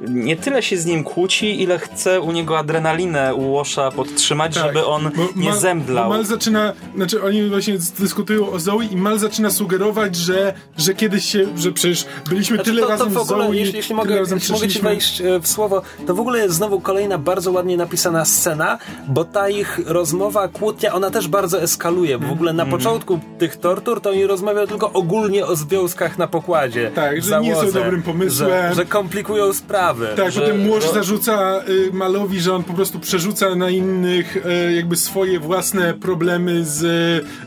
nie 0.08 0.36
tyle 0.36 0.62
się 0.62 0.76
z 0.78 0.86
nim 0.86 1.04
kłóci, 1.04 1.62
ile 1.62 1.78
chce 1.78 2.20
u 2.20 2.32
niego 2.32 2.58
adrenalinę 2.58 3.34
u 3.34 3.50
Łosza 3.52 3.90
podtrzymać, 3.90 4.54
Tak, 4.54 4.64
żeby 4.66 4.86
on 4.86 5.10
bo 5.16 5.28
nie 5.36 5.50
Mal- 5.50 5.58
zemdlał. 5.60 6.08
Mal 6.08 6.24
zaczyna, 6.24 6.72
znaczy 6.96 7.22
oni 7.22 7.48
właśnie 7.48 7.74
dyskutują 7.98 8.50
o 8.50 8.58
Zoe 8.60 8.80
i 8.90 8.96
Mal 8.96 9.18
zaczyna 9.18 9.50
sugerować, 9.50 10.16
że, 10.16 10.54
że 10.78 10.94
kiedyś 10.94 11.24
się, 11.24 11.46
że 11.56 11.72
przecież 11.72 12.06
byliśmy 12.28 12.56
Znaczy, 12.56 12.70
tyle 12.70 12.82
to, 12.82 12.86
to 12.86 12.92
razem 12.92 13.08
w 13.12 13.16
ogóle, 13.16 13.44
z 13.44 13.46
Zoe, 13.48 13.56
jeśli, 13.56 13.76
jeśli, 13.76 13.94
mogę, 13.94 14.24
razem 14.30 14.38
jeśli 14.38 14.54
mogę 14.54 14.68
ci 14.68 14.80
wejść 14.82 15.20
e, 15.20 15.40
w 15.40 15.48
słowo, 15.48 15.82
to 16.06 16.14
w 16.14 16.20
ogóle 16.20 16.38
jest 16.38 16.54
znowu 16.54 16.80
kolejna 16.80 17.18
bardzo 17.18 17.52
ładnie 17.52 17.76
napisana 17.76 18.24
scena, 18.24 18.78
bo 19.08 19.24
ta 19.24 19.48
ich 19.48 19.80
rozmowa, 19.86 20.48
kłótnia, 20.48 20.92
ona 20.94 21.10
też 21.10 21.28
bardzo 21.28 21.62
eskaluje, 21.62 22.18
bo 22.18 22.26
w 22.28 22.32
ogóle 22.32 22.52
na 22.52 22.62
Mhm. 22.62 22.78
początku 22.82 23.20
tych 23.38 23.56
tortur 23.56 24.00
to 24.00 24.10
oni 24.10 24.26
rozmawiają 24.26 24.66
tylko 24.66 24.92
ogólnie 24.92 25.46
o 25.46 25.56
związkach 25.56 26.18
na 26.18 26.26
pokładzie. 26.26 26.90
Tak, 26.94 27.22
że 27.22 27.40
nie 27.40 27.54
są 27.54 27.60
załodze, 27.60 27.80
dobrym 27.82 28.02
pomysłem. 28.02 28.48
Że, 28.50 28.74
że 28.74 28.84
komplikują 28.84 29.52
sprawy. 29.52 30.08
Tak, 30.16 30.32
że- 30.32 30.40
potem 30.40 30.66
Młosz 30.66 30.84
że- 30.84 30.92
zarzuca 30.92 31.60
y, 31.68 31.90
Malowi, 31.92 32.40
że 32.40 32.54
on 32.54 32.64
po 32.64 32.72
prostu 32.72 32.98
przerzuca 33.00 33.54
na 33.54 33.70
innych 33.70 34.36
y, 34.36 34.72
jakby 34.72 34.96
swoje 34.96 35.40
własne 35.40 35.94
problemy 35.94 36.64
z... 36.64 36.76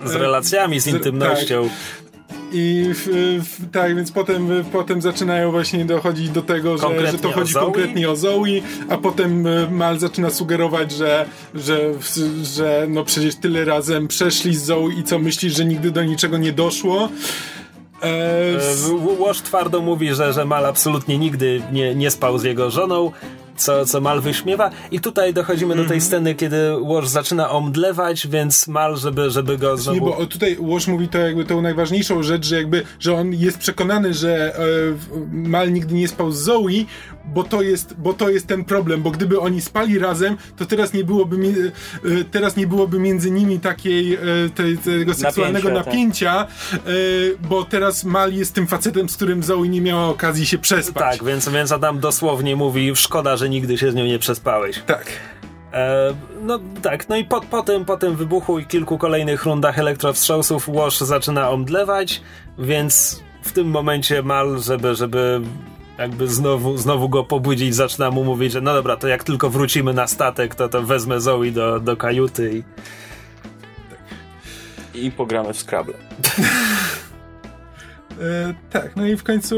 z 0.06 0.16
y, 0.16 0.18
relacjami, 0.18 0.80
z 0.80 0.84
z- 0.84 1.20
tak. 1.20 1.38
I 2.54 2.86
w, 2.94 3.08
w, 3.50 3.72
tak, 3.72 3.96
więc 3.96 4.12
potem, 4.12 4.50
potem 4.72 5.02
zaczynają 5.02 5.52
właśnie 5.52 5.86
dochodzić 5.86 6.30
do 6.30 6.42
tego, 6.42 6.78
że, 6.78 7.12
że 7.12 7.18
to 7.18 7.32
chodzi 7.32 7.54
konkretnie 7.54 8.10
o 8.10 8.16
Zoe, 8.16 8.62
a 8.90 8.98
potem 8.98 9.48
y, 9.48 9.72
Mal 9.72 10.00
zaczyna 10.00 10.30
sugerować, 10.30 10.92
że, 10.92 11.26
że, 11.56 11.80
że 12.44 12.86
no 12.90 13.04
przecież 13.04 13.36
tyle 13.36 13.66
razem 13.66 14.08
przeszli 14.08 14.56
z 14.56 14.64
Zoe 14.64 14.90
i 15.00 15.04
co 15.04 15.20
myślisz, 15.20 15.56
że 15.58 15.66
nigdy 15.66 15.92
do 15.92 16.04
niczego 16.04 16.38
nie 16.38 16.52
doszło. 16.52 17.10
E, 18.04 19.20
Łoż 19.20 19.42
twardo 19.42 19.82
mówi, 19.82 20.16
że, 20.16 20.34
że 20.34 20.46
Mal 20.46 20.66
absolutnie 20.66 21.18
nigdy 21.18 21.62
nie, 21.72 21.96
nie 21.96 22.12
spał 22.12 22.38
z 22.38 22.44
jego 22.44 22.72
żoną, 22.72 23.12
co, 23.56 23.86
co 23.86 24.02
Mal 24.02 24.22
wyśmiewa. 24.22 24.70
I 24.92 25.00
tutaj 25.00 25.34
dochodzimy 25.34 25.76
do 25.76 25.82
tej 25.82 25.84
mhm. 25.84 26.02
sceny, 26.02 26.36
kiedy 26.36 26.78
Łoż 26.78 27.08
zaczyna 27.08 27.50
omdlewać, 27.50 28.28
więc 28.28 28.68
Mal, 28.68 28.98
żeby, 28.98 29.32
żeby 29.32 29.58
go 29.58 29.78
znowu... 29.78 30.00
Nie, 30.00 30.06
bo 30.06 30.26
tutaj 30.26 30.58
Łoż 30.60 30.88
mówi 30.88 31.08
to 31.08 31.18
jakby 31.18 31.46
tą 31.46 31.62
najważniejszą 31.62 32.24
rzecz, 32.24 32.46
że 32.46 32.56
jakby, 32.56 32.84
że 33.00 33.14
on 33.14 33.34
jest 33.34 33.58
przekonany, 33.58 34.14
że 34.14 34.56
e, 34.56 34.62
Mal 35.32 35.74
nigdy 35.74 35.94
nie 35.94 36.08
spał 36.08 36.32
z 36.32 36.44
Zoe, 36.44 36.86
bo 37.26 37.44
to 37.44 37.62
jest, 37.62 37.94
bo 37.98 38.14
to 38.14 38.30
jest 38.30 38.48
ten 38.48 38.66
problem, 38.66 39.02
bo 39.02 39.12
gdyby 39.12 39.40
oni 39.40 39.62
spali 39.62 40.00
razem, 40.00 40.38
to 40.58 40.66
teraz 40.66 40.94
nie 40.94 41.04
byłoby, 41.04 41.38
mi, 41.38 41.50
e, 41.50 41.54
teraz 42.32 42.56
nie 42.56 42.68
byłoby 42.68 43.00
między 43.00 43.32
nimi 43.32 43.60
takiej, 43.60 44.14
e, 44.14 44.20
tej, 44.56 44.78
tego 44.78 45.14
seksualnego 45.14 45.70
napięcia, 45.70 46.34
napięcia 46.34 46.48
tak. 46.72 47.48
bo 47.50 47.64
teraz 47.64 48.04
Mal 48.04 48.34
jest 48.34 48.54
tym 48.54 48.68
facetem, 48.68 49.10
z 49.10 49.16
którym 49.16 49.44
Zoe 49.44 49.68
nie 49.68 49.82
miała 49.82 50.08
okazji 50.08 50.46
się 50.46 50.58
przespać. 50.58 51.18
Tak, 51.18 51.28
więc, 51.28 51.50
więc 51.50 51.72
Adam 51.72 52.00
dosłownie 52.00 52.56
mówi, 52.56 52.96
szkoda, 52.96 53.38
że 53.38 53.50
nigdy 53.50 53.78
się 53.78 53.92
z 53.92 53.96
nią 53.96 54.06
nie 54.06 54.20
przespałeś. 54.20 54.80
Tak. 54.86 55.06
E, 55.74 56.16
no 56.42 56.60
tak, 56.82 57.10
no 57.10 57.16
i 57.16 57.26
po, 57.26 57.42
po, 57.42 57.64
tym, 57.64 57.86
po 57.86 57.98
tym 57.98 58.16
wybuchu 58.16 58.60
i 58.60 58.66
kilku 58.66 58.98
kolejnych 58.98 59.46
rundach 59.46 59.80
elektrowstrzałsów 59.80 60.70
Łoż 60.70 61.00
zaczyna 61.00 61.50
omdlewać, 61.50 62.22
więc 62.58 63.24
w 63.42 63.52
tym 63.52 63.68
momencie 63.68 64.24
Mal, 64.24 64.60
żeby, 64.60 64.96
żeby 64.96 65.42
jakby 66.04 66.28
znowu, 66.28 66.78
znowu 66.78 67.10
go 67.10 67.24
pobudzić, 67.24 67.76
zaczyna 67.76 68.12
mu 68.12 68.24
mówić, 68.24 68.52
że 68.52 68.62
no 68.62 68.74
dobra, 68.74 68.98
to 68.98 69.08
jak 69.08 69.24
tylko 69.24 69.50
wrócimy 69.50 69.94
na 69.94 70.08
statek, 70.08 70.56
to, 70.56 70.70
to 70.70 70.84
wezmę 70.84 71.22
Zoe 71.22 71.52
do, 71.52 71.80
do 71.80 71.98
kajuty 71.98 72.52
i... 72.54 72.64
I 75.06 75.12
pogramy 75.12 75.54
w 75.54 75.58
Scrabble. 75.58 75.94
e, 78.22 78.54
tak, 78.70 78.96
no 78.96 79.08
i 79.08 79.18
w 79.18 79.24
końcu 79.24 79.56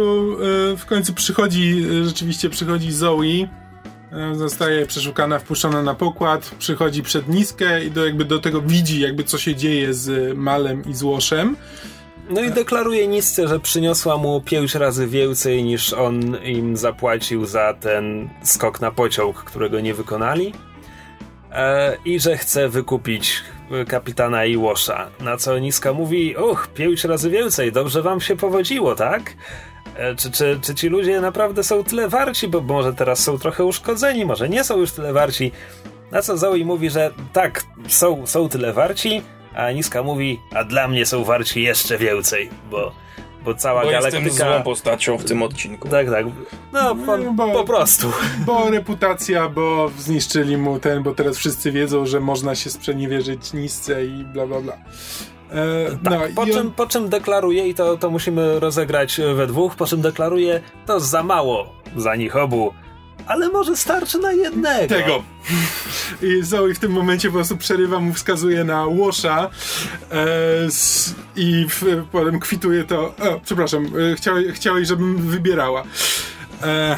e, 0.74 0.78
w 0.78 0.86
końcu 0.86 1.14
przychodzi, 1.14 1.86
e, 2.02 2.06
rzeczywiście 2.06 2.50
przychodzi 2.50 2.92
Zoe, 2.92 3.48
e, 4.12 4.36
zostaje 4.36 4.86
przeszukana, 4.86 5.40
wpuszczona 5.40 5.84
na 5.84 5.96
pokład, 5.96 6.56
przychodzi 6.60 7.04
przed 7.04 7.28
niskę 7.28 7.86
i 7.86 7.92
do, 7.92 8.06
jakby 8.06 8.26
do 8.26 8.40
tego 8.40 8.62
widzi 8.62 9.00
jakby 9.00 9.24
co 9.24 9.38
się 9.38 9.56
dzieje 9.56 9.94
z 9.94 10.38
Malem 10.38 10.84
i 10.86 10.94
z 10.94 11.04
Łoszem. 11.04 11.56
No 12.30 12.42
i 12.42 12.52
deklaruje 12.52 13.08
Nisce, 13.08 13.48
że 13.48 13.60
przyniosła 13.60 14.18
mu 14.18 14.42
pięć 14.42 14.76
razy 14.76 15.08
więcej 15.08 15.64
niż 15.64 15.94
on 15.94 16.38
im 16.44 16.78
zapłacił 16.78 17.46
za 17.46 17.74
ten 17.74 18.30
skok 18.44 18.82
na 18.82 18.92
pociąg, 18.92 19.38
którego 19.38 19.80
nie 19.80 19.94
wykonali. 19.94 20.54
E, 21.52 21.98
I 22.06 22.20
że 22.20 22.38
chce 22.38 22.70
wykupić 22.70 23.44
kapitana 23.88 24.46
Iłosza. 24.46 25.08
Na 25.20 25.38
co 25.38 25.60
Niska 25.60 25.94
mówi: 25.94 26.36
Och, 26.36 26.68
pięć 26.68 27.04
razy 27.04 27.30
więcej, 27.30 27.72
dobrze 27.72 28.02
wam 28.02 28.22
się 28.22 28.36
powodziło, 28.36 28.96
tak? 28.96 29.34
E, 29.96 30.16
czy, 30.16 30.32
czy, 30.32 30.60
czy 30.62 30.76
ci 30.76 30.90
ludzie 30.90 31.22
naprawdę 31.22 31.64
są 31.64 31.84
tyle 31.84 32.08
warci? 32.08 32.48
Bo 32.48 32.62
może 32.62 32.94
teraz 32.94 33.20
są 33.20 33.38
trochę 33.38 33.64
uszkodzeni, 33.66 34.26
może 34.26 34.50
nie 34.50 34.64
są 34.64 34.78
już 34.78 34.92
tyle 34.92 35.14
warci. 35.14 35.52
Na 36.12 36.22
co 36.22 36.38
Zoe 36.38 36.58
mówi, 36.66 36.90
że 36.90 37.12
tak, 37.34 37.64
są, 37.88 38.28
są 38.28 38.50
tyle 38.50 38.74
warci, 38.74 39.22
a 39.56 39.72
Niska 39.72 40.04
mówi, 40.04 40.40
a 40.56 40.64
dla 40.64 40.88
mnie 40.88 41.06
są 41.06 41.24
warci 41.24 41.62
jeszcze 41.64 41.98
więcej, 41.98 42.50
bo, 42.72 42.92
bo 43.46 43.54
cała 43.54 43.84
bo 43.84 43.92
galaktyka... 43.92 44.24
jestem 44.24 44.48
złą 44.48 44.64
postacią 44.64 45.18
w 45.18 45.24
tym 45.24 45.44
odcinku. 45.44 45.90
Tak, 45.90 46.10
tak. 46.10 46.26
No, 46.74 46.96
po, 46.96 47.18
bo, 47.18 47.52
po 47.52 47.64
prostu. 47.64 48.12
Bo 48.46 48.70
reputacja, 48.70 49.50
bo 49.50 49.92
zniszczyli 49.98 50.58
mu 50.58 50.80
ten, 50.80 51.04
bo 51.04 51.14
teraz 51.14 51.38
wszyscy 51.38 51.72
wiedzą, 51.72 52.06
że 52.06 52.20
można 52.20 52.56
się 52.56 52.70
sprzeniewierzyć 52.70 53.54
Nisce 53.54 54.06
i 54.06 54.24
bla, 54.24 54.48
bla, 54.48 54.62
bla. 54.62 54.74
E, 55.52 55.92
tak, 56.04 56.14
no, 56.14 56.20
po, 56.36 56.46
czym, 56.46 56.58
on... 56.58 56.72
po 56.72 56.88
czym 56.88 57.10
deklaruje, 57.10 57.68
i 57.68 57.74
to, 57.74 57.98
to 57.98 58.10
musimy 58.10 58.60
rozegrać 58.60 59.22
we 59.36 59.48
dwóch, 59.48 59.76
po 59.76 59.86
czym 59.86 60.02
deklaruje, 60.02 60.62
to 60.86 61.00
za 61.00 61.24
mało 61.24 61.74
za 61.96 62.16
nich 62.16 62.36
obu 62.36 62.74
ale 63.28 63.50
może 63.50 63.78
starczy 63.78 64.20
na 64.20 64.32
jednego. 64.32 64.96
Tego. 64.96 65.24
I 66.22 66.44
Zoe 66.44 66.74
w 66.74 66.80
tym 66.80 66.92
momencie 66.92 67.28
po 67.28 67.34
prostu 67.34 67.58
przerywa 67.58 68.00
mu, 68.00 68.14
wskazuje 68.14 68.64
na 68.64 68.86
Łosza 68.86 69.50
e, 70.12 70.66
s, 70.66 71.16
i 71.36 71.66
w, 71.70 72.04
potem 72.12 72.40
kwituje 72.40 72.84
to. 72.84 73.00
O, 73.02 73.40
przepraszam, 73.46 73.86
e, 73.86 74.16
chciałeś, 74.16 74.48
chciałeś, 74.54 74.88
żebym 74.88 75.18
wybierała. 75.18 75.84
E, 76.64 76.96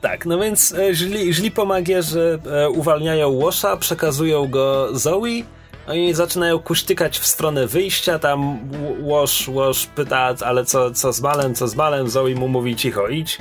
tak, 0.00 0.26
no 0.26 0.38
więc 0.38 0.72
e, 0.72 0.94
źli, 0.94 1.34
źli 1.34 1.50
pomagierzy 1.50 2.38
e, 2.46 2.70
uwalniają 2.70 3.28
Łosza, 3.28 3.76
przekazują 3.76 4.48
go 4.48 4.88
Zoe. 4.92 5.42
No 5.88 5.94
i 5.94 6.14
zaczynają 6.14 6.58
kuśtykać 6.58 7.18
w 7.18 7.26
stronę 7.26 7.66
wyjścia, 7.66 8.18
tam 8.18 8.58
Łosz, 9.00 9.48
Łosz 9.48 9.86
pyta, 9.86 10.34
ale 10.46 10.64
co, 10.64 10.90
co 10.90 11.12
z 11.12 11.20
Malem, 11.20 11.54
co 11.54 11.68
z 11.68 11.74
Malem, 11.74 12.08
Zoe 12.08 12.34
mu 12.34 12.48
mówi 12.48 12.76
cicho, 12.76 13.08
idź 13.08 13.38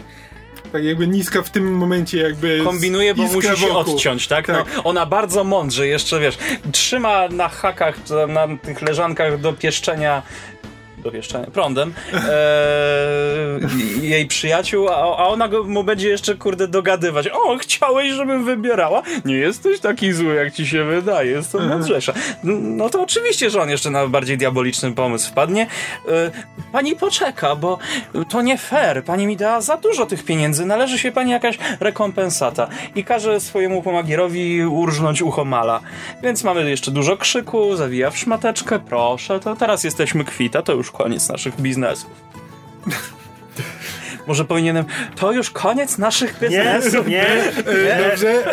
tak 0.71 0.83
jakby 0.83 1.07
niska 1.07 1.41
w 1.41 1.49
tym 1.49 1.75
momencie 1.75 2.17
jakby 2.17 2.61
kombinuje, 2.63 3.15
bo 3.15 3.23
musi 3.23 3.57
się 3.57 3.73
odciąć, 3.73 4.27
tak? 4.27 4.47
tak. 4.47 4.65
No, 4.75 4.83
ona 4.83 5.05
bardzo 5.05 5.43
mądrze 5.43 5.87
jeszcze, 5.87 6.19
wiesz, 6.19 6.37
trzyma 6.71 7.27
na 7.27 7.49
hakach, 7.49 7.97
na 8.27 8.47
tych 8.57 8.81
leżankach 8.81 9.39
do 9.39 9.53
pieszczenia 9.53 10.23
dowieszczania 11.07 11.45
prądem 11.45 11.93
e, 12.13 13.59
jej 14.01 14.27
przyjaciół, 14.27 14.89
a, 14.89 14.95
a 14.95 15.27
ona 15.27 15.47
go, 15.47 15.63
mu 15.63 15.83
będzie 15.83 16.09
jeszcze 16.09 16.35
kurde 16.35 16.67
dogadywać. 16.67 17.27
O, 17.27 17.57
chciałeś, 17.57 18.11
żebym 18.11 18.45
wybierała? 18.45 19.01
Nie 19.25 19.35
jesteś 19.35 19.79
taki 19.79 20.13
zły, 20.13 20.35
jak 20.35 20.53
ci 20.53 20.67
się 20.67 20.83
wydaje, 20.83 21.31
jest 21.31 21.51
to 21.51 21.57
mhm. 21.57 21.79
mądrzejsza. 21.79 22.13
No 22.43 22.89
to 22.89 23.01
oczywiście, 23.01 23.49
że 23.49 23.61
on 23.61 23.69
jeszcze 23.69 23.89
na 23.89 24.07
bardziej 24.07 24.37
diaboliczny 24.37 24.91
pomysł 24.91 25.29
wpadnie. 25.29 25.67
E, 26.07 26.31
pani 26.71 26.95
poczeka, 26.95 27.55
bo 27.55 27.77
to 28.29 28.41
nie 28.41 28.57
fair. 28.57 29.03
Pani 29.03 29.27
mi 29.27 29.37
dała 29.37 29.61
za 29.61 29.77
dużo 29.77 30.05
tych 30.05 30.25
pieniędzy, 30.25 30.65
należy 30.65 30.99
się 30.99 31.11
pani 31.11 31.31
jakaś 31.31 31.57
rekompensata. 31.79 32.67
I 32.95 33.03
każe 33.03 33.39
swojemu 33.39 33.81
pomagierowi 33.81 34.65
urżnąć 34.65 35.21
ucho 35.21 35.45
mala. 35.45 35.79
Więc 36.23 36.43
mamy 36.43 36.69
jeszcze 36.69 36.91
dużo 36.91 37.17
krzyku, 37.17 37.75
zawija 37.75 38.11
w 38.11 38.17
szmateczkę, 38.17 38.79
proszę, 38.79 39.39
to 39.39 39.55
teraz 39.55 39.83
jesteśmy 39.83 40.23
kwita, 40.23 40.61
to 40.61 40.73
już 40.73 40.91
koniec 40.97 41.29
naszych 41.29 41.61
biznesów. 41.61 42.09
Może 44.27 44.45
powinienem. 44.45 44.85
To 45.15 45.31
już 45.31 45.51
koniec 45.51 45.97
naszych 45.97 46.39
biznesów. 46.39 47.07
Nie, 47.07 47.11
nie. 47.11 47.53
nie. 47.83 48.09
Dobrze. 48.09 48.43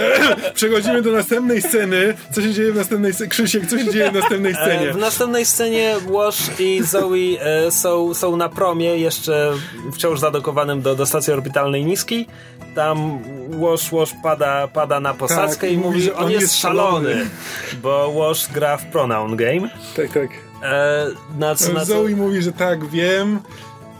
Przechodzimy 0.55 1.03
do 1.03 1.13
następnej 1.13 1.63
sceny. 1.63 2.15
Co 2.33 2.43
się 2.43 2.53
dzieje 2.53 2.73
w 2.73 2.77
następnej 2.77 3.13
scenie? 3.13 3.31
Krzysiek, 3.31 3.67
co 3.67 3.79
się 3.79 3.93
dzieje 3.93 4.11
w 4.11 4.15
następnej 4.15 4.53
e, 4.53 4.55
scenie? 4.55 4.93
W 4.93 4.97
następnej 4.97 5.45
scenie 5.45 5.95
Wash 6.11 6.61
i 6.61 6.83
Zoe 6.83 7.41
e, 7.41 7.71
są, 7.71 8.15
są 8.15 8.37
na 8.37 8.49
promie, 8.49 8.99
jeszcze 8.99 9.53
wciąż 9.95 10.21
zadokowanym 10.21 10.83
do, 10.83 10.95
do 10.95 11.07
stacji 11.07 11.33
orbitalnej 11.33 11.85
niskiej. 11.85 12.27
Tam 12.75 13.23
Wash, 13.61 13.91
Wash 13.91 14.13
pada, 14.23 14.69
pada 14.69 15.01
na 15.01 15.15
posadzkę 15.15 15.67
tak, 15.67 15.77
i 15.77 15.79
mówi, 15.79 16.03
że 16.03 16.15
on, 16.15 16.25
on 16.25 16.31
jest, 16.31 16.43
jest 16.43 16.59
szalony, 16.59 17.11
szalony, 17.11 17.31
bo 17.83 18.13
Wash 18.13 18.49
gra 18.53 18.77
w 18.77 18.87
pronoun 18.87 19.37
game. 19.37 19.69
Tak, 19.97 20.13
tak. 20.13 20.44
E, 20.63 21.07
na 21.39 21.55
na. 21.75 21.85
Zoe 21.85 22.17
mówi, 22.17 22.43
że 22.43 22.53
tak, 22.53 22.89
wiem. 22.89 23.41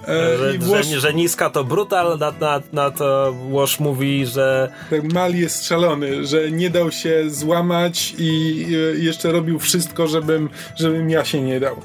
E, 0.09 0.39
że, 0.39 0.59
Wash... 0.59 0.87
że, 0.87 1.01
że, 1.01 1.15
niska 1.15 1.51
to 1.51 1.65
brutal, 1.65 2.19
na, 2.19 2.33
na, 2.41 2.63
na 2.73 2.91
to 2.91 3.35
Wash 3.51 3.81
mówi, 3.81 4.27
że... 4.27 4.73
Tak, 4.91 5.13
Mal 5.13 5.35
jest 5.35 5.67
szalony, 5.67 6.27
że 6.27 6.51
nie 6.51 6.71
dał 6.71 6.93
się 6.93 7.31
złamać 7.31 8.15
i 8.19 8.67
jeszcze 8.99 9.33
robił 9.33 9.59
wszystko, 9.59 10.07
żebym, 10.07 10.49
żebym 10.77 11.11
ja 11.11 11.25
się 11.25 11.41
nie 11.41 11.61
dał. 11.61 11.77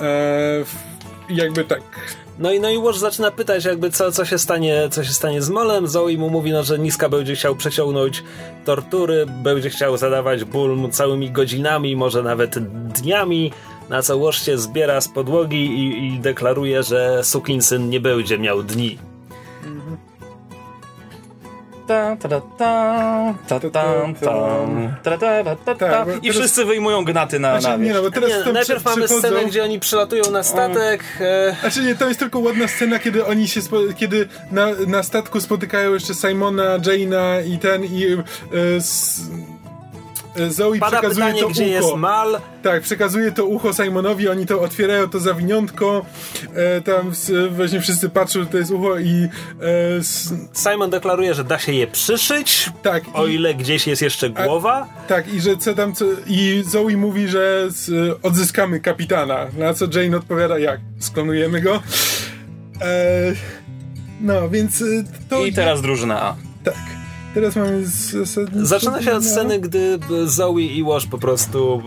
E, 0.00 0.64
jakby 1.28 1.64
tak... 1.64 1.82
No 2.38 2.52
i, 2.52 2.60
no 2.60 2.70
i 2.70 2.82
Wash 2.82 2.98
zaczyna 2.98 3.30
pytać 3.30 3.64
jakby 3.64 3.90
co, 3.90 4.12
co, 4.12 4.24
się 4.24 4.38
stanie, 4.38 4.88
co 4.90 5.04
się 5.04 5.12
stanie 5.12 5.42
z 5.42 5.50
Molem. 5.50 5.88
Zoe 5.88 6.16
mu 6.18 6.30
mówi, 6.30 6.52
no, 6.52 6.62
że 6.62 6.78
Niska 6.78 7.08
będzie 7.08 7.34
chciał 7.34 7.56
przeciągnąć 7.56 8.22
tortury, 8.64 9.26
będzie 9.26 9.70
chciał 9.70 9.96
zadawać 9.96 10.44
ból 10.44 10.90
całymi 10.90 11.30
godzinami, 11.30 11.96
może 11.96 12.22
nawet 12.22 12.58
dniami 12.92 13.52
na 13.88 14.02
co 14.02 14.16
łoż 14.16 14.44
się 14.44 14.58
zbiera 14.58 15.00
z 15.00 15.08
podłogi 15.08 15.66
i, 15.66 16.06
i 16.06 16.20
deklaruje, 16.20 16.82
że 16.82 17.24
sukinsyn 17.24 17.90
nie 17.90 18.00
będzie 18.00 18.38
miał 18.38 18.62
dni. 18.62 18.98
I 26.22 26.30
wszyscy 26.30 26.64
wyjmują 26.64 27.04
gnaty 27.04 27.38
na, 27.38 27.60
znaczy, 27.60 27.78
nie, 27.82 27.94
no, 27.94 28.02
bo 28.02 28.10
teraz 28.10 28.30
nie, 28.46 28.52
Najpierw 28.52 28.84
mamy 28.84 29.08
scenę, 29.08 29.44
gdzie 29.44 29.64
oni 29.64 29.80
przylatują 29.80 30.30
na 30.30 30.42
statek. 30.42 31.04
E... 31.20 31.56
Znaczy 31.60 31.82
nie, 31.82 31.94
to 31.94 32.08
jest 32.08 32.20
tylko 32.20 32.38
ładna 32.38 32.68
scena, 32.68 32.98
kiedy 32.98 33.26
oni 33.26 33.48
się 33.48 33.60
kiedy 33.96 34.28
na, 34.50 34.66
na 34.86 35.02
statku 35.02 35.40
spotykają 35.40 35.94
jeszcze 35.94 36.14
Simona, 36.14 36.78
Jaina 36.86 37.40
i 37.40 37.58
ten 37.58 37.84
i 37.84 38.04
e, 38.04 38.76
s 38.76 39.20
e, 39.52 39.55
Zoe 40.48 40.78
Pada 40.78 40.98
przekazuje 40.98 41.26
pytanie, 41.26 41.40
to 41.40 41.48
gdzie 41.48 41.62
ucho. 41.64 41.72
jest 41.72 41.96
Mal. 41.96 42.40
Tak, 42.62 42.82
przekazuje 42.82 43.32
to 43.32 43.44
ucho 43.44 43.72
Simonowi, 43.72 44.28
oni 44.28 44.46
to 44.46 44.60
otwierają 44.60 45.08
to 45.08 45.20
zawiniątko, 45.20 46.06
e, 46.54 46.80
tam 46.80 47.12
właśnie 47.50 47.80
wszyscy 47.80 48.08
patrzą, 48.08 48.40
że 48.40 48.46
to 48.46 48.58
jest 48.58 48.70
ucho 48.70 48.98
i 48.98 49.28
e, 49.60 49.96
s, 49.96 50.34
Simon 50.52 50.90
deklaruje, 50.90 51.34
że 51.34 51.44
da 51.44 51.58
się 51.58 51.72
je 51.72 51.86
przyszyć, 51.86 52.70
tak, 52.82 53.04
o 53.14 53.26
i, 53.26 53.34
ile 53.34 53.54
gdzieś 53.54 53.86
jest 53.86 54.02
jeszcze 54.02 54.30
głowa. 54.30 54.88
tak, 55.08 55.34
i 55.34 55.40
że 55.40 55.56
co 55.56 55.74
tam, 55.74 55.94
co, 55.94 56.04
i 56.26 56.62
Zoe 56.66 56.96
mówi, 56.96 57.28
że 57.28 57.66
s, 57.68 57.90
odzyskamy 58.22 58.80
kapitana, 58.80 59.46
na 59.58 59.74
co 59.74 59.86
Jane 59.94 60.16
odpowiada, 60.16 60.58
jak, 60.58 60.80
sklonujemy 60.98 61.60
go? 61.60 61.82
E, 62.80 63.32
no, 64.20 64.48
więc 64.48 64.82
e, 64.82 64.84
to... 65.28 65.46
I 65.46 65.52
teraz 65.52 65.82
drużyna 65.82 66.22
A. 66.22 66.36
Tak, 66.64 66.74
teraz 67.36 67.56
mamy 67.56 67.86
zasadniczo... 67.86 68.66
Zaczyna 68.66 69.02
się 69.02 69.14
od 69.14 69.24
sceny, 69.24 69.58
gdy 69.58 69.98
Zoe 70.24 70.60
i 70.60 70.84
Wash 70.84 71.06
po 71.06 71.18
prostu 71.18 71.82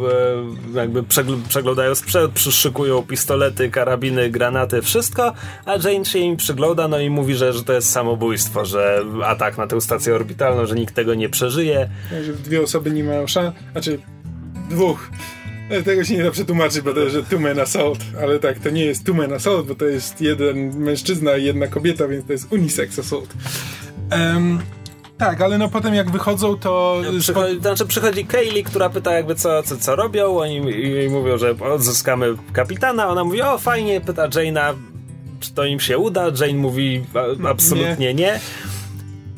e, 0.73 0.79
jakby 0.79 1.03
przegl- 1.03 1.41
przeglądają 1.47 1.95
sprzęt, 1.95 2.31
przyszykują 2.33 3.03
pistolety, 3.03 3.69
karabiny, 3.69 4.29
granaty, 4.29 4.81
wszystko, 4.81 5.33
a 5.65 5.71
Jane 5.89 6.05
się 6.05 6.19
im 6.19 6.37
przygląda, 6.37 6.87
no 6.87 6.99
i 6.99 7.09
mówi, 7.09 7.35
że, 7.35 7.53
że 7.53 7.63
to 7.63 7.73
jest 7.73 7.91
samobójstwo, 7.91 8.65
że 8.65 9.01
atak 9.25 9.57
na 9.57 9.67
tę 9.67 9.81
stację 9.81 10.15
orbitalną, 10.15 10.65
że 10.65 10.75
nikt 10.75 10.95
tego 10.95 11.15
nie 11.15 11.29
przeżyje. 11.29 11.89
że 12.25 12.33
dwie 12.33 12.61
osoby 12.61 12.91
nie 12.91 13.03
mają 13.03 13.27
szans, 13.27 13.55
znaczy 13.71 13.99
dwóch. 14.69 15.09
E, 15.69 15.83
Tego 15.83 16.03
się 16.03 16.17
nie 16.17 16.23
da 16.23 16.31
przetłumaczyć, 16.31 16.81
bo 16.81 16.93
to 16.93 16.99
jest, 16.99 17.13
że 17.15 17.23
two 17.23 17.39
men 17.39 17.59
assault, 17.59 17.99
ale 18.21 18.39
tak, 18.39 18.59
to 18.59 18.69
nie 18.69 18.85
jest 18.85 19.05
two 19.05 19.13
men 19.13 19.33
assault, 19.33 19.67
bo 19.67 19.75
to 19.75 19.85
jest 19.85 20.21
jeden 20.21 20.77
mężczyzna 20.79 21.37
i 21.37 21.43
jedna 21.43 21.67
kobieta, 21.67 22.07
więc 22.07 22.25
to 22.25 22.31
jest 22.31 22.47
unisex 22.53 22.99
assault. 22.99 23.33
Em, 24.09 24.59
tak, 25.19 25.41
ale 25.41 25.57
no 25.57 25.69
potem 25.69 25.93
jak 25.93 26.11
wychodzą, 26.11 26.57
to... 26.57 27.01
Przychodzi, 27.19 27.59
znaczy 27.61 27.85
przychodzi 27.85 28.25
Kaylee, 28.25 28.63
która 28.63 28.89
pyta 28.89 29.13
jakby 29.13 29.35
co, 29.35 29.63
co, 29.63 29.77
co 29.77 29.95
robią, 29.95 30.37
oni 30.37 30.55
jej 30.81 31.09
mówią, 31.09 31.37
że 31.37 31.55
odzyskamy 31.59 32.35
kapitana, 32.53 33.07
ona 33.07 33.23
mówi, 33.23 33.41
o 33.41 33.57
fajnie, 33.57 34.01
pyta 34.01 34.29
Jane'a, 34.29 34.73
czy 35.39 35.53
to 35.53 35.65
im 35.65 35.79
się 35.79 35.97
uda, 35.97 36.25
Jane 36.41 36.53
mówi 36.53 37.05
absolutnie 37.47 38.13
nie. 38.13 38.39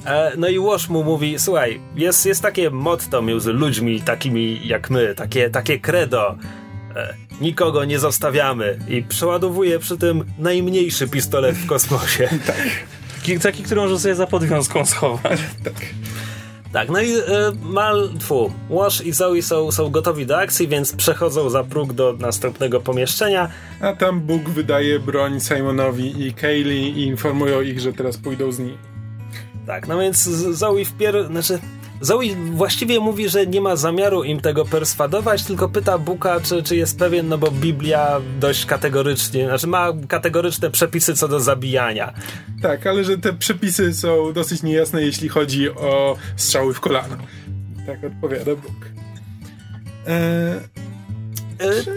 E, 0.05 0.31
No 0.37 0.47
i 0.47 0.59
Wash 0.59 0.89
mu 0.89 1.03
mówi, 1.03 1.39
słuchaj, 1.39 1.79
jest, 1.95 2.25
jest 2.25 2.41
takie 2.41 2.69
motto 2.69 3.21
między 3.21 3.53
ludźmi 3.53 4.01
takimi 4.01 4.67
jak 4.67 4.89
my, 4.89 5.15
takie, 5.15 5.49
takie 5.49 5.79
credo, 5.79 6.35
e, 6.95 7.13
nikogo 7.41 7.85
nie 7.85 7.99
zostawiamy 7.99 8.79
i 8.87 9.03
przeładowuje 9.03 9.79
przy 9.79 9.97
tym 9.97 10.25
najmniejszy 10.39 11.07
pistolet 11.07 11.55
w 11.55 11.65
kosmosie. 11.65 12.29
Taki, 12.47 12.69
taki 13.43 13.63
który 13.63 13.81
może 13.81 13.99
sobie 13.99 14.15
za 14.15 14.27
podwiązką 14.27 14.85
schować. 14.95 15.39
Tak, 16.73 16.89
no 16.89 17.01
i 17.01 17.17
y, 17.17 17.21
Mal, 17.61 18.09
tfu, 18.19 18.51
Wash 18.69 19.01
i 19.05 19.11
Zoe 19.11 19.41
są, 19.41 19.71
są 19.71 19.89
gotowi 19.89 20.25
do 20.25 20.37
akcji, 20.37 20.67
więc 20.67 20.95
przechodzą 20.95 21.49
za 21.49 21.63
próg 21.63 21.93
do 21.93 22.13
następnego 22.19 22.81
pomieszczenia. 22.81 23.49
A 23.81 23.93
tam 23.93 24.21
Bóg 24.21 24.49
wydaje 24.49 24.99
broń 24.99 25.39
Simonowi 25.39 26.27
i 26.27 26.33
Kaylee 26.33 26.89
i 26.89 27.07
informują 27.07 27.61
ich, 27.61 27.79
że 27.79 27.93
teraz 27.93 28.17
pójdą 28.17 28.51
z 28.51 28.59
nim. 28.59 28.77
Tak, 29.67 29.87
no 29.87 29.99
więc 29.99 30.23
Zoe 30.51 30.85
wpier... 30.85 31.27
Znaczy, 31.27 31.59
Zoe 32.01 32.35
właściwie 32.51 32.99
mówi, 32.99 33.29
że 33.29 33.47
nie 33.47 33.61
ma 33.61 33.75
zamiaru 33.75 34.23
im 34.23 34.39
tego 34.39 34.65
perswadować, 34.65 35.43
tylko 35.43 35.69
pyta 35.69 35.97
Buka, 35.97 36.39
czy, 36.39 36.63
czy 36.63 36.75
jest 36.75 36.99
pewien, 36.99 37.27
no 37.27 37.37
bo 37.37 37.51
Biblia 37.51 38.21
dość 38.39 38.65
kategorycznie, 38.65 39.45
znaczy 39.45 39.67
ma 39.67 39.87
kategoryczne 40.07 40.71
przepisy 40.71 41.15
co 41.15 41.27
do 41.27 41.39
zabijania. 41.39 42.13
Tak, 42.61 42.87
ale 42.87 43.03
że 43.03 43.17
te 43.17 43.33
przepisy 43.33 43.93
są 43.93 44.33
dosyć 44.33 44.63
niejasne, 44.63 45.01
jeśli 45.01 45.29
chodzi 45.29 45.69
o 45.69 46.17
strzały 46.35 46.73
w 46.73 46.79
kolano. 46.79 47.17
Tak 47.85 48.03
odpowiada 48.03 48.55
Bóg. 48.55 48.85
Eee, 50.07 50.59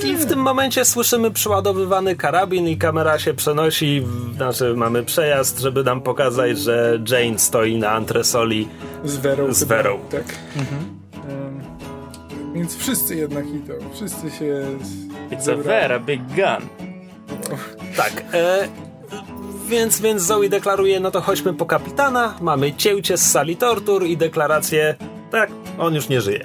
I 0.04 0.16
w 0.16 0.26
tym 0.26 0.38
momencie 0.38 0.84
słyszymy 0.84 1.30
przeładowywany 1.30 2.16
karabin 2.16 2.68
i 2.68 2.76
kamera 2.76 3.18
się 3.18 3.34
przenosi, 3.34 4.06
znaczy 4.36 4.74
mamy 4.76 5.02
przejazd, 5.02 5.60
żeby 5.60 5.84
nam 5.84 6.00
pokazać, 6.00 6.58
że 6.58 6.98
Jane 7.10 7.38
stoi 7.38 7.76
na 7.78 7.90
antresoli 7.90 8.68
Z 9.04 9.16
Werą. 9.16 9.52
Z 9.54 9.58
chyba. 9.60 9.74
Werą. 9.76 9.98
Tak. 10.10 10.24
Em, 10.56 11.60
więc 12.54 12.76
wszyscy 12.76 13.16
jednak 13.16 13.46
idą. 13.48 13.74
Wszyscy 13.94 14.30
się... 14.30 14.62
z- 14.82 15.04
It's 15.32 15.36
a 15.38 15.40
zebrali. 15.40 15.88
very 15.88 16.00
big 16.00 16.22
gun. 16.22 16.68
Tak. 17.96 18.24
E, 18.32 18.68
więc, 19.68 20.00
więc 20.00 20.22
Zoe 20.22 20.48
deklaruje, 20.48 21.00
no 21.00 21.10
to 21.10 21.20
chodźmy 21.20 21.54
po 21.54 21.66
kapitana, 21.66 22.34
mamy 22.40 22.72
cięcie 22.72 23.16
z 23.16 23.30
sali 23.30 23.56
tortur 23.56 24.04
i 24.06 24.16
deklarację, 24.16 24.94
tak, 25.30 25.50
on 25.78 25.94
już 25.94 26.08
nie 26.08 26.20
żyje. 26.20 26.44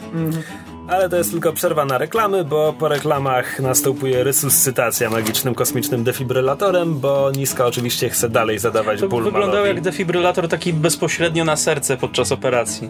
Ale 0.89 1.09
to 1.09 1.15
jest 1.15 1.31
tylko 1.31 1.53
przerwa 1.53 1.85
na 1.85 1.97
reklamy, 1.97 2.43
bo 2.43 2.73
po 2.73 2.87
reklamach 2.87 3.59
następuje 3.59 4.23
resuscytacja 4.23 5.09
magicznym 5.09 5.55
kosmicznym 5.55 6.03
defibrylatorem, 6.03 6.99
bo 6.99 7.31
Niska 7.31 7.65
oczywiście 7.65 8.09
chce 8.09 8.29
dalej 8.29 8.59
zadawać 8.59 8.99
To 8.99 9.07
ból 9.07 9.23
wyglądał 9.23 9.51
Malowi. 9.51 9.69
jak 9.69 9.81
defibrylator 9.81 10.47
taki 10.47 10.73
bezpośrednio 10.73 11.45
na 11.45 11.55
serce 11.55 11.97
podczas 11.97 12.31
operacji. 12.31 12.89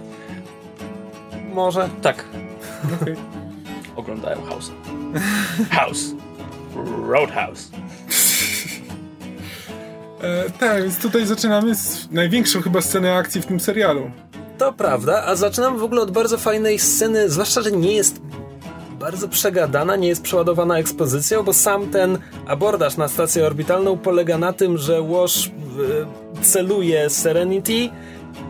Może. 1.54 1.89
Tak. 2.02 2.26
Okej. 3.02 3.16
Oglądają 3.95 4.41
House. 4.45 4.72
House. 5.72 6.06
Roadhouse. 7.10 7.70
E, 10.22 10.50
tak, 10.60 10.82
więc 10.84 11.00
tutaj 11.00 11.26
zaczynamy 11.26 11.76
z 11.76 12.12
największą 12.12 12.62
chyba 12.62 12.82
scenę 12.82 13.16
akcji 13.16 13.41
w 13.41 13.45
tym 13.45 13.60
serialu. 13.60 14.12
To 14.60 14.74
prawda, 14.74 15.24
a 15.26 15.36
zaczynam 15.36 15.78
w 15.78 15.84
ogóle 15.84 16.01
od 16.01 16.12
bardzo 16.12 16.38
fajnej 16.38 16.80
sceny, 16.80 17.30
zwłaszcza, 17.30 17.62
że 17.62 17.72
nie 17.72 17.93
jest 17.93 18.22
bardzo 18.99 19.28
przegadana, 19.28 19.95
nie 19.95 20.07
jest 20.07 20.22
przeładowana 20.22 20.78
ekspozycją, 20.78 21.43
bo 21.43 21.53
sam 21.53 21.89
ten 21.89 22.18
abordaż 22.47 22.97
na 22.97 23.07
stację 23.07 23.45
orbitalną 23.45 23.97
polega 23.97 24.38
na 24.38 24.53
tym, 24.53 24.78
że 24.78 25.01
Wash 25.01 25.47
y, 25.47 25.51
celuje 26.41 27.10
Serenity 27.10 27.89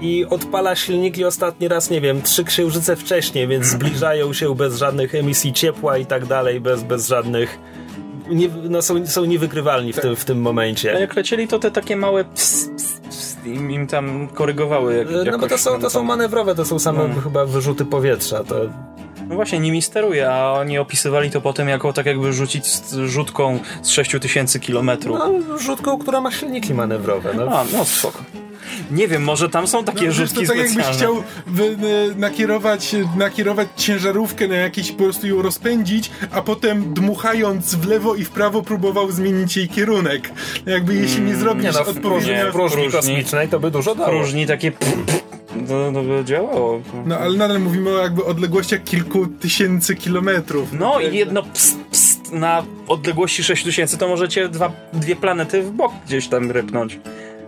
i 0.01 0.25
odpala 0.29 0.75
silniki 0.75 1.25
ostatni 1.25 1.67
raz, 1.67 1.89
nie 1.89 2.01
wiem, 2.01 2.21
trzy 2.21 2.43
księżyce 2.43 2.95
wcześniej, 2.95 3.47
więc 3.47 3.65
zbliżają 3.65 4.33
się 4.33 4.55
bez 4.55 4.77
żadnych 4.77 5.15
emisji 5.15 5.53
ciepła 5.53 5.97
i 5.97 6.05
tak 6.05 6.25
dalej, 6.25 6.61
bez, 6.61 6.83
bez 6.83 7.07
żadnych... 7.07 7.59
Nie, 8.29 8.49
no 8.69 8.81
są, 8.81 9.07
są 9.07 9.25
niewykrywalni 9.25 9.93
w 9.93 9.99
tym, 9.99 10.15
w 10.15 10.25
tym 10.25 10.37
A 10.37 10.41
momencie. 10.41 10.89
jak 10.99 11.15
lecieli, 11.15 11.47
to 11.47 11.59
te 11.59 11.71
takie 11.71 11.95
małe 11.95 12.23
ps, 12.25 12.69
ps, 12.77 12.99
ps, 13.09 13.37
im, 13.45 13.71
im 13.71 13.87
tam 13.87 14.27
korygowały 14.27 14.95
jak, 14.97 15.07
No 15.31 15.37
bo 15.39 15.47
to 15.47 15.57
są, 15.57 15.71
tam- 15.71 15.81
to 15.81 15.89
są 15.89 16.03
manewrowe, 16.03 16.55
to 16.55 16.65
są 16.65 16.79
same 16.79 17.07
No. 17.07 17.21
chyba 17.21 17.45
wyrzuty 17.45 17.85
powietrza. 17.85 18.43
To 18.43 18.55
No 19.29 19.35
właśnie, 19.35 19.59
nimi 19.59 19.81
steruje, 19.81 20.31
a 20.31 20.51
oni 20.51 20.77
opisywali 20.77 21.31
to 21.31 21.41
potem 21.41 21.69
jako 21.69 21.93
tak 21.93 22.05
jakby 22.05 22.33
rzucić 22.33 22.65
z- 22.67 22.93
rzutką 22.93 23.59
z 23.81 23.89
6000 23.89 24.59
kilometrów. 24.59 25.19
No, 25.19 25.57
rzutką, 25.57 25.97
która 25.99 26.21
ma 26.21 26.31
silniki 26.31 26.73
manewrowe. 26.73 27.33
No. 27.33 27.43
A, 27.59 27.65
no 27.73 27.85
spoko. 27.85 28.19
Nie 28.91 29.07
wiem, 29.07 29.23
może 29.23 29.49
tam 29.49 29.67
są 29.67 29.83
takie 29.83 30.05
No, 30.05 30.11
rzutki 30.11 30.35
to 30.41 30.47
tak 30.47 30.57
jakbyś 30.57 30.71
specjalne. 30.73 30.97
chciał 30.97 31.23
wy, 31.47 31.63
y, 31.63 32.15
nakierować, 32.15 32.95
nakierować 33.17 33.67
ciężarówkę 33.75 34.47
na 34.47 34.55
jakiś, 34.55 34.91
po 34.91 35.03
prostu 35.03 35.27
ją 35.27 35.41
rozpędzić, 35.41 36.11
a 36.31 36.41
potem 36.41 36.93
dmuchając 36.93 37.75
w 37.75 37.87
lewo 37.87 38.15
i 38.15 38.23
w 38.23 38.29
prawo 38.29 38.61
próbował 38.61 39.11
zmienić 39.11 39.57
jej 39.57 39.69
kierunek. 39.69 40.31
Jakby 40.65 40.95
jeśli 40.95 41.21
nie 41.21 41.35
zrobisz 41.35 41.63
Nie 41.63 41.71
no, 41.71 41.83
w 41.83 41.87
odpowiednio... 41.89 42.51
próżni, 42.51 42.89
kosmicznej 42.91 43.47
to 43.47 43.59
by 43.59 43.71
dużo 43.71 43.95
dało. 43.95 44.09
Próżni 44.09 44.47
takie... 44.47 44.71
No, 45.69 45.91
no 45.91 46.03
by 46.03 46.25
działało. 46.25 46.81
No 47.05 47.17
ale 47.17 47.37
nadal 47.37 47.59
mówimy 47.59 47.89
o 47.89 47.97
jakby 48.03 48.25
odległościach 48.25 48.83
kilku 48.83 49.27
tysięcy 49.27 49.95
kilometrów. 49.95 50.69
No 50.73 50.99
i 50.99 51.15
jedno 51.17 51.43
pst, 51.43 51.77
pst 51.91 52.31
na 52.31 52.63
odległości 52.87 53.43
6000 53.43 53.97
to 53.97 54.07
możecie 54.07 54.49
dwa, 54.49 54.71
dwie 54.93 55.15
planety 55.15 55.61
w 55.63 55.71
bok 55.71 55.91
gdzieś 56.05 56.27
tam 56.27 56.51
rypnąć. 56.51 56.99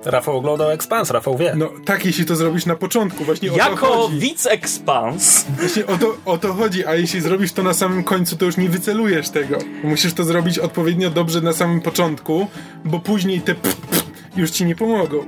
Rafał 0.06 0.38
oglądał 0.38 0.70
Expans, 0.72 1.12
Rafał 1.12 1.38
wie. 1.38 1.54
No 1.58 1.70
tak, 1.86 2.06
jeśli 2.06 2.26
to 2.26 2.36
zrobisz 2.36 2.66
na 2.66 2.76
początku, 2.76 3.24
właśnie 3.24 3.50
o 3.50 3.52
to 3.54 3.58
Jako 3.60 3.88
chodzi. 3.88 4.20
widz 4.20 4.46
Expans 4.48 5.46
Właśnie 5.60 5.88
o 5.88 5.98
to, 5.98 6.16
o 6.26 6.38
to 6.38 6.54
chodzi, 6.54 6.86
a 6.86 6.96
jeśli 6.96 7.22
zrobisz 7.22 7.54
to 7.54 7.64
na 7.64 7.74
samym 7.74 8.04
końcu, 8.04 8.38
to 8.38 8.46
już 8.46 8.58
nie 8.58 8.70
wycelujesz 8.70 9.30
tego. 9.30 9.58
Musisz 9.84 10.14
to 10.14 10.24
zrobić 10.24 10.60
odpowiednio 10.60 11.10
dobrze 11.10 11.42
na 11.42 11.54
samym 11.54 11.82
początku, 11.82 12.48
bo 12.86 13.00
później 13.00 13.42
te 13.42 13.56
pff, 13.56 13.76
pff, 13.76 14.06
już 14.36 14.52
ci 14.52 14.66
nie 14.66 14.76
pomogą. 14.76 15.26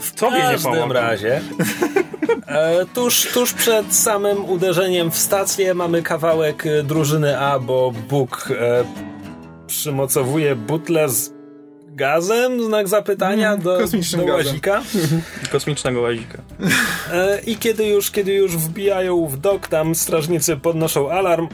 W 0.00 0.12
tobie 0.14 0.36
nie 0.36 0.42
każdym 0.42 0.72
pomogą. 0.72 0.92
razie 0.92 1.40
e, 2.46 2.86
tuż, 2.94 3.28
tuż 3.34 3.52
przed 3.52 3.94
samym 3.94 4.44
uderzeniem 4.44 5.10
w 5.10 5.18
stację 5.18 5.74
mamy 5.74 6.02
kawałek 6.02 6.66
e, 6.66 6.82
drużyny 6.82 7.38
A, 7.40 7.58
bo 7.58 7.92
Bóg 8.08 8.48
e, 8.60 8.84
przymocowuje 9.66 10.56
butlę 10.56 11.08
z 11.08 11.32
gazem, 11.94 12.64
znak 12.64 12.88
zapytania, 12.88 13.52
Mm, 13.52 13.62
do, 13.62 13.78
kosmicznym 13.78 14.26
do 14.26 14.32
łazika. 14.32 14.82
kosmicznego 15.52 16.00
łazika. 16.00 16.38
E, 17.12 17.40
I 17.46 17.56
kiedy 17.56 17.86
już, 17.86 18.10
kiedy 18.10 18.34
już 18.34 18.56
wbijają 18.56 19.26
w 19.26 19.36
dok, 19.36 19.68
tam 19.68 19.94
strażnicy 19.94 20.56
podnoszą 20.56 21.10
alarm. 21.10 21.48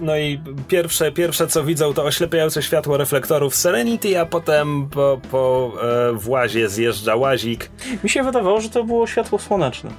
No 0.00 0.16
i 0.16 0.40
pierwsze, 0.68 1.12
pierwsze 1.12 1.46
co 1.46 1.64
widzą 1.64 1.94
to 1.94 2.04
oślepiające 2.04 2.62
światło 2.62 2.96
reflektorów 2.96 3.54
Serenity, 3.54 4.20
a 4.20 4.26
potem 4.26 4.88
po, 4.88 5.20
po 5.30 5.72
e, 5.82 6.12
włazie 6.12 6.68
zjeżdża 6.68 7.16
łazik. 7.16 7.70
Mi 8.04 8.10
się 8.10 8.22
wydawało, 8.22 8.60
że 8.60 8.68
to 8.70 8.84
było 8.84 9.06
światło 9.06 9.38
słoneczne. 9.38 9.90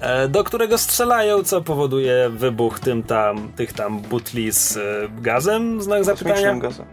e, 0.00 0.28
do 0.28 0.44
którego 0.44 0.78
strzelają, 0.78 1.42
co 1.42 1.60
powoduje 1.62 2.30
wybuch 2.30 2.80
tym 2.80 3.02
tam, 3.02 3.52
tych 3.56 3.72
tam 3.72 4.00
butli 4.00 4.52
z 4.52 4.76
e, 4.76 4.80
gazem, 5.22 5.82
znak 5.82 6.04
zapytania. 6.04 6.54
Gazem. 6.54 6.86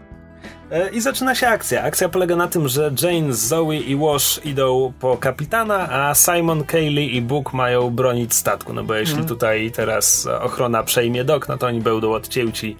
E, 0.72 0.88
I 0.90 1.00
zaczyna 1.00 1.34
się 1.34 1.48
akcja. 1.48 1.82
Akcja 1.82 2.08
polega 2.08 2.36
na 2.36 2.48
tym, 2.48 2.68
że 2.68 2.92
Jane, 3.02 3.32
Zoe 3.34 3.72
i 3.76 3.96
Wash 3.96 4.40
idą 4.44 4.92
po 5.00 5.16
kapitana, 5.16 5.88
a 5.90 6.14
Simon, 6.14 6.64
Kaylee 6.64 7.16
i 7.16 7.22
Book 7.22 7.52
mają 7.52 7.90
bronić 7.90 8.34
statku. 8.34 8.72
No 8.72 8.84
bo 8.84 8.94
jeśli 8.94 9.12
Mhm. 9.14 9.28
tutaj 9.28 9.70
teraz 9.70 10.26
ochrona 10.40 10.82
przejmie 10.82 11.24
dok, 11.24 11.48
no 11.48 11.58
to 11.58 11.66
oni 11.66 11.80
będą 11.80 12.12
odcięci 12.12 12.76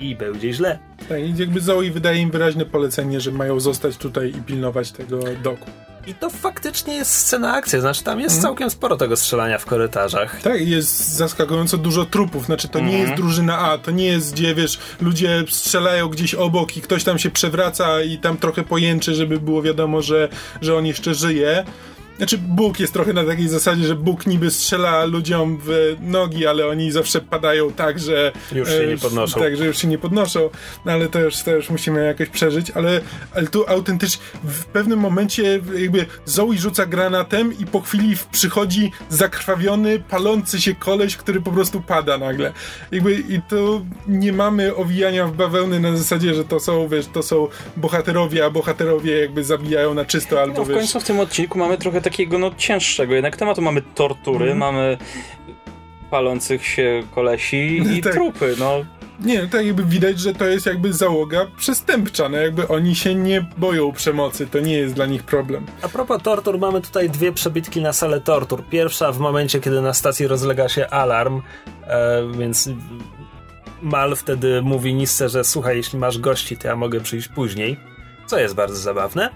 i 0.00 0.16
będzie 0.16 0.52
źle. 0.52 0.78
Tak, 1.08 1.20
i 1.20 1.34
jakby 1.36 1.60
Zoe 1.60 1.90
wydaje 1.90 2.18
im 2.20 2.30
wyraźne 2.30 2.64
polecenie, 2.64 3.20
że 3.20 3.32
mają 3.32 3.60
zostać 3.60 3.96
tutaj 3.96 4.28
i 4.28 4.42
pilnować 4.42 4.92
tego 4.92 5.18
doku. 5.42 5.70
I 6.06 6.14
to 6.14 6.30
faktycznie 6.30 6.94
jest 6.94 7.12
scena 7.14 7.52
akcji, 7.54 7.80
znaczy 7.80 8.02
tam 8.04 8.12
Mhm. 8.12 8.30
jest 8.30 8.42
całkiem 8.42 8.70
sporo 8.70 8.96
tego 8.96 9.16
strzelania 9.16 9.58
w 9.58 9.64
korytarzach. 9.66 10.42
Tak, 10.42 10.68
jest 10.68 11.08
zaskakująco 11.08 11.76
dużo 11.78 12.04
trupów. 12.04 12.44
Znaczy, 12.46 12.68
to 12.68 12.80
nie 12.80 12.98
jest 12.98 13.14
drużyna 13.14 13.58
A, 13.58 13.78
to 13.78 13.90
nie 13.90 14.06
jest 14.06 14.32
gdzie, 14.32 14.54
wiesz, 14.54 14.78
ludzie 15.00 15.44
strzelają 15.50 16.08
gdzieś 16.08 16.34
obok 16.34 16.76
i 16.76 16.80
ktoś 16.80 17.04
tam 17.04 17.18
się 17.18 17.30
przewraca 17.30 18.02
i 18.02 18.18
tam 18.18 18.36
trochę 18.36 18.62
pojęczy, 18.62 19.14
żeby 19.14 19.40
było 19.40 19.62
wiadomo, 19.62 20.02
że, 20.02 20.28
że 20.60 20.76
on 20.76 20.86
jeszcze 20.86 21.14
żyje. 21.14 21.64
Znaczy, 22.16 22.38
Bóg 22.38 22.80
jest 22.80 22.92
trochę 22.92 23.12
na 23.12 23.24
takiej 23.24 23.48
zasadzie, 23.48 23.84
że 23.86 23.94
Bóg 23.94 24.26
niby 24.26 24.50
strzela 24.50 25.04
ludziom 25.04 25.58
w 25.64 25.96
nogi, 26.00 26.46
ale 26.46 26.66
oni 26.66 26.92
zawsze 26.92 27.20
padają 27.20 27.72
tak, 27.72 27.98
że. 27.98 28.32
Już 28.52 28.68
się 28.68 28.74
e, 28.74 28.86
nie 28.86 28.98
podnoszą. 28.98 29.40
Tak, 29.40 29.56
że 29.56 29.66
już 29.66 29.78
się 29.78 29.88
nie 29.88 29.98
podnoszą, 29.98 30.50
no 30.84 30.92
ale 30.92 31.08
to 31.08 31.20
już, 31.20 31.42
to 31.42 31.50
już 31.50 31.70
musimy 31.70 32.04
jakoś 32.04 32.28
przeżyć. 32.28 32.70
Ale, 32.70 33.00
ale 33.34 33.46
tu 33.46 33.64
autentycznie 33.68 34.22
w 34.44 34.64
pewnym 34.64 34.98
momencie 34.98 35.60
jakby 35.78 36.06
Zoe 36.24 36.52
rzuca 36.56 36.86
granatem 36.86 37.58
i 37.58 37.66
po 37.66 37.80
chwili 37.80 38.16
w- 38.16 38.26
przychodzi 38.26 38.92
zakrwawiony, 39.08 39.98
palący 39.98 40.60
się 40.60 40.74
koleś, 40.74 41.16
który 41.16 41.40
po 41.40 41.52
prostu 41.52 41.80
pada 41.80 42.18
nagle. 42.18 42.52
Jakby 42.92 43.14
i 43.14 43.40
to 43.48 43.80
nie 44.08 44.32
mamy 44.32 44.74
owijania 44.76 45.26
w 45.26 45.32
bawełny 45.32 45.80
na 45.80 45.96
zasadzie, 45.96 46.34
że 46.34 46.44
to 46.44 46.60
są, 46.60 46.88
wiesz, 46.88 47.06
to 47.12 47.22
są 47.22 47.48
bohaterowie, 47.76 48.44
a 48.44 48.50
bohaterowie 48.50 49.20
jakby 49.20 49.44
zabijają 49.44 49.94
na 49.94 50.04
czysto 50.04 50.42
albo 50.42 50.58
No, 50.58 50.64
w 50.64 50.68
wiesz. 50.68 50.76
końcu 50.78 51.00
w 51.00 51.04
tym 51.04 51.20
odcinku 51.20 51.58
mamy 51.58 51.78
trochę 51.78 52.00
takiego 52.10 52.38
no 52.38 52.50
cięższego 52.56 53.14
jednak 53.14 53.36
tematu. 53.36 53.62
Mamy 53.62 53.82
tortury, 53.94 54.54
mamy 54.54 54.98
palących 56.10 56.66
się 56.66 57.02
kolesi 57.14 57.80
i 57.96 58.02
Tak. 58.02 58.12
trupy, 58.12 58.54
no. 58.58 58.84
Nie, 59.20 59.46
tak 59.46 59.66
jakby 59.66 59.84
widać, 59.84 60.18
że 60.20 60.34
to 60.34 60.44
jest 60.44 60.66
jakby 60.66 60.92
załoga 60.92 61.46
przestępcza, 61.56 62.28
no 62.28 62.36
jakby 62.36 62.68
oni 62.68 62.94
się 62.94 63.14
nie 63.14 63.46
boją 63.56 63.92
przemocy, 63.92 64.46
to 64.46 64.60
nie 64.60 64.78
jest 64.78 64.94
dla 64.94 65.06
nich 65.06 65.22
problem. 65.22 65.66
A 65.82 65.88
propos 65.88 66.22
tortur, 66.22 66.58
mamy 66.58 66.80
tutaj 66.80 67.10
dwie 67.10 67.32
przebitki 67.32 67.80
na 67.80 67.92
salę 67.92 68.20
tortur. 68.20 68.64
Pierwsza 68.70 69.12
w 69.12 69.18
momencie, 69.18 69.60
kiedy 69.60 69.80
na 69.80 69.94
stacji 69.94 70.26
rozlega 70.26 70.68
się 70.68 70.88
alarm, 70.88 71.42
e, 71.86 72.22
więc 72.38 72.68
Mal 73.82 74.16
wtedy 74.16 74.62
mówi 74.62 74.94
Nisce, 74.94 75.28
że 75.28 75.44
słuchaj, 75.44 75.76
jeśli 75.76 75.98
masz 75.98 76.18
gości, 76.18 76.56
to 76.56 76.68
ja 76.68 76.76
mogę 76.76 77.00
przyjść 77.00 77.28
później, 77.28 77.76
co 78.26 78.38
jest 78.38 78.54
bardzo 78.54 78.76
zabawne. 78.76 79.30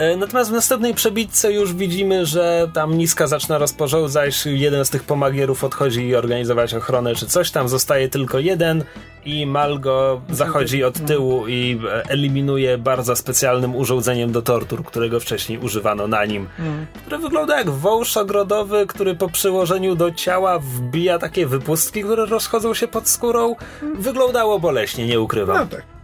E, 0.00 0.16
Natomiast 0.16 0.50
w 0.50 0.52
następnej 0.52 0.94
przebitce 0.94 1.52
już 1.52 1.74
widzimy, 1.74 2.26
że 2.26 2.70
tam 2.74 2.98
Niska 2.98 3.26
zaczyna 3.26 3.58
rozporządzać, 3.58 4.46
jeden 4.46 4.84
z 4.84 4.90
tych 4.90 5.02
pomagierów 5.02 5.64
odchodzi 5.64 6.14
organizować 6.16 6.74
ochronę 6.74 7.14
czy 7.14 7.26
coś 7.26 7.50
tam, 7.50 7.68
zostaje 7.68 8.08
tylko 8.08 8.38
jeden 8.38 8.84
i 9.24 9.46
Mal 9.46 9.80
go 9.80 10.20
zachodzi 10.30 10.84
od 10.84 11.06
tyłu 11.06 11.46
i 11.48 11.80
e, 11.88 12.10
eliminuje 12.10 12.78
bardzo 12.78 13.16
specjalnym 13.16 13.76
urządzeniem 13.76 14.32
do 14.32 14.42
tortur, 14.42 14.84
którego 14.84 15.20
wcześniej 15.20 15.58
używano 15.58 16.08
na 16.08 16.24
nim, 16.24 16.48
które 16.94 17.18
wygląda 17.18 17.58
jak 17.58 17.70
wąż 17.70 18.16
ogrodowy, 18.16 18.86
który 18.86 19.14
po 19.14 19.28
przyłożeniu 19.28 19.94
do 19.94 20.10
ciała 20.10 20.58
wbija 20.58 21.18
takie 21.18 21.46
wypustki, 21.46 22.02
które 22.02 22.26
rozchodzą 22.26 22.74
się 22.74 22.88
pod 22.88 23.08
skórą. 23.08 23.56
Wyglądało 23.94 24.58
boleśnie, 24.58 25.06
nie 25.06 25.20
ukrywam. 25.20 25.56
No 25.56 25.66
tak. 25.66 25.99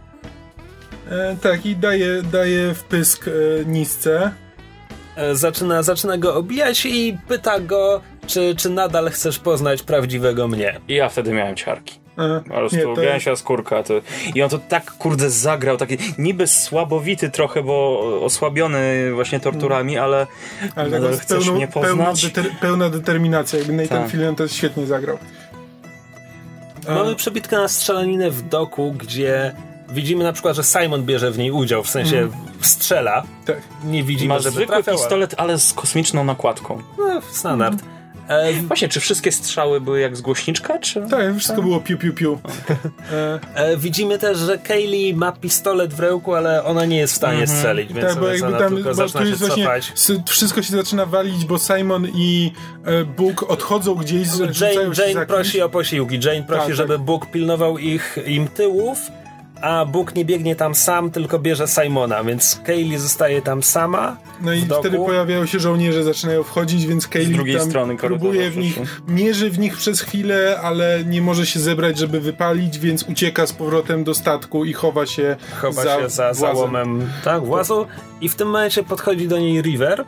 E, 1.11 1.35
tak, 1.41 1.65
i 1.65 1.75
daje, 1.75 2.21
daje 2.23 2.73
wpysk 2.73 3.27
e, 3.27 3.31
Nisce. 3.65 4.31
E, 5.15 5.35
zaczyna, 5.35 5.83
zaczyna 5.83 6.17
go 6.17 6.35
obijać 6.35 6.85
i 6.85 7.17
pyta 7.27 7.59
go, 7.59 8.01
czy, 8.27 8.55
czy 8.57 8.69
nadal 8.69 9.09
chcesz 9.09 9.39
poznać 9.39 9.83
prawdziwego 9.83 10.47
mnie. 10.47 10.79
I 10.87 10.93
ja 10.93 11.09
wtedy 11.09 11.33
miałem 11.33 11.55
ciarki. 11.55 11.99
E, 12.17 12.41
Po 12.47 12.53
prostu 12.55 12.77
nie, 12.77 12.83
to- 12.83 12.95
gęsia 12.95 13.35
skórka. 13.35 13.83
To... 13.83 13.93
I 14.35 14.41
on 14.43 14.49
to 14.49 14.59
tak 14.69 14.91
kurde 14.91 15.29
zagrał, 15.29 15.77
taki 15.77 15.97
niby 16.17 16.47
słabowity 16.47 17.29
trochę, 17.29 17.63
bo 17.63 17.99
osłabiony 18.23 19.11
właśnie 19.13 19.39
torturami, 19.39 19.97
ale, 19.97 20.27
Ale 20.75 20.89
nadal 20.89 21.17
chcesz 21.17 21.49
mnie 21.49 21.67
pełna, 21.67 22.05
poznać? 22.05 22.31
deter, 22.31 22.51
pełna 22.61 22.89
determinacja. 22.89 23.59
Jakby 23.59 23.73
Nathan 23.73 24.01
Tak. 24.03 24.11
Fillion 24.11 24.35
to 24.35 24.47
świetnie 24.47 24.85
zagrał. 24.85 25.17
Mamy 26.87 27.15
przebitkę 27.15 27.57
na 27.57 27.67
strzelaninę 27.67 28.31
w 28.31 28.41
doku, 28.41 28.91
gdzie 28.97 29.55
widzimy 29.89 30.23
na 30.23 30.33
przykład, 30.33 30.55
że 30.55 30.63
Simon 30.63 31.03
bierze 31.03 31.31
w 31.31 31.37
niej 31.37 31.51
udział, 31.51 31.83
w 31.83 31.89
sensie 31.89 32.27
strzela. 32.61 33.23
tak. 33.45 33.61
Nie 33.83 34.03
widzimy, 34.03 34.33
ma 34.33 34.39
żeby 34.39 34.51
zwykły 34.55 34.75
trafiał. 34.75 34.95
pistolet, 34.97 35.35
ale 35.37 35.59
z 35.59 35.73
kosmiczną 35.73 36.23
nakładką. 36.23 36.81
No, 36.97 37.21
standard. 37.31 37.77
E, 38.27 38.53
Właśnie, 38.53 38.87
czy 38.87 38.99
wszystkie 38.99 39.31
strzały 39.31 39.81
były 39.81 39.99
jak 39.99 40.17
z 40.17 40.21
głośniczka, 40.21 40.79
czy... 40.79 41.01
Tak, 41.11 41.35
wszystko 41.37 41.61
było 41.61 41.79
piu 41.79 41.97
piu 41.97 42.13
piu. 42.13 42.39
E, 43.11 43.39
e, 43.55 43.77
widzimy 43.77 44.17
też, 44.19 44.37
że 44.37 44.57
Kaylee 44.57 45.13
ma 45.13 45.31
pistolet 45.31 45.93
w 45.93 45.99
ręku, 45.99 46.33
ale 46.35 46.63
ona 46.63 46.85
nie 46.85 46.97
jest 46.97 47.13
w 47.13 47.15
stanie 47.15 47.47
strzelić, 47.47 47.93
więc 47.93 48.07
tak, 48.07 48.19
bo 48.19 48.27
jakby 48.27 48.57
tam 48.57 48.75
tylko 48.75 48.89
bo 48.89 48.93
zaczyna 48.95 49.25
się 49.25 49.37
cofać. 49.37 49.93
wszystko 50.29 50.61
się 50.63 50.71
zaczyna 50.71 51.05
walić, 51.05 51.45
bo 51.45 51.57
Simon 51.57 52.07
i 52.15 52.51
e, 52.85 53.03
Bóg 53.05 53.43
odchodzą 53.43 53.95
gdzieś, 53.95 54.27
z- 54.27 54.61
Jane, 54.61 54.91
Jane 55.13 55.25
prosi 55.25 55.61
o 55.61 55.69
posiłki. 55.69 56.19
Jane 56.23 56.43
prosi, 56.43 56.47
Tak, 56.59 56.67
tak. 56.67 56.75
żeby 56.75 56.99
Bóg 56.99 57.31
pilnował 57.31 57.77
ich 57.77 58.17
im 58.25 58.47
tyłów, 58.47 58.99
a 59.61 59.85
Bóg 59.85 60.15
nie 60.15 60.25
biegnie 60.25 60.55
tam 60.55 60.75
sam, 60.75 61.11
tylko 61.11 61.39
bierze 61.39 61.67
Simona, 61.67 62.23
więc 62.23 62.61
Kaylee 62.65 62.97
zostaje 62.97 63.41
tam 63.41 63.63
sama. 63.63 64.17
No 64.41 64.53
i 64.53 64.61
wtedy 64.79 64.97
pojawiają 64.97 65.45
się 65.45 65.59
żołnierze, 65.59 66.03
zaczynają 66.03 66.43
wchodzić, 66.43 66.85
więc 66.85 67.07
Kaylee 67.07 67.33
drugiej 67.33 67.57
tam 67.73 67.97
próbuje 67.97 68.51
w 68.51 68.57
nich, 68.57 68.79
mierzy 69.07 69.49
w 69.49 69.59
nich 69.59 69.77
przez 69.77 70.01
chwilę, 70.01 70.59
ale 70.63 71.03
nie 71.05 71.21
może 71.21 71.45
się 71.45 71.59
zebrać, 71.59 71.97
żeby 71.97 72.19
wypalić, 72.19 72.79
więc 72.79 73.03
ucieka 73.03 73.47
z 73.47 73.53
powrotem 73.53 74.03
do 74.03 74.13
statku 74.13 74.65
i 74.65 74.73
chowa 74.73 75.05
się 75.05 75.35
chowa 75.61 75.83
za 75.83 75.99
się 75.99 76.09
za 76.09 76.23
włazem. 76.23 76.55
załomem 76.55 77.09
tak, 77.23 77.45
włazu 77.45 77.87
i 78.21 78.29
w 78.29 78.35
tym 78.35 78.47
momencie 78.47 78.83
podchodzi 78.83 79.27
do 79.27 79.39
niej 79.39 79.61
River, 79.61 80.05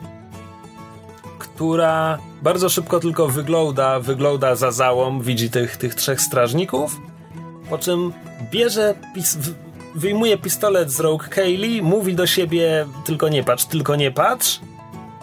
która 1.40 2.18
bardzo 2.42 2.70
szybko 2.70 3.00
tylko 3.00 3.28
wygląda, 3.28 4.00
wygląda 4.00 4.56
za 4.56 4.72
załom, 4.72 5.22
widzi 5.22 5.50
tych, 5.50 5.78
tych 5.78 5.96
trzech 5.96 6.22
strażników, 6.22 7.00
po 7.70 7.78
czym 7.78 8.14
bierze, 8.52 8.94
pis- 9.16 9.38
wyjmuje 9.96 10.38
pistolet 10.38 10.92
z 10.92 11.00
rąk 11.00 11.30
Kaylee, 11.30 11.82
mówi 11.82 12.16
do 12.16 12.28
siebie 12.28 12.86
tylko 13.06 13.30
nie 13.30 13.44
patrz, 13.44 13.66
tylko 13.66 13.96
nie 13.96 14.12
patrz, 14.12 14.60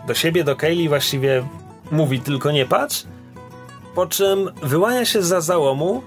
do 0.06 0.14
siebie, 0.14 0.44
do 0.44 0.56
Kaylee 0.56 0.88
właściwie 0.88 1.44
mówi 1.90 2.20
tylko 2.20 2.50
nie 2.50 2.66
patrz, 2.66 3.04
po 3.94 4.06
czym 4.06 4.50
wyłania 4.62 5.04
się 5.04 5.22
za 5.22 5.40
załomu 5.40 6.02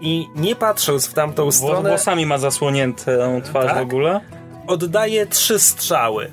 i 0.00 0.26
nie 0.36 0.56
patrząc 0.56 1.06
w 1.06 1.14
tamtą 1.14 1.46
Wło- 1.48 1.52
stronę 1.52 1.88
Włosami 1.88 2.26
ma 2.26 2.38
zasłoniętą 2.38 3.42
twarz 3.44 3.66
Tak? 3.66 3.78
w 3.78 3.80
ogóle. 3.82 4.20
oddaje 4.66 5.26
trzy 5.26 5.58
strzały. 5.58 6.30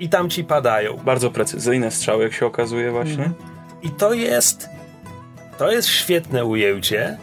I 0.00 0.08
tam 0.08 0.30
ci 0.30 0.44
padają. 0.44 0.96
Bardzo 1.04 1.30
precyzyjne 1.30 1.90
strzały, 1.90 2.22
jak 2.24 2.32
się 2.32 2.46
okazuje 2.46 2.90
właśnie. 2.90 3.12
Mhm. 3.24 3.34
I 3.82 3.90
to 3.90 4.12
jest. 4.12 4.68
To 5.58 5.72
jest 5.72 5.88
świetne 5.88 6.44
ujęcie. 6.44 7.18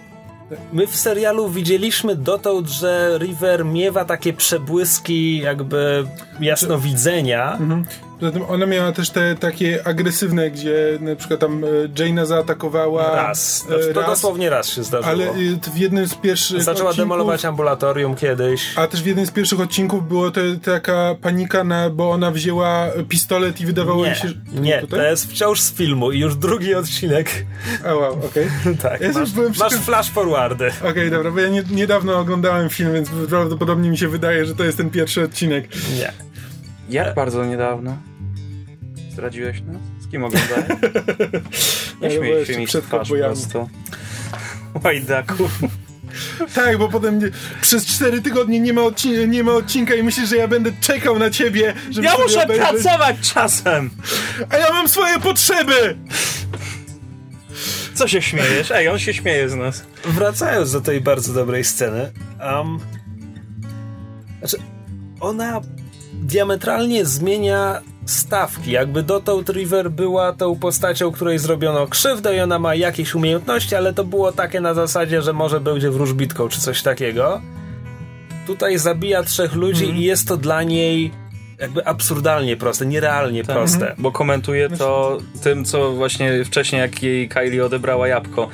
My 0.73 0.87
w 0.87 0.95
serialu 0.95 1.49
widzieliśmy 1.49 2.15
dotąd, 2.15 2.67
że 2.67 3.17
River 3.21 3.65
miewa 3.65 4.05
takie 4.05 4.33
przebłyski, 4.33 5.37
jakby 5.37 6.07
jasnowidzenia. 6.39 7.51
Mhm. 7.51 7.85
Poza 8.19 8.31
tym 8.31 8.41
ona 8.47 8.65
miała 8.65 8.91
też 8.91 9.09
te 9.09 9.35
takie 9.35 9.87
agresywne, 9.87 10.51
gdzie 10.51 10.97
na 11.01 11.15
przykład 11.15 11.39
tam 11.39 11.63
e, 11.63 11.67
Jane'a 11.87 12.25
zaatakowała 12.25 13.15
Raz. 13.15 13.63
e, 13.63 13.67
Znaczy, 13.67 13.93
to 13.93 14.01
raz, 14.01 14.09
dosłownie 14.09 14.49
raz 14.49 14.69
się 14.69 14.83
zdarzyło. 14.83 15.11
ale 15.11 15.25
e, 15.29 15.33
w 15.73 15.77
jednym 15.77 16.07
z 16.07 16.15
pierwszych 16.15 16.63
Zaczęła 16.63 16.89
odcinków, 16.89 16.97
demolować 17.09 17.45
ambulatorium 17.45 18.15
kiedyś. 18.15 18.73
A 18.77 18.87
też 18.87 19.03
w 19.03 19.05
jednym 19.05 19.25
z 19.25 19.31
pierwszych 19.31 19.59
odcinków 19.59 20.07
było 20.07 20.31
to, 20.31 20.41
taka 20.63 21.15
panika, 21.21 21.63
na, 21.63 21.89
bo 21.89 22.11
ona 22.11 22.31
wzięła 22.31 22.87
pistolet 23.09 23.61
i 23.61 23.65
wydawało 23.65 24.03
Nie, 24.03 24.09
mi 24.09 24.15
się, 24.15 24.27
że... 24.27 24.35
nie, 24.61 24.81
tutaj? 24.81 24.99
to 24.99 25.05
jest 25.05 25.31
wciąż 25.31 25.61
z 25.61 25.73
filmu 25.73 26.11
i 26.11 26.19
już 26.19 26.35
drugi 26.35 26.75
odcinek. 26.75 27.45
A 27.85 27.93
wow, 27.93 28.13
okej. 28.25 28.47
tak, 28.83 29.01
Ja 29.01 29.11
masz, 29.11 29.31
byłem 29.31 29.53
masz 29.59 29.73
flash 29.73 30.11
forwardy. 30.11 30.71
Okej, 30.91 31.11
dobra, 31.11 31.31
bo 31.31 31.39
ja 31.39 31.49
nie, 31.49 31.63
niedawno 31.71 32.19
oglądałem 32.19 32.69
film, 32.69 32.93
więc 32.93 33.09
prawdopodobnie 33.29 33.89
mi 33.89 33.97
się 33.97 34.07
wydaje, 34.07 34.45
że 34.45 34.55
to 34.55 34.63
jest 34.63 34.77
ten 34.77 34.89
pierwszy 34.89 35.23
odcinek. 35.23 35.67
Nie. 35.97 36.11
Jak 36.89 37.15
bardzo 37.15 37.45
niedawno? 37.45 37.97
Zdradziłeś 39.11 39.61
nas? 39.61 39.81
Z 39.99 40.11
kim 40.11 40.23
oglądałeś? 40.23 40.65
Nie 42.01 42.07
Ja 42.07 42.15
śmiej 42.17 42.31
byłem 42.31 42.45
się 42.45 42.57
mi 42.57 42.65
przed 42.67 42.85
twarz 42.85 43.09
po 43.09 43.15
prostu. 43.15 43.69
Łajdaku. 44.83 45.49
Tak, 46.53 46.77
bo 46.77 46.89
potem 46.89 47.19
nie, 47.19 47.29
przez 47.61 47.85
cztery 47.85 48.21
tygodnie 48.21 48.59
nie 48.59 48.73
ma, 48.73 48.81
nie 49.27 49.43
ma 49.43 49.51
odcinka 49.51 49.95
i 49.95 50.03
myślisz, 50.03 50.29
że 50.29 50.35
ja 50.35 50.47
będę 50.47 50.71
czekał 50.81 51.19
na 51.19 51.29
ciebie, 51.29 51.73
żeby 51.91 52.07
Ja 52.07 52.17
muszę 52.17 52.43
obejrzeć. 52.43 52.67
pracować 52.69 53.33
czasem! 53.33 53.89
A 54.49 54.57
ja 54.57 54.73
mam 54.73 54.89
swoje 54.89 55.19
potrzeby! 55.19 55.97
Co 57.93 58.07
się 58.07 58.21
śmiejesz? 58.21 58.71
Ej, 58.71 58.87
on 58.87 58.99
się 58.99 59.13
śmieje 59.13 59.49
z 59.49 59.55
nas. 59.55 59.83
Wracając 60.05 60.71
do 60.71 60.81
tej 60.81 61.01
bardzo 61.01 61.33
dobrej 61.33 61.63
sceny, 61.63 62.11
um, 62.55 62.79
znaczy, 64.39 64.57
ona 65.19 65.61
diametralnie 66.25 67.05
zmienia 67.05 67.81
stawki. 68.05 68.71
Jakby 68.71 69.03
dotąd 69.03 69.49
River 69.49 69.91
była 69.91 70.33
tą 70.33 70.59
postacią, 70.59 71.11
której 71.11 71.39
zrobiono 71.39 71.87
krzywdę 71.87 72.35
i 72.35 72.39
ona 72.39 72.59
ma 72.59 72.75
jakieś 72.75 73.15
umiejętności, 73.15 73.75
ale 73.75 73.93
to 73.93 74.03
było 74.03 74.31
takie 74.31 74.61
na 74.61 74.73
zasadzie, 74.73 75.21
że 75.21 75.33
może 75.33 75.59
będzie 75.59 75.91
wróżbitką 75.91 76.49
czy 76.49 76.61
coś 76.61 76.81
takiego. 76.81 77.41
Tutaj 78.47 78.77
zabija 78.77 79.23
trzech 79.23 79.53
ludzi 79.55 79.85
mm. 79.85 79.97
i 79.97 80.03
jest 80.03 80.27
to 80.27 80.37
dla 80.37 80.63
niej 80.63 81.11
jakby 81.59 81.85
absurdalnie 81.85 82.57
proste, 82.57 82.85
nierealnie 82.85 83.43
tak. 83.43 83.55
proste. 83.55 83.77
Mhm. 83.77 83.95
Bo 83.97 84.11
komentuje 84.11 84.69
to 84.69 85.17
tym, 85.43 85.65
co 85.65 85.91
właśnie 85.91 86.45
wcześniej, 86.45 86.81
jak 86.81 87.03
jej 87.03 87.29
Kylie 87.29 87.65
odebrała 87.65 88.07
jabłko. 88.07 88.49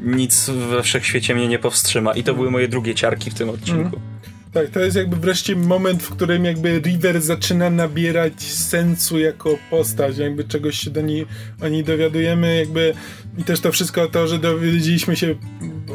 Nic 0.00 0.50
we 0.50 0.82
wszechświecie 0.82 1.34
mnie 1.34 1.48
nie 1.48 1.58
powstrzyma. 1.58 2.12
I 2.12 2.22
to 2.22 2.34
były 2.34 2.50
moje 2.50 2.68
drugie 2.68 2.94
ciarki 2.94 3.30
w 3.30 3.34
tym 3.34 3.50
odcinku. 3.50 3.96
Mm. 3.96 4.11
Tak, 4.52 4.70
to 4.70 4.80
jest 4.80 4.96
jakby 4.96 5.16
wreszcie 5.16 5.56
moment, 5.56 6.02
w 6.02 6.10
którym 6.10 6.44
jakby 6.44 6.78
River 6.78 7.20
zaczyna 7.20 7.70
nabierać 7.70 8.42
sensu 8.42 9.18
jako 9.18 9.58
postać, 9.70 10.18
jakby 10.18 10.44
czegoś 10.44 10.78
się 10.78 10.90
do 10.90 11.00
niej, 11.00 11.26
o 11.62 11.68
niej 11.68 11.84
dowiadujemy, 11.84 12.56
jakby 12.56 12.94
i 13.38 13.44
też 13.44 13.60
to 13.60 13.72
wszystko 13.72 14.08
to, 14.08 14.26
że 14.26 14.38
dowiedzieliśmy 14.38 15.16
się 15.16 15.34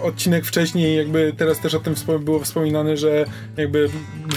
odcinek 0.04 0.46
wcześniej, 0.46 0.98
jakby 0.98 1.34
teraz 1.38 1.60
też 1.60 1.74
o 1.74 1.80
tym 1.80 1.96
było 2.20 2.40
wspominane, 2.40 2.98
że 2.98 3.26
jakby 3.58 3.90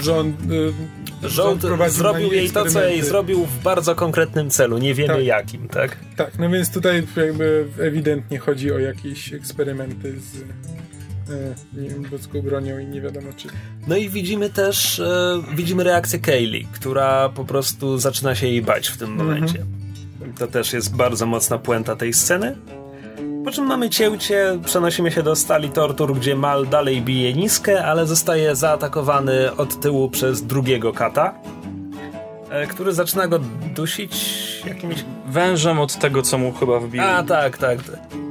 rząd, 0.03 0.35
y, 0.51 1.29
rząd, 1.29 1.61
rząd 1.61 1.91
zrobił 1.91 2.33
jej 2.33 2.49
to, 2.49 2.65
co 2.65 2.83
jej 2.83 3.01
zrobił 3.01 3.45
w 3.45 3.63
bardzo 3.63 3.95
konkretnym 3.95 4.49
celu, 4.49 4.77
nie 4.77 4.93
wiemy 4.93 5.13
tak. 5.13 5.25
jakim, 5.25 5.67
tak? 5.67 5.97
Tak, 6.15 6.39
no 6.39 6.49
więc 6.49 6.71
tutaj 6.71 7.03
jakby 7.15 7.65
ewidentnie 7.79 8.39
chodzi 8.39 8.71
o 8.71 8.79
jakieś 8.79 9.33
eksperymenty 9.33 10.19
z 10.19 10.43
ludzką 12.11 12.41
bronią 12.41 12.79
i 12.79 12.85
nie 12.85 13.01
wiadomo 13.01 13.27
czy. 13.37 13.47
No 13.87 13.95
i 13.95 14.09
widzimy 14.09 14.49
też, 14.49 14.99
e, 14.99 15.41
widzimy 15.55 15.83
reakcję 15.83 16.19
Kaylee, 16.19 16.67
która 16.73 17.29
po 17.29 17.45
prostu 17.45 17.97
zaczyna 17.97 18.35
się 18.35 18.47
jej 18.47 18.61
bać 18.61 18.87
w 18.87 18.97
tym 18.97 19.11
mhm. 19.11 19.29
momencie. 19.29 19.65
To 20.37 20.47
też 20.47 20.73
jest 20.73 20.95
bardzo 20.95 21.25
mocna 21.25 21.57
puenta 21.57 21.95
tej 21.95 22.13
sceny. 22.13 22.55
Po 23.45 23.51
czym 23.51 23.65
mamy 23.65 23.89
cięcie, 23.89 24.59
przenosimy 24.65 25.11
się 25.11 25.23
do 25.23 25.35
stali 25.35 25.69
tortur, 25.69 26.15
gdzie 26.15 26.35
Mal 26.35 26.67
dalej 26.67 27.01
bije 27.01 27.33
niskę, 27.33 27.85
ale 27.85 28.07
zostaje 28.07 28.55
zaatakowany 28.55 29.55
od 29.55 29.79
tyłu 29.79 30.09
przez 30.09 30.43
drugiego 30.43 30.93
kata, 30.93 31.33
e, 31.33 31.60
który 32.69 32.93
zaczyna 32.93 33.27
go 33.27 33.39
dusić 33.75 34.41
jakimś... 34.65 35.05
Wężem 35.27 35.79
od 35.79 35.99
tego, 35.99 36.21
co 36.21 36.37
mu 36.37 36.51
chyba 36.51 36.79
wbił. 36.79 37.01
A, 37.01 37.23
tak, 37.23 37.57
tak. 37.57 37.77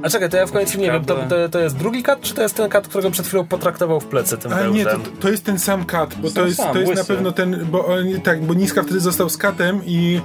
A 0.03 0.09
czekaj, 0.09 0.29
to 0.29 0.37
ja 0.37 0.45
w 0.45 0.51
końcu 0.51 0.79
nie 0.79 0.91
wiem, 0.91 1.05
to, 1.05 1.15
to, 1.15 1.49
to, 1.49 1.59
jest 1.59 1.77
drugi 1.77 2.03
kat, 2.03 2.21
czy 2.21 2.33
to 2.33 2.41
jest 2.41 2.55
ten 2.55 2.69
kat, 2.69 2.87
którego 2.87 3.11
przed 3.11 3.27
chwilą 3.27 3.47
potraktował 3.47 3.99
w 3.99 4.05
plecy 4.05 4.37
tym 4.37 4.53
Ale 4.53 4.71
nie, 4.71 4.85
to, 4.85 4.97
to 5.19 5.29
jest 5.29 5.45
ten 5.45 5.59
sam 5.59 5.85
kat, 5.85 6.15
bo 6.21 6.31
to 6.31 6.45
jest, 6.45 6.57
sam, 6.57 6.73
to 6.73 6.79
jest 6.79 6.95
na 6.95 7.03
pewno 7.03 7.31
ten, 7.31 7.65
bo 7.71 7.85
on, 7.85 8.21
tak, 8.23 8.43
bo 8.43 8.53
Niska 8.53 8.83
wtedy 8.83 8.99
został 8.99 9.29
z 9.29 9.37
katem 9.37 9.81
i 9.85 10.21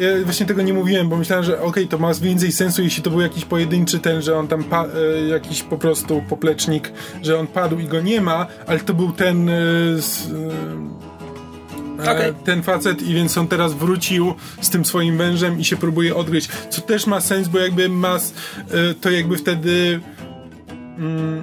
e, 0.00 0.04
ja 0.04 0.24
właśnie 0.24 0.46
tego 0.46 0.62
nie 0.62 0.74
mówiłem, 0.74 1.08
bo 1.08 1.16
myślałem, 1.16 1.44
że 1.44 1.54
okej, 1.54 1.68
okay, 1.68 1.86
to 1.86 1.98
ma 1.98 2.14
więcej 2.14 2.52
sensu, 2.52 2.82
jeśli 2.82 3.02
to 3.02 3.10
był 3.10 3.20
jakiś 3.20 3.44
pojedynczy 3.44 3.98
ten, 3.98 4.22
że 4.22 4.38
on 4.38 4.48
tam 4.48 4.64
pa, 4.64 4.84
e, 4.84 5.28
jakiś 5.28 5.62
po 5.62 5.78
prostu 5.78 6.22
poplecznik, 6.28 6.92
że 7.22 7.38
on 7.38 7.46
padł 7.46 7.78
i 7.78 7.84
go 7.84 8.00
nie 8.00 8.20
ma, 8.20 8.46
ale 8.66 8.80
to 8.80 8.94
był 8.94 9.12
ten 9.12 9.48
e, 9.48 9.52
z, 9.98 10.30
okay. 12.02 12.34
ten 12.44 12.62
facet 12.62 13.02
i 13.02 13.14
więc 13.14 13.38
on 13.38 13.48
teraz 13.48 13.74
wrócił 13.74 14.34
z 14.60 14.70
tym 14.70 14.84
swoim 14.84 15.18
wężem 15.18 15.60
i 15.60 15.64
się 15.64 15.76
próbuje 15.76 16.16
odgryźć, 16.16 16.48
co 16.70 16.80
też 16.80 17.06
ma 17.06 17.20
sens, 17.20 17.48
bo 17.48 17.58
jakby 17.58 17.88
ma 17.88 18.16
e, 18.16 18.94
to 19.00 19.10
jakby 19.10 19.36
wtedy 19.36 20.00
um, 20.98 21.42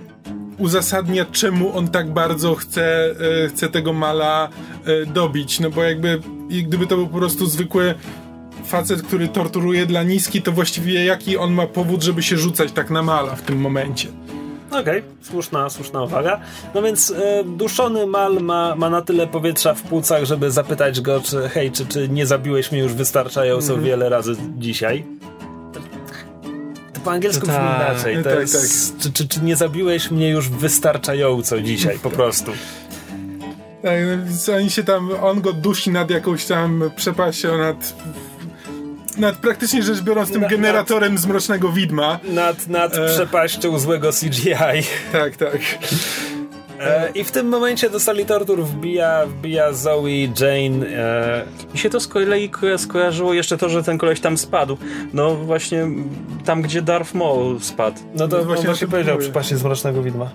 uzasadnia, 0.58 1.26
czemu 1.26 1.78
on 1.78 1.88
tak 1.88 2.14
bardzo 2.14 2.56
chce, 2.56 3.16
e, 3.44 3.48
chce 3.50 3.70
tego 3.70 3.94
mala 3.94 4.50
e, 4.86 5.06
dobić, 5.06 5.60
no 5.60 5.70
bo 5.70 5.84
jakby 5.84 6.20
gdyby 6.50 6.88
to 6.88 6.96
był 6.96 7.08
po 7.08 7.18
prostu 7.18 7.46
zwykły 7.46 7.96
facet, 8.66 9.02
który 9.02 9.28
torturuje 9.28 9.86
dla 9.86 10.04
niski, 10.04 10.42
to 10.42 10.52
właściwie 10.52 11.06
jaki 11.06 11.38
on 11.38 11.54
ma 11.54 11.68
powód, 11.68 12.04
żeby 12.04 12.24
się 12.24 12.38
rzucać 12.38 12.72
tak 12.72 12.90
na 12.90 13.04
mala 13.04 13.36
w 13.36 13.42
tym 13.42 13.62
momencie. 13.62 14.08
Okej, 14.70 14.82
okay, 14.82 15.04
słuszna, 15.22 15.70
słuszna 15.70 16.04
uwaga. 16.04 16.40
No 16.74 16.82
więc 16.82 17.12
e, 17.12 17.44
duszony 17.44 18.08
Mal 18.08 18.42
ma, 18.42 18.76
ma 18.76 18.90
na 18.90 19.02
tyle 19.02 19.28
powietrza 19.28 19.74
w 19.74 19.82
płucach, 19.82 20.26
żeby 20.26 20.52
zapytać 20.52 21.02
go, 21.02 21.22
czy 21.22 21.50
hej, 21.50 21.72
czy, 21.72 21.86
czy 21.86 22.10
nie 22.10 22.26
zabiłeś 22.26 22.72
mnie 22.72 22.82
już 22.82 22.94
wystarczająco 22.94 23.74
mm 23.74 23.84
-hmm. 23.84 23.88
wiele 23.88 24.10
razy 24.10 24.36
dzisiaj? 24.58 25.06
To 26.94 27.00
po 27.00 27.12
angielsku 27.12 27.48
brzmi 27.48 27.58
tak, 27.58 27.92
inaczej. 27.92 28.18
To 28.18 28.30
tak, 28.30 28.40
jest, 28.40 28.94
tak. 28.94 29.04
Czy, 29.04 29.14
czy, 29.14 29.28
czy 29.28 29.42
nie 29.42 29.56
zabiłeś 29.56 30.12
mnie 30.12 30.30
już 30.30 30.50
wystarczająco 30.50 31.62
dzisiaj, 31.62 32.00
po 32.00 32.10
prostu? 32.10 32.52
Tak, 33.82 34.00
no, 34.48 34.56
oni 34.56 34.70
się 34.70 34.84
tam, 34.84 35.10
on 35.22 35.42
go 35.42 35.54
dusi 35.54 35.92
nad 35.92 36.10
jakąś 36.10 36.46
tam 36.46 36.92
przepaścią, 36.96 37.58
nad 37.58 37.94
nad 39.18 39.38
praktycznie 39.38 39.84
rzecz 39.84 40.02
biorąc 40.02 40.32
tym 40.32 40.48
generatorem 40.48 41.14
nad, 41.14 41.22
z 41.22 41.26
Mrocznego 41.26 41.70
Widma. 41.70 42.20
Nad, 42.24 42.68
nad 42.68 42.96
e... 42.96 43.08
przepaścią 43.08 43.80
złego 43.80 44.12
CGI. 44.12 44.56
Tak, 45.12 45.36
tak. 45.38 45.58
E, 46.80 47.10
I 47.16 47.24
w 47.24 47.32
tym 47.32 47.48
momencie 47.48 47.90
do 47.90 48.00
sali 48.00 48.26
tortur 48.26 48.64
wbija, 48.64 49.26
wbija 49.26 49.74
Zoe, 49.74 50.10
Jane. 50.40 50.88
E... 50.88 51.46
I 51.74 51.78
się 51.78 51.90
to 51.90 52.00
z 52.00 52.08
kolei 52.08 52.52
skojarzyło 52.78 53.34
jeszcze 53.34 53.58
to, 53.58 53.70
że 53.70 53.84
ten 53.84 53.98
koleś 53.98 54.20
tam 54.20 54.38
spadł. 54.38 54.78
No 55.14 55.36
właśnie 55.36 55.88
tam, 56.46 56.62
gdzie 56.62 56.82
Darth 56.82 57.14
Maul 57.14 57.60
spadł. 57.62 58.00
No 58.16 58.28
to 58.28 58.38
no 58.38 58.44
właśnie, 58.44 58.66
właśnie 58.66 58.88
powiedział 58.88 59.18
przepaście 59.18 59.58
z 59.58 59.64
Mrocznego 59.64 60.02
Widma. 60.02 60.30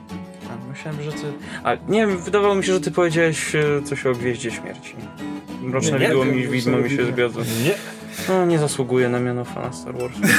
Myślałem, 0.70 1.02
że 1.02 1.12
ty... 1.12 1.32
A, 1.64 1.74
nie 1.88 2.06
wiem, 2.06 2.18
wydawało 2.18 2.54
mi 2.54 2.64
się, 2.64 2.72
że 2.72 2.80
ty 2.80 2.90
powiedziałeś 2.90 3.54
e, 3.54 3.82
coś 3.84 4.06
o 4.06 4.12
Gwieździe 4.12 4.50
Śmierci. 4.50 4.94
Mroczne 5.62 5.98
nie, 5.98 6.06
widło 6.06 6.24
mi, 6.24 6.48
widmo 6.48 6.76
mi 6.76 6.90
się 6.90 7.06
zgadza. 7.06 7.40
Nie. 7.64 7.99
No, 8.28 8.46
nie 8.46 8.58
zasługuje 8.58 9.08
na 9.08 9.20
miano 9.20 9.44
fana 9.44 9.72
Star 9.72 9.94
Wars. 9.98 10.14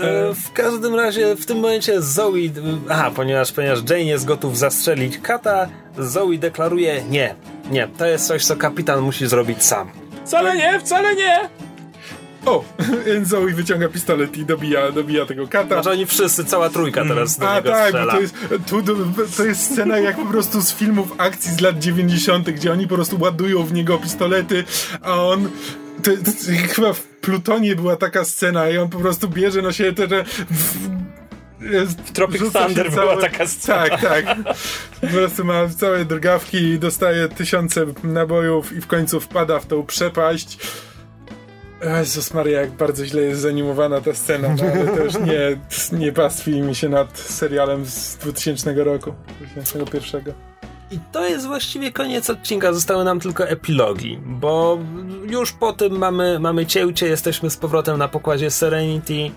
E, 0.00 0.34
w 0.34 0.52
każdym 0.52 0.94
razie 0.94 1.36
w 1.36 1.46
tym 1.46 1.56
momencie 1.60 2.02
Zoe, 2.02 2.50
aha, 2.88 3.10
ponieważ, 3.16 3.52
ponieważ 3.52 3.78
Jane 3.90 4.02
jest 4.02 4.24
gotów 4.24 4.58
zastrzelić 4.58 5.18
kata, 5.18 5.68
Zoe 5.98 6.38
deklaruje 6.38 7.02
nie, 7.10 7.34
nie, 7.70 7.88
to 7.98 8.06
jest 8.06 8.26
coś, 8.26 8.44
co 8.44 8.56
kapitan 8.56 9.00
musi 9.00 9.26
zrobić 9.26 9.64
sam. 9.64 9.90
Wcale 10.24 10.56
nie, 10.56 10.80
wcale 10.80 11.16
nie! 11.16 11.48
O, 12.46 12.64
Zoe 13.22 13.46
wyciąga 13.46 13.88
pistolet 13.88 14.36
i 14.36 14.44
dobija, 14.44 14.92
dobija 14.92 15.26
tego 15.26 15.48
kata. 15.48 15.66
Znaczy 15.66 15.90
oni 15.90 16.06
wszyscy, 16.06 16.44
cała 16.44 16.70
trójka 16.70 17.04
teraz 17.04 17.38
mm. 17.38 17.64
do 17.64 17.76
A, 17.76 17.92
tak, 17.92 18.10
to 18.10 18.20
jest, 18.20 18.34
tu, 18.66 18.82
to 19.36 19.44
jest 19.44 19.72
scena 19.72 19.98
jak 19.98 20.16
po 20.16 20.26
prostu 20.26 20.60
z 20.60 20.74
filmów 20.74 21.14
akcji 21.18 21.52
z 21.52 21.60
lat 21.60 21.78
90., 21.78 22.50
gdzie 22.50 22.72
oni 22.72 22.88
po 22.88 22.94
prostu 22.94 23.20
ładują 23.20 23.64
w 23.64 23.72
niego 23.72 23.98
pistolety, 23.98 24.64
a 25.02 25.22
on 25.22 25.48
to, 26.02 26.10
to, 26.10 26.30
chyba 26.74 26.92
w 26.92 27.02
Plutonie 27.02 27.76
była 27.76 27.96
taka 27.96 28.24
scena 28.24 28.68
i 28.68 28.78
on 28.78 28.88
po 28.88 28.98
prostu 28.98 29.28
bierze 29.28 29.62
na 29.62 29.72
siebie 29.72 29.92
te, 29.92 30.24
w 31.60 32.12
Tropic 32.12 32.42
Thunder 32.52 32.90
była 32.90 33.16
taka 33.16 33.46
scena. 33.46 33.88
Tak, 33.88 34.00
tak. 34.00 34.36
Po 35.00 35.06
prostu 35.06 35.44
ma 35.44 35.68
całe 35.68 36.04
drgawki 36.04 36.56
i 36.56 36.78
dostaje 36.78 37.28
tysiące 37.28 37.86
nabojów 38.04 38.72
i 38.72 38.80
w 38.80 38.86
końcu 38.86 39.20
wpada 39.20 39.60
w 39.60 39.66
tą 39.66 39.86
przepaść. 39.86 40.58
Jezus 41.98 42.34
Maria, 42.34 42.60
jak 42.60 42.70
bardzo 42.70 43.06
źle 43.06 43.22
jest 43.22 43.40
zanimowana 43.40 44.00
ta 44.00 44.14
scena, 44.14 44.48
no, 44.48 44.64
ale 44.74 44.86
też 44.86 45.14
nie, 45.14 45.60
nie 45.98 46.12
pastwi 46.12 46.60
mi 46.60 46.74
się 46.74 46.88
nad 46.88 47.18
serialem 47.18 47.86
z 47.86 48.16
2000 48.16 48.74
roku, 48.84 49.14
2001. 49.40 50.49
I 50.90 50.98
to 51.12 51.28
jest 51.28 51.46
właściwie 51.46 51.92
koniec 51.92 52.30
odcinka. 52.30 52.72
Zostały 52.72 53.04
nam 53.04 53.20
tylko 53.20 53.48
epilogi, 53.48 54.18
bo 54.26 54.78
już 55.26 55.52
po 55.52 55.72
tym 55.72 55.98
mamy, 55.98 56.38
mamy 56.38 56.66
cięcie, 56.66 57.06
jesteśmy 57.06 57.50
z 57.50 57.56
powrotem 57.56 57.98
na 57.98 58.08
pokładzie 58.08 58.50
Serenity. 58.50 59.30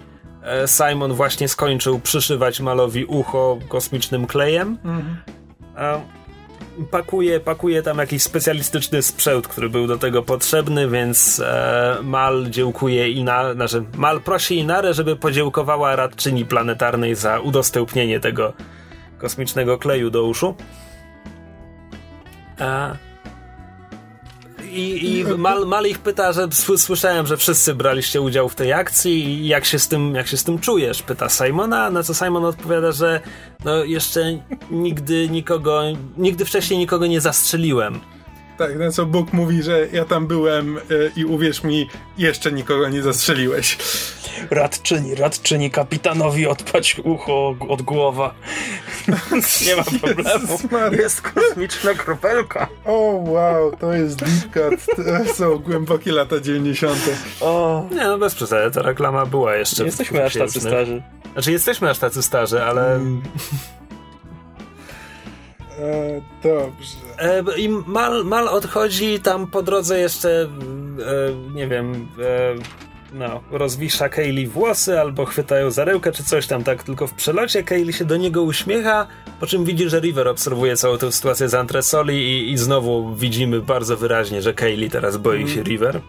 E, 0.44 0.68
Simon 0.68 1.14
właśnie 1.14 1.48
skończył 1.48 2.00
przyszywać 2.00 2.60
Malowi 2.60 3.06
ucho 3.06 3.60
kosmicznym 3.68 4.28
klejem. 4.28 4.78
Mhm. 4.84 5.18
Pakuje, 6.92 7.40
pakuje 7.40 7.82
tam 7.82 7.98
jakiś 7.98 8.24
specjalistyczny 8.24 9.02
sprzęt, 9.02 9.48
który 9.48 9.70
był 9.70 9.88
do 9.88 9.98
tego 9.98 10.24
potrzebny, 10.24 10.90
więc 10.90 11.40
e, 11.40 11.98
Mal 12.04 12.46
dziękuje 12.50 13.12
Ina, 13.12 13.54
znaczy 13.54 13.84
Mal 13.98 14.22
prosi 14.22 14.58
Inarę, 14.58 14.94
żeby 14.94 15.16
podziękowała 15.16 15.96
radczyni 15.96 16.46
planetarnej 16.46 17.16
za 17.16 17.40
udostępnienie 17.40 18.20
tego 18.20 18.54
kosmicznego 19.18 19.78
kleju 19.78 20.10
do 20.10 20.24
uszu. 20.24 20.56
A. 22.60 22.96
I, 24.72 25.20
i 25.20 25.38
Mal, 25.38 25.68
Mal 25.68 25.86
ich 25.86 26.00
pyta, 26.00 26.34
że 26.34 26.48
słyszałem, 26.78 27.28
że 27.28 27.38
wszyscy 27.38 27.76
braliście 27.76 28.22
udział 28.22 28.50
w 28.50 28.56
tej 28.56 28.74
akcji 28.74 29.26
i 29.26 29.48
jak 29.48 29.66
się 29.66 29.80
z 29.80 29.88
tym, 29.88 30.16
jak 30.16 30.28
się 30.28 30.38
z 30.38 30.44
tym 30.44 30.60
czujesz? 30.60 31.02
Pyta 31.02 31.30
Simona, 31.30 31.90
na 31.90 32.04
co 32.04 32.14
Simon 32.14 32.46
odpowiada, 32.46 32.92
że 32.92 33.20
no 33.66 33.84
jeszcze 33.84 34.40
nigdy 34.72 35.30
nikogo, 35.30 35.84
nigdy 36.18 36.46
wcześniej 36.46 36.80
nikogo 36.80 37.08
nie 37.08 37.22
zastrzeliłem. 37.22 38.00
Tak, 38.58 38.80
na 38.80 38.92
co 38.92 39.06
Bóg 39.06 39.34
mówi, 39.34 39.64
że 39.64 39.88
ja 39.92 40.06
tam 40.06 40.28
byłem 40.28 40.78
yy, 40.90 41.12
i 41.16 41.26
uwierz 41.26 41.64
mi, 41.64 41.90
jeszcze 42.18 42.52
nikogo 42.52 42.90
nie 42.90 43.02
zastrzeliłeś. 43.02 43.78
Radczyni, 44.52 45.16
radczyni, 45.16 45.72
kapitanowi 45.72 46.48
odpać 46.48 47.00
ucho 47.04 47.56
od 47.70 47.82
głowa. 47.82 48.34
Nie 49.68 49.76
ma 49.76 49.84
problemu. 49.84 50.58
Jest 50.92 51.22
kosmiczna 51.22 51.94
kropelka. 51.94 52.68
O 52.86 53.24
wow, 53.28 53.76
to 53.80 53.94
jest 53.94 54.16
deep. 54.20 54.54
To 55.26 55.34
są 55.34 55.58
głębokie 55.60 56.12
lata 56.12 56.40
90. 56.40 57.00
O, 57.42 57.86
Nie, 57.92 58.04
no 58.04 58.18
bez 58.18 58.36
przesady, 58.36 58.72
ta 58.72 58.82
reklama 58.82 59.26
była 59.26 59.56
jeszcze. 59.56 59.84
nie 59.84 59.86
jesteśmy 59.88 60.24
aż 60.26 60.34
tacy 60.34 60.60
starzy. 60.62 61.04
Znaczy, 61.34 61.52
jesteśmy 61.52 61.90
aż 61.90 62.00
tacy 62.00 62.24
starzy, 62.24 62.64
ale. 62.64 63.00
E, 65.80 66.22
dobrze. 66.44 66.98
E, 67.20 67.44
I 67.58 67.70
Mal, 67.70 68.26
Mal 68.26 68.48
odchodzi 68.48 69.20
tam 69.20 69.48
po 69.48 69.64
drodze 69.64 70.00
jeszcze, 70.00 70.30
e, 70.50 71.54
nie 71.56 71.68
wiem, 71.68 72.08
e, 72.20 72.56
no, 73.14 73.42
rozwisza 73.52 74.10
Kaylee 74.10 74.48
włosy 74.48 75.00
albo 75.00 75.26
chwytają 75.26 75.72
za 75.72 75.86
rękę 75.86 76.12
czy 76.12 76.24
coś 76.24 76.48
tam, 76.48 76.64
tak 76.64 76.84
tylko 76.84 77.08
w 77.08 77.14
przelocie 77.14 77.64
Kaylee 77.64 77.94
się 77.94 78.06
do 78.06 78.18
niego 78.18 78.44
uśmiecha, 78.44 79.08
po 79.40 79.48
czym 79.48 79.66
widzi, 79.66 79.90
że 79.90 80.00
River 80.00 80.28
obserwuje 80.28 80.78
całą 80.78 80.98
tę 80.98 81.12
sytuację 81.12 81.50
z 81.50 81.54
antresoli 81.54 82.16
i, 82.16 82.52
i 82.52 82.58
znowu 82.58 83.16
widzimy 83.16 83.62
bardzo 83.62 83.98
wyraźnie, 83.98 84.42
że 84.42 84.54
Kaylee 84.54 84.90
teraz 84.90 85.18
boi 85.18 85.50
się 85.50 85.64
River. 85.64 86.02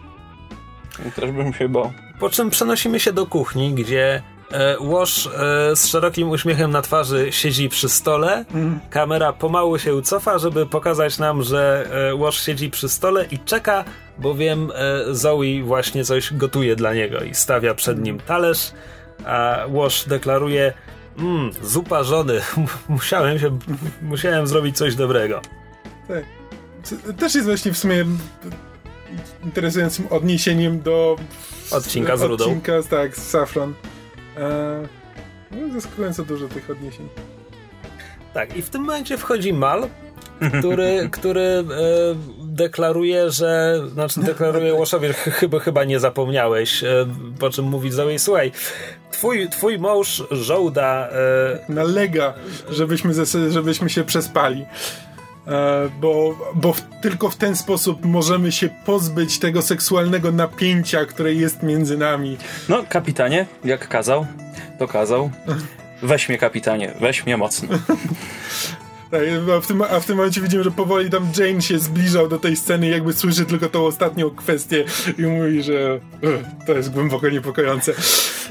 Też 1.15 1.31
bym 1.31 1.53
się 1.53 1.69
bał. 1.69 1.93
Po 2.19 2.29
czym 2.29 2.49
przenosimy 2.49 2.99
się 2.99 3.13
do 3.13 3.25
kuchni, 3.25 3.73
gdzie 3.73 4.21
e, 4.51 4.79
Łoż 4.79 5.27
e, 5.27 5.75
z 5.75 5.87
szerokim 5.87 6.29
uśmiechem 6.29 6.71
na 6.71 6.81
twarzy 6.81 7.31
siedzi 7.31 7.69
przy 7.69 7.89
stole. 7.89 8.45
Kamera 8.89 9.33
pomału 9.33 9.79
się 9.79 10.01
cofa, 10.01 10.37
żeby 10.37 10.65
pokazać 10.65 11.17
nam, 11.19 11.43
że 11.43 11.87
e, 12.09 12.15
Łoż 12.15 12.45
siedzi 12.45 12.69
przy 12.69 12.89
stole 12.89 13.25
i 13.31 13.39
czeka, 13.39 13.83
bowiem 14.17 14.71
e, 14.75 15.13
Zoe 15.15 15.63
właśnie 15.63 16.05
coś 16.05 16.33
gotuje 16.33 16.75
dla 16.75 16.93
niego 16.93 17.19
i 17.19 17.35
stawia 17.35 17.73
przed 17.75 18.01
nim 18.01 18.19
talerz, 18.19 18.71
a 19.25 19.59
Łoż 19.67 20.05
deklaruje 20.07 20.73
mmm, 21.17 21.51
zupa 21.63 22.03
żony, 22.03 22.41
musiałem 22.89 23.39
się, 23.39 23.59
musiałem 24.01 24.47
zrobić 24.47 24.77
coś 24.77 24.95
dobrego. 24.95 25.41
Tak. 26.07 26.23
Też 27.17 27.35
jest 27.35 27.47
właśnie 27.47 27.71
w 27.71 27.77
sumie 27.77 28.05
interesującym 29.43 30.07
odniesieniem 30.09 30.81
do 30.81 31.15
Odcinka 31.71 32.17
z 32.17 32.21
Rudą. 32.21 32.45
Odcinka, 32.45 32.83
tak, 32.89 33.17
z 33.17 33.29
Safran. 33.29 33.73
E, 34.37 34.87
no, 35.51 35.73
zaskakująco 35.73 36.25
dużo 36.25 36.47
tych 36.47 36.69
odniesień. 36.69 37.09
Tak, 38.33 38.57
i 38.57 38.61
w 38.61 38.69
tym 38.69 38.81
momencie 38.81 39.17
wchodzi 39.17 39.53
Mal, 39.53 39.87
który, 40.59 41.09
który 41.11 41.41
e, 41.41 41.63
deklaruje, 42.55 43.31
że. 43.31 43.81
Znaczy, 43.93 44.19
deklaruje 44.19 44.73
Łoszowi, 44.73 45.07
chyba, 45.13 45.59
chyba 45.59 45.83
nie 45.83 45.99
zapomniałeś. 45.99 46.83
E, 46.83 46.87
po 47.39 47.49
czym 47.49 47.65
mówi 47.65 47.91
Zoe, 47.91 48.19
słuchaj, 48.19 48.51
twój, 49.11 49.49
twój 49.49 49.79
mąż 49.79 50.23
żołda. 50.31 51.09
E, 51.09 51.59
Nalega, 51.69 52.33
żebyśmy, 52.69 53.13
zas- 53.13 53.51
żebyśmy 53.51 53.89
się 53.89 54.03
przespali. 54.03 54.65
E, 55.47 55.89
bo 56.01 56.35
bo 56.55 56.73
w, 56.73 56.81
tylko 57.01 57.29
w 57.29 57.35
ten 57.35 57.55
sposób 57.55 58.05
możemy 58.05 58.51
się 58.51 58.69
pozbyć 58.85 59.39
tego 59.39 59.61
seksualnego 59.61 60.31
napięcia, 60.31 61.05
które 61.05 61.33
jest 61.33 61.63
między 61.63 61.97
nami. 61.97 62.37
No, 62.69 62.83
kapitanie, 62.89 63.45
jak 63.65 63.87
kazał, 63.87 64.27
to 64.79 64.87
kazał. 64.87 65.29
Weź 66.01 66.29
mnie, 66.29 66.37
kapitanie, 66.37 66.93
weź 67.01 67.25
mnie 67.25 67.37
mocno. 67.37 67.69
Tak, 69.19 69.55
a, 69.57 69.61
w 69.61 69.67
tym, 69.67 69.81
a 69.81 69.99
w 69.99 70.05
tym 70.05 70.15
momencie 70.17 70.41
widzimy, 70.41 70.63
że 70.63 70.71
powoli 70.71 71.09
tam 71.09 71.27
Jane 71.37 71.61
się 71.61 71.79
zbliżał 71.79 72.27
do 72.27 72.39
tej 72.39 72.55
sceny 72.55 72.87
i 72.87 72.91
jakby 72.91 73.13
słyszy 73.13 73.45
tylko 73.45 73.69
tą 73.69 73.85
ostatnią 73.85 74.29
kwestię 74.29 74.85
i 75.17 75.21
mówi, 75.21 75.63
że 75.63 75.99
"Ugh, 76.23 76.65
to 76.67 76.73
jest 76.73 76.91
głęboko 76.91 77.29
niepokojące. 77.29 77.93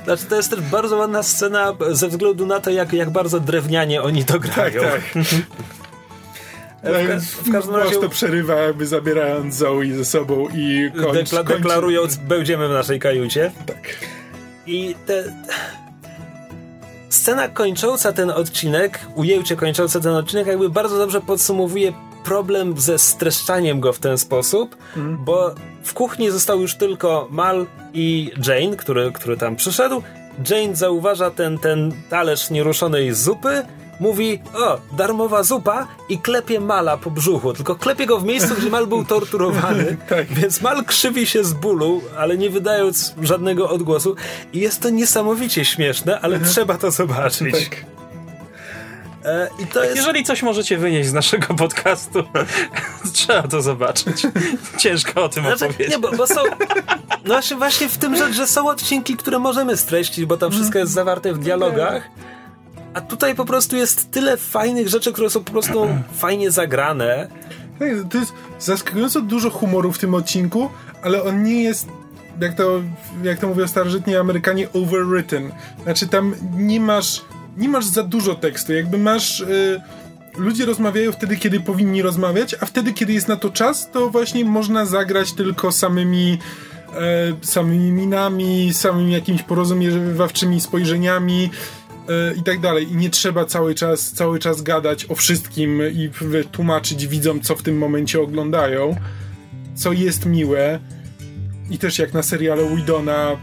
znaczy, 0.05 0.25
to 0.29 0.37
jest 0.37 0.51
też 0.51 0.61
bardzo 0.61 0.97
ładna 0.97 1.23
scena 1.23 1.73
ze 1.91 2.09
względu 2.09 2.47
na 2.47 2.61
to, 2.61 2.71
jak, 2.71 2.93
jak 2.93 3.11
bardzo 3.11 3.41
drewnianie 3.41 4.03
oni 4.03 4.25
to 4.25 4.33
Tak, 4.33 4.43
grają. 4.43 4.83
tak. 4.83 5.01
W, 6.83 6.87
ka- 7.09 7.21
w 7.45 7.53
każdym 7.53 7.75
razie 7.77 7.97
to 7.97 8.09
przerywa, 8.09 8.55
jakby 8.55 8.87
zabierając 8.87 9.55
Zoe 9.55 9.85
ze 9.97 10.05
sobą 10.05 10.49
i 10.55 10.91
kończy, 11.03 11.25
dekla- 11.25 11.37
kończy. 11.45 11.53
deklarując, 11.63 12.17
będziemy 12.17 12.69
w 12.69 12.71
naszej 12.73 13.01
kajucie. 13.01 13.53
Tak. 13.67 13.79
I 14.67 14.95
te. 15.07 15.25
Scena 17.15 17.49
kończąca 17.49 18.13
ten 18.13 18.31
odcinek, 18.31 19.01
ujęcie 19.15 19.57
kończące 19.57 20.01
ten 20.01 20.13
odcinek, 20.15 20.47
jakby 20.47 20.71
bardzo 20.71 20.99
dobrze 20.99 21.21
podsumowuje 21.21 21.93
problem 22.25 22.81
ze 22.81 22.99
streszczaniem 22.99 23.81
go 23.81 23.93
w 23.93 23.99
ten 23.99 24.19
sposób, 24.19 24.77
bo 25.19 25.55
w 25.83 25.95
kuchni 25.95 26.31
został 26.31 26.61
już 26.61 26.75
tylko 26.75 27.29
Mal 27.31 27.67
i 27.93 28.31
Jane, 28.47 28.77
który, 28.77 29.13
który 29.13 29.37
tam 29.37 29.57
przyszedł. 29.57 30.03
Jane 30.51 30.77
zauważa 30.77 31.31
ten, 31.31 31.59
ten 31.59 31.93
talerz 32.11 32.51
nieruszonej 32.51 33.15
zupy, 33.15 33.63
mówi, 34.01 34.41
o, 34.55 34.81
darmowa 34.93 35.43
zupa 35.43 35.87
i 36.09 36.19
klepie 36.19 36.61
Mala 36.61 36.97
po 36.97 37.11
brzuchu, 37.11 37.53
tylko 37.53 37.75
klepie 37.75 38.07
go 38.07 38.19
w 38.19 38.25
miejscu, 38.25 38.55
gdzie 38.59 38.71
Mal 38.71 38.87
był 38.87 39.05
torturowany, 39.05 39.97
Tak. 40.09 40.27
więc 40.27 40.61
Mal 40.61 40.85
krzywi 40.85 41.27
się 41.27 41.45
z 41.45 41.53
bólu, 41.53 42.03
ale 42.19 42.39
nie 42.39 42.51
wydając 42.51 43.15
żadnego 43.23 43.71
odgłosu 43.71 44.17
i 44.53 44.59
jest 44.59 44.83
to 44.83 44.91
niesamowicie 44.91 45.65
śmieszne, 45.65 46.21
ale 46.21 46.41
trzeba 46.41 46.75
to 46.79 46.91
zobaczyć. 46.91 47.55
Tak. 47.55 47.85
E, 49.25 49.49
I 49.59 49.67
to 49.67 49.85
jest... 49.85 49.97
Jeżeli 49.97 50.25
coś 50.25 50.43
możecie 50.43 50.79
wynieść 50.79 51.09
z 51.09 51.13
naszego 51.13 51.55
podcastu, 51.55 52.23
trzeba 53.13 53.43
to 53.43 53.63
zobaczyć. 53.63 54.23
Ciężko 54.79 55.25
o 55.25 55.29
tym 55.29 55.45
Znaczy, 55.45 55.65
opowiedzieć. 55.65 55.91
nie, 55.93 55.99
bo, 55.99 56.13
bo 56.13 56.27
są. 56.27 56.41
No 57.25 57.35
właśnie, 57.35 57.57
właśnie 57.57 57.89
w 57.89 57.99
tym 57.99 58.17
rzecz, 58.17 58.33
że 58.33 58.47
są 58.47 58.69
odcinki, 58.69 59.17
które 59.17 59.39
możemy 59.39 59.77
streścić, 59.77 60.25
bo 60.25 60.37
tam 60.37 60.51
wszystko 60.53 60.79
jest 60.79 60.93
zawarte 60.93 61.33
w 61.33 61.39
dialogach. 61.39 62.03
A 62.95 63.01
tutaj 63.01 63.35
po 63.35 63.45
prostu 63.45 63.77
jest 63.77 64.11
tyle 64.11 64.37
fajnych 64.37 64.89
rzeczy, 64.89 65.13
które 65.13 65.31
są 65.31 65.45
po 65.45 65.53
prostu 65.53 65.89
fajnie 66.25 66.51
zagrane. 66.51 67.29
To 68.11 68.19
jest 68.19 68.33
zaskakująco 68.59 69.21
dużo 69.21 69.51
humoru 69.51 69.93
w 69.93 69.99
tym 69.99 70.15
odcinku, 70.15 70.71
ale 71.03 71.23
on 71.23 71.43
nie 71.43 71.63
jest, 71.63 71.89
jak 72.41 72.55
to, 72.55 72.81
jak 73.23 73.39
to 73.39 73.49
mówią 73.49 73.67
starożytni 73.67 74.17
Amerykanie, 74.17 74.73
overwritten. 74.73 75.53
Znaczy 75.83 76.07
tam 76.07 76.35
nie 76.57 76.81
masz, 76.81 77.23
nie 77.57 77.69
masz 77.69 77.85
za 77.85 78.03
dużo 78.03 78.35
tekstu. 78.35 78.73
Jakby 78.73 78.99
masz... 78.99 79.41
Y, 79.41 79.81
ludzie 80.37 80.67
rozmawiają 80.67 81.13
wtedy, 81.13 81.37
kiedy 81.37 81.61
powinni 81.61 82.03
rozmawiać, 82.03 82.57
a 82.61 82.67
wtedy, 82.67 82.93
kiedy 82.93 83.13
jest 83.13 83.29
na 83.29 83.37
to 83.37 83.51
czas, 83.51 83.91
to 83.91 84.11
właśnie 84.11 84.45
można 84.45 84.87
zagrać 84.87 85.33
tylko 85.33 85.73
samymi 85.73 86.39
e, 86.95 86.97
samymi 87.43 87.93
minami, 87.93 88.75
samymi 88.75 89.13
jakimiś 89.13 89.43
porozumiewawczymi 89.43 90.61
spojrzeniami 90.61 91.51
i 92.37 92.43
tak 92.43 92.61
dalej. 92.61 92.93
I 92.93 92.97
nie 92.97 93.11
trzeba 93.11 93.45
cały 93.45 93.75
czas, 93.75 94.13
cały 94.13 94.39
czas 94.39 94.63
gadać 94.63 95.07
o 95.11 95.15
wszystkim 95.15 95.83
i 95.93 96.11
tłumaczyć 96.53 97.07
widzom, 97.07 97.41
co 97.41 97.57
w 97.57 97.63
tym 97.63 97.79
momencie 97.79 98.21
oglądają, 98.21 98.97
co 99.75 99.93
jest 99.93 100.27
miłe. 100.27 100.81
I 101.71 101.79
też 101.79 101.99
jak 101.99 102.13
na 102.13 102.23
seriale 102.23 102.77
Widona, 102.77 103.37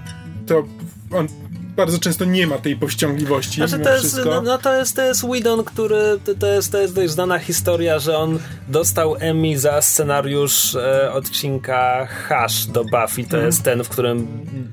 to 0.48 0.64
on 1.12 1.28
bardzo 1.76 2.00
często 2.00 2.26
nie 2.26 2.48
ma 2.48 2.58
tej 2.58 2.76
powściągliwości 2.76 3.56
Znaczy 3.56 3.80
to 3.84 3.90
jest, 3.90 4.06
wszystko. 4.06 4.30
no, 4.30 4.42
no 4.42 4.58
to 4.58 4.76
jest, 4.76 4.96
to 4.96 5.02
jest 5.02 5.22
Whedon, 5.22 5.64
który, 5.64 6.20
to, 6.40 6.48
jest, 6.48 6.72
to 6.72 6.82
jest 6.82 6.96
dość 6.96 7.12
znana 7.12 7.40
historia, 7.40 8.00
że 8.00 8.18
on 8.18 8.40
dostał 8.68 9.16
Emmy 9.20 9.60
za 9.60 9.82
scenariusz 9.82 10.76
e, 10.76 11.12
odcinka 11.14 12.06
Hash 12.06 12.66
do 12.66 12.84
Buffy. 12.84 13.24
To 13.30 13.38
jest 13.38 13.64
ten, 13.64 13.84
w 13.84 13.90
którym 13.90 14.20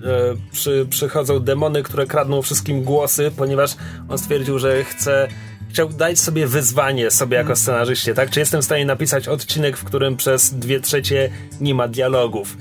e, 0.05 0.53
przy, 0.53 0.87
przychodzą 0.91 1.41
demony, 1.41 1.83
które 1.83 2.07
kradną 2.07 2.43
wszystkim 2.43 2.85
głosy, 2.85 3.31
ponieważ 3.37 3.77
on 4.09 4.19
stwierdził, 4.19 4.59
że 4.59 4.85
chce 4.85 5.29
chciał 5.69 5.89
dać 5.89 6.19
sobie 6.19 6.47
wyzwanie 6.47 7.11
sobie 7.11 7.37
jako 7.37 7.57
scenarzyście, 7.57 8.15
tak? 8.15 8.31
Czy 8.31 8.41
jestem 8.41 8.63
w 8.63 8.65
stanie 8.65 8.85
napisać 8.85 9.29
odcinek, 9.29 9.77
w 9.77 9.85
którym 9.85 10.17
przez 10.17 10.55
dwie 10.55 10.81
trzecie 10.81 11.31
nie 11.61 11.75
ma 11.75 11.89
dialogów? 11.89 12.57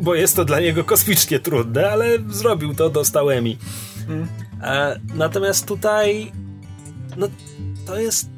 Bo 0.00 0.14
jest 0.14 0.36
to 0.36 0.44
dla 0.44 0.60
niego 0.60 0.84
kosmicznie 0.84 1.40
trudne, 1.40 1.90
ale 1.90 2.06
zrobił 2.28 2.74
to, 2.74 2.90
dostał 2.90 3.30
Emmy. 3.30 3.56
E, 4.62 5.00
natomiast 5.14 5.66
tutaj, 5.66 6.32
no 7.16 7.26
to 7.86 8.00
jest. 8.00 8.28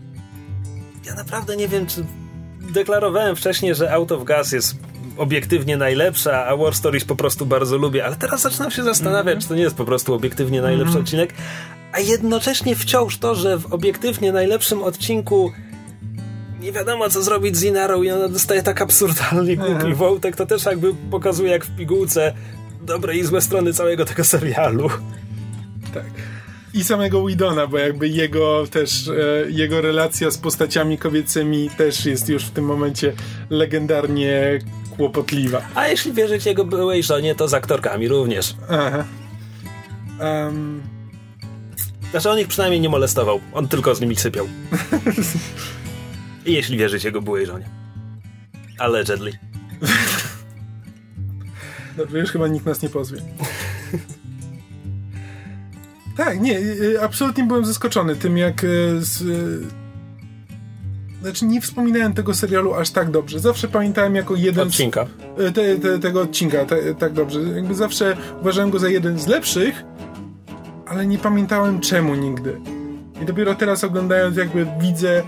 Ja 1.06 1.14
naprawdę 1.14 1.56
nie 1.56 1.68
wiem, 1.68 1.86
czy 1.86 2.04
deklarowałem 2.72 3.36
wcześniej, 3.36 3.74
że 3.74 3.92
Out 3.92 4.12
of 4.12 4.24
Gas 4.24 4.52
jest 4.52 4.76
obiektywnie 5.16 5.76
najlepsza, 5.76 6.46
a 6.46 6.56
War 6.56 6.74
Stories 6.74 7.04
po 7.04 7.16
prostu 7.16 7.46
bardzo 7.46 7.76
lubię, 7.76 8.04
ale 8.04 8.16
teraz 8.16 8.42
zaczynam 8.42 8.70
się 8.70 8.82
zastanawiać, 8.82 9.42
czy 9.42 9.48
to 9.48 9.54
nie 9.54 9.62
jest 9.62 9.76
po 9.76 9.84
prostu 9.84 10.14
obiektywnie 10.14 10.62
najlepszy 10.62 10.98
odcinek, 10.98 11.34
a 11.92 12.00
jednocześnie 12.00 12.76
wciąż 12.76 13.18
to, 13.18 13.34
że 13.34 13.58
w 13.58 13.72
obiektywnie 13.72 14.32
najlepszym 14.32 14.82
odcinku 14.82 15.52
nie 16.62 16.72
wiadomo 16.72 17.10
co 17.10 17.22
zrobić 17.22 17.56
z 17.56 17.62
Inarą 17.62 18.02
i 18.02 18.10
ona 18.10 18.28
dostaje 18.28 18.62
tak 18.62 18.82
absurdalnie 18.82 19.56
głupi 19.56 19.94
wątek, 19.94 20.36
to 20.36 20.46
też 20.46 20.64
jakby 20.64 20.94
pokazuje 21.10 21.50
jak 21.50 21.64
w 21.64 21.76
pigułce 21.76 22.32
dobre 22.82 23.16
i 23.16 23.24
złe 23.24 23.40
strony 23.40 23.72
całego 23.72 24.04
tego 24.04 24.24
serialu. 24.24 24.90
Tak. 25.94 26.04
I 26.74 26.84
samego 26.84 27.26
Widona, 27.26 27.66
bo 27.66 27.78
jakby 27.78 28.08
jego 28.08 28.64
też, 28.70 29.08
e, 29.08 29.50
jego 29.50 29.80
relacja 29.80 30.30
z 30.30 30.38
postaciami 30.38 30.98
kobiecymi 30.98 31.70
też 31.70 32.06
jest 32.06 32.28
już 32.28 32.44
w 32.44 32.50
tym 32.50 32.64
momencie 32.64 33.12
legendarnie 33.50 34.58
kłopotliwa. 34.96 35.62
A 35.74 35.88
jeśli 35.88 36.12
wierzyć 36.12 36.46
jego 36.46 36.64
byłej 36.64 37.02
żonie, 37.02 37.34
to 37.34 37.48
z 37.48 37.54
aktorkami 37.54 38.08
również. 38.08 38.54
Aha. 38.70 39.04
Um, 40.20 40.82
znaczy 42.10 42.30
on 42.30 42.38
ich 42.38 42.48
przynajmniej 42.48 42.80
nie 42.80 42.88
molestował, 42.88 43.40
on 43.52 43.68
tylko 43.68 43.94
z 43.94 44.00
nimi 44.00 44.16
sypiał. 44.16 44.46
Jeśli 46.46 46.78
wierzyć 46.78 47.04
jego 47.04 47.22
byłej 47.22 47.46
żonie. 47.46 47.68
Allegedly. 48.78 49.32
Dobrze, 51.96 52.18
już 52.18 52.30
chyba 52.30 52.48
nikt 52.48 52.66
nas 52.66 52.82
nie 52.82 52.88
pozwie. 52.88 53.20
tak, 56.16 56.40
nie, 56.40 56.58
y, 56.58 57.02
absolutnie 57.02 57.44
byłem 57.44 57.64
zaskoczony 57.64 58.16
tym, 58.16 58.38
jak 58.38 58.64
y, 58.64 58.96
z, 59.00 59.20
y, 59.20 59.66
znaczy 61.22 61.46
nie 61.46 61.60
wspominałem 61.60 62.12
tego 62.12 62.34
serialu 62.34 62.74
aż 62.74 62.90
tak 62.90 63.10
dobrze. 63.10 63.40
Zawsze 63.40 63.68
pamiętałem 63.68 64.14
jako 64.14 64.34
jeden 64.34 64.68
odcinka. 64.68 65.06
Z, 65.38 65.54
te, 65.54 65.76
te, 65.76 65.98
tego 65.98 66.20
odcinka 66.20 66.64
te, 66.64 66.94
tak 66.94 67.12
dobrze. 67.12 67.40
Jakby 67.40 67.74
zawsze 67.74 68.16
uważałem 68.40 68.70
go 68.70 68.78
za 68.78 68.88
jeden 68.88 69.18
z 69.18 69.26
lepszych, 69.26 69.84
ale 70.86 71.06
nie 71.06 71.18
pamiętałem 71.18 71.80
czemu 71.80 72.14
nigdy. 72.14 72.60
I 73.22 73.26
dopiero 73.26 73.54
teraz 73.54 73.84
oglądając 73.84 74.36
jakby 74.36 74.66
widzę 74.80 75.22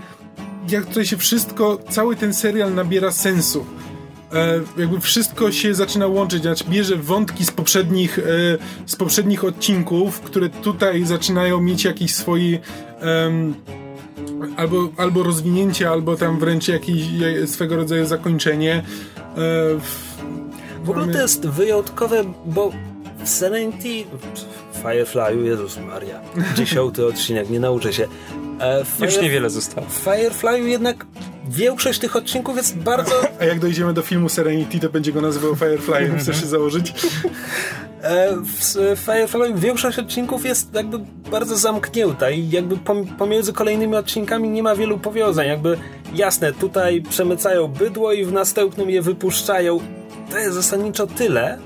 jak 0.69 0.85
tutaj 0.85 1.05
się 1.05 1.17
wszystko, 1.17 1.77
cały 1.89 2.15
ten 2.15 2.33
serial 2.33 2.73
nabiera 2.73 3.11
sensu. 3.11 3.65
E, 4.33 4.61
jakby 4.77 4.99
wszystko 4.99 5.51
się 5.51 5.75
zaczyna 5.75 6.07
łączyć, 6.07 6.41
znaczy 6.41 6.63
bierze 6.69 6.95
wątki 6.95 7.45
z 7.45 7.51
poprzednich, 7.51 8.19
e, 8.19 8.21
z 8.85 8.95
poprzednich 8.95 9.43
odcinków, 9.43 10.21
które 10.21 10.49
tutaj 10.49 11.05
zaczynają 11.05 11.61
mieć 11.61 11.83
jakiś 11.83 12.13
swój 12.13 12.59
albo, 14.57 14.89
albo 14.97 15.23
rozwinięcie, 15.23 15.89
albo 15.89 16.15
tam 16.15 16.39
wręcz 16.39 16.67
jakieś 16.67 17.01
swego 17.45 17.75
rodzaju 17.75 18.05
zakończenie. 18.05 18.73
E, 18.75 18.83
w, 19.79 20.15
w 20.83 20.89
ogóle 20.89 21.07
to 21.07 21.21
jest 21.21 21.47
wyjątkowe, 21.47 22.23
bo 22.45 22.71
w 23.23 23.29
Serenity, 23.29 24.09
Firefly'u, 24.83 25.43
Jezus 25.43 25.77
Maria, 25.77 26.21
dziesiąty 26.57 27.05
odcinek, 27.05 27.49
nie 27.49 27.59
nauczę 27.59 27.93
się. 27.93 28.07
E, 28.59 28.85
Fire... 28.85 29.05
Już 29.05 29.21
niewiele 29.21 29.49
zostało. 29.49 29.87
W 29.87 30.05
Firefly'u 30.05 30.65
jednak 30.65 31.05
większość 31.49 31.99
tych 31.99 32.15
odcinków 32.15 32.57
jest 32.57 32.77
bardzo... 32.77 33.11
A 33.39 33.45
jak 33.45 33.59
dojdziemy 33.59 33.93
do 33.93 34.01
filmu 34.01 34.29
Serenity, 34.29 34.79
to 34.79 34.89
będzie 34.89 35.11
go 35.11 35.21
nazywał 35.21 35.55
Firefly, 35.55 36.17
chcesz 36.19 36.41
się 36.41 36.47
założyć? 36.47 36.93
E, 38.01 38.35
w 38.37 38.99
Firefly 39.05 39.53
większość 39.55 39.99
odcinków 39.99 40.45
jest 40.45 40.73
jakby 40.73 40.99
bardzo 41.31 41.57
zamknięta 41.57 42.29
i 42.29 42.49
jakby 42.49 42.77
pomiędzy 43.17 43.53
kolejnymi 43.53 43.95
odcinkami 43.95 44.49
nie 44.49 44.63
ma 44.63 44.75
wielu 44.75 44.97
powiązań. 44.99 45.47
Jakby 45.47 45.77
jasne, 46.15 46.53
tutaj 46.53 47.01
przemycają 47.01 47.67
bydło 47.67 48.13
i 48.13 48.25
w 48.25 48.33
następnym 48.33 48.89
je 48.89 49.01
wypuszczają. 49.01 49.79
To 50.31 50.37
jest 50.37 50.53
zasadniczo 50.53 51.07
tyle, 51.07 51.57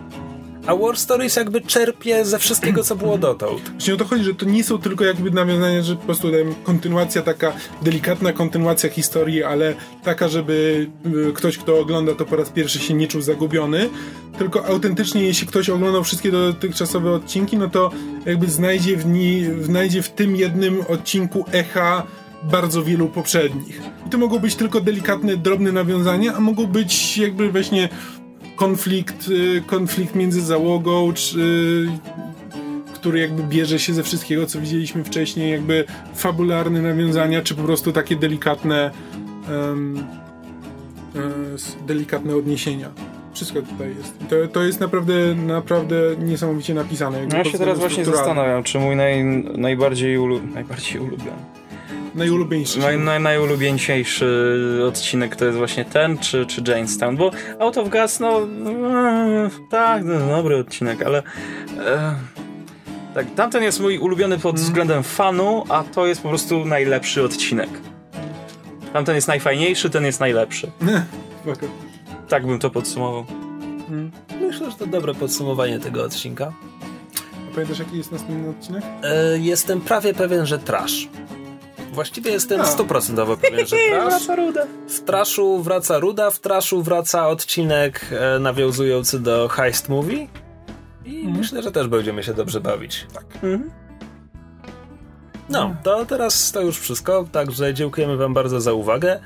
a 0.69 0.75
War 0.75 0.97
Stories 0.97 1.35
jakby 1.35 1.61
czerpie 1.61 2.25
ze 2.25 2.39
wszystkiego, 2.39 2.83
co 2.83 2.95
było 2.95 3.17
dotąd. 3.17 3.69
Właśnie 3.69 3.93
o 3.93 3.97
to 3.97 4.05
chodzi, 4.05 4.23
że 4.23 4.35
to 4.35 4.45
nie 4.45 4.63
są 4.63 4.77
tylko 4.77 5.05
jakby 5.05 5.31
nawiązania, 5.31 5.81
że 5.81 5.95
po 5.95 6.05
prostu 6.05 6.27
kontynuacja 6.63 7.21
taka, 7.21 7.53
delikatna 7.81 8.33
kontynuacja 8.33 8.89
historii, 8.89 9.43
ale 9.43 9.75
taka, 10.03 10.27
żeby 10.27 10.87
y, 11.29 11.33
ktoś, 11.33 11.57
kto 11.57 11.79
ogląda 11.79 12.15
to 12.15 12.25
po 12.25 12.35
raz 12.35 12.49
pierwszy 12.49 12.79
się 12.79 12.93
nie 12.93 13.07
czuł 13.07 13.21
zagubiony, 13.21 13.89
tylko 14.37 14.65
autentycznie 14.65 15.23
jeśli 15.23 15.47
ktoś 15.47 15.69
oglądał 15.69 16.03
wszystkie 16.03 16.31
dotychczasowe 16.31 17.11
odcinki, 17.11 17.57
no 17.57 17.69
to 17.69 17.91
jakby 18.25 18.47
znajdzie 18.47 18.97
w, 18.97 19.05
ni, 19.05 19.45
znajdzie 19.61 20.01
w 20.01 20.09
tym 20.09 20.35
jednym 20.35 20.81
odcinku 20.87 21.45
echa 21.51 22.03
bardzo 22.43 22.83
wielu 22.83 23.07
poprzednich. 23.07 23.81
I 24.07 24.09
to 24.09 24.17
mogą 24.17 24.39
być 24.39 24.55
tylko 24.55 24.81
delikatne, 24.81 25.37
drobne 25.37 25.71
nawiązania, 25.71 26.35
a 26.35 26.39
mogą 26.39 26.67
być 26.67 27.17
jakby 27.17 27.51
właśnie 27.51 27.89
konflikt, 28.59 29.27
y, 29.27 29.61
konflikt 29.65 30.15
między 30.15 30.41
załogą, 30.41 31.13
czy, 31.13 31.87
który 32.93 33.19
jakby 33.19 33.43
bierze 33.43 33.79
się 33.79 33.93
ze 33.93 34.03
wszystkiego, 34.03 34.45
co 34.45 34.61
widzieliśmy 34.61 35.03
wcześniej, 35.03 35.51
jakby 35.51 35.85
fabularne 36.15 36.81
nawiązania, 36.81 37.41
czy 37.41 37.55
po 37.55 37.63
prostu 37.63 37.91
takie 37.91 38.15
delikatne 38.15 38.91
um, 39.73 40.03
delikatne 41.87 42.35
odniesienia. 42.35 42.89
Wszystko 43.33 43.61
tutaj 43.61 43.95
jest. 43.97 44.19
To, 44.29 44.47
to 44.47 44.63
jest 44.63 44.79
naprawdę, 44.79 45.35
naprawdę 45.35 45.95
niesamowicie 46.19 46.73
napisane. 46.73 47.27
No 47.27 47.37
ja 47.37 47.43
się 47.43 47.57
teraz 47.57 47.79
właśnie 47.79 48.05
zastanawiam, 48.05 48.63
czy 48.63 48.79
mój 48.79 48.95
naj, 48.95 49.25
najbardziej, 49.57 50.17
ulu, 50.17 50.39
najbardziej 50.53 51.01
ulubiony 51.01 51.59
Najulubieńszy. 52.15 52.79
Naj, 52.79 52.97
naj, 52.97 53.19
najulubieńszy 53.19 54.05
odcinek 54.87 55.35
to 55.35 55.45
jest 55.45 55.57
właśnie 55.57 55.85
ten, 55.85 56.17
czy, 56.17 56.45
czy 56.45 56.63
Jamestown, 56.67 57.17
bo 57.17 57.31
Out 57.59 57.77
of 57.77 57.89
Gas, 57.89 58.19
no 58.19 58.41
e, 58.41 59.49
tak, 59.69 60.03
no, 60.03 60.19
dobry 60.27 60.57
odcinek, 60.57 61.01
ale 61.01 61.23
e, 61.77 62.15
tak, 63.13 63.25
tamten 63.35 63.63
jest 63.63 63.79
mój 63.79 63.97
ulubiony 63.97 64.37
pod 64.37 64.55
mm. 64.55 64.65
względem 64.65 65.03
fanu, 65.03 65.63
a 65.69 65.83
to 65.83 66.07
jest 66.07 66.21
po 66.21 66.29
prostu 66.29 66.65
najlepszy 66.65 67.23
odcinek. 67.23 67.69
Tamten 68.93 69.15
jest 69.15 69.27
najfajniejszy, 69.27 69.89
ten 69.89 70.05
jest 70.05 70.19
najlepszy. 70.19 70.71
tak 72.29 72.47
bym 72.47 72.59
to 72.59 72.69
podsumował. 72.69 73.25
Mm. 73.89 74.11
Myślę, 74.41 74.71
że 74.71 74.77
to 74.77 74.85
dobre 74.85 75.13
podsumowanie 75.13 75.79
tego 75.79 76.03
odcinka. 76.03 76.53
A 77.51 77.53
pamiętasz 77.53 77.79
jaki 77.79 77.97
jest 77.97 78.11
następny 78.11 78.49
odcinek? 78.49 78.83
E, 79.03 79.39
jestem 79.39 79.81
prawie 79.81 80.13
pewien, 80.13 80.45
że 80.45 80.59
trash. 80.59 81.07
Właściwie 81.91 82.31
jestem 82.31 82.65
stuprocentowo 82.65 83.37
pewien, 83.37 83.67
że 83.67 83.77
Ruda. 84.35 84.65
W 84.87 84.99
Trashu 84.99 85.63
wraca 85.63 85.99
Ruda, 85.99 86.31
w 86.31 86.39
Trashu 86.39 86.83
wraca 86.83 87.27
odcinek 87.27 88.05
e, 88.11 88.39
nawiązujący 88.39 89.19
do 89.19 89.47
Heist 89.47 89.89
Movie. 89.89 90.27
I 91.05 91.19
mhm. 91.19 91.37
myślę, 91.37 91.63
że 91.63 91.71
też 91.71 91.87
będziemy 91.87 92.23
się 92.23 92.33
dobrze 92.33 92.61
bawić. 92.61 93.07
Tak. 93.13 93.25
Mhm. 93.33 93.71
No, 95.49 95.75
to 95.83 96.05
teraz 96.05 96.51
to 96.51 96.61
już 96.61 96.79
wszystko, 96.79 97.25
także 97.31 97.73
dziękujemy 97.73 98.17
wam 98.17 98.33
bardzo 98.33 98.61
za 98.61 98.73
uwagę. 98.73 99.19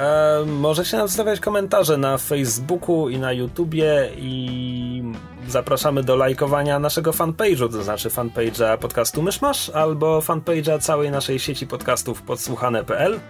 E, 0.00 0.44
możecie 0.46 0.96
nam 0.96 1.08
zostawiać 1.08 1.40
komentarze 1.40 1.96
na 1.96 2.18
Facebooku 2.18 3.08
i 3.08 3.18
na 3.18 3.32
YouTubie 3.32 4.10
i 4.16 5.02
zapraszamy 5.48 6.02
do 6.02 6.16
lajkowania 6.16 6.78
naszego 6.78 7.12
fanpage'u, 7.12 7.72
to 7.72 7.82
znaczy 7.82 8.10
fanpage'a 8.10 8.78
podcastu 8.78 9.22
Myszmasz 9.22 9.68
albo 9.68 10.20
fanpage'a 10.20 10.80
całej 10.80 11.10
naszej 11.10 11.38
sieci 11.38 11.66
podcastów 11.66 12.22
podsłuchane.pl 12.22 13.20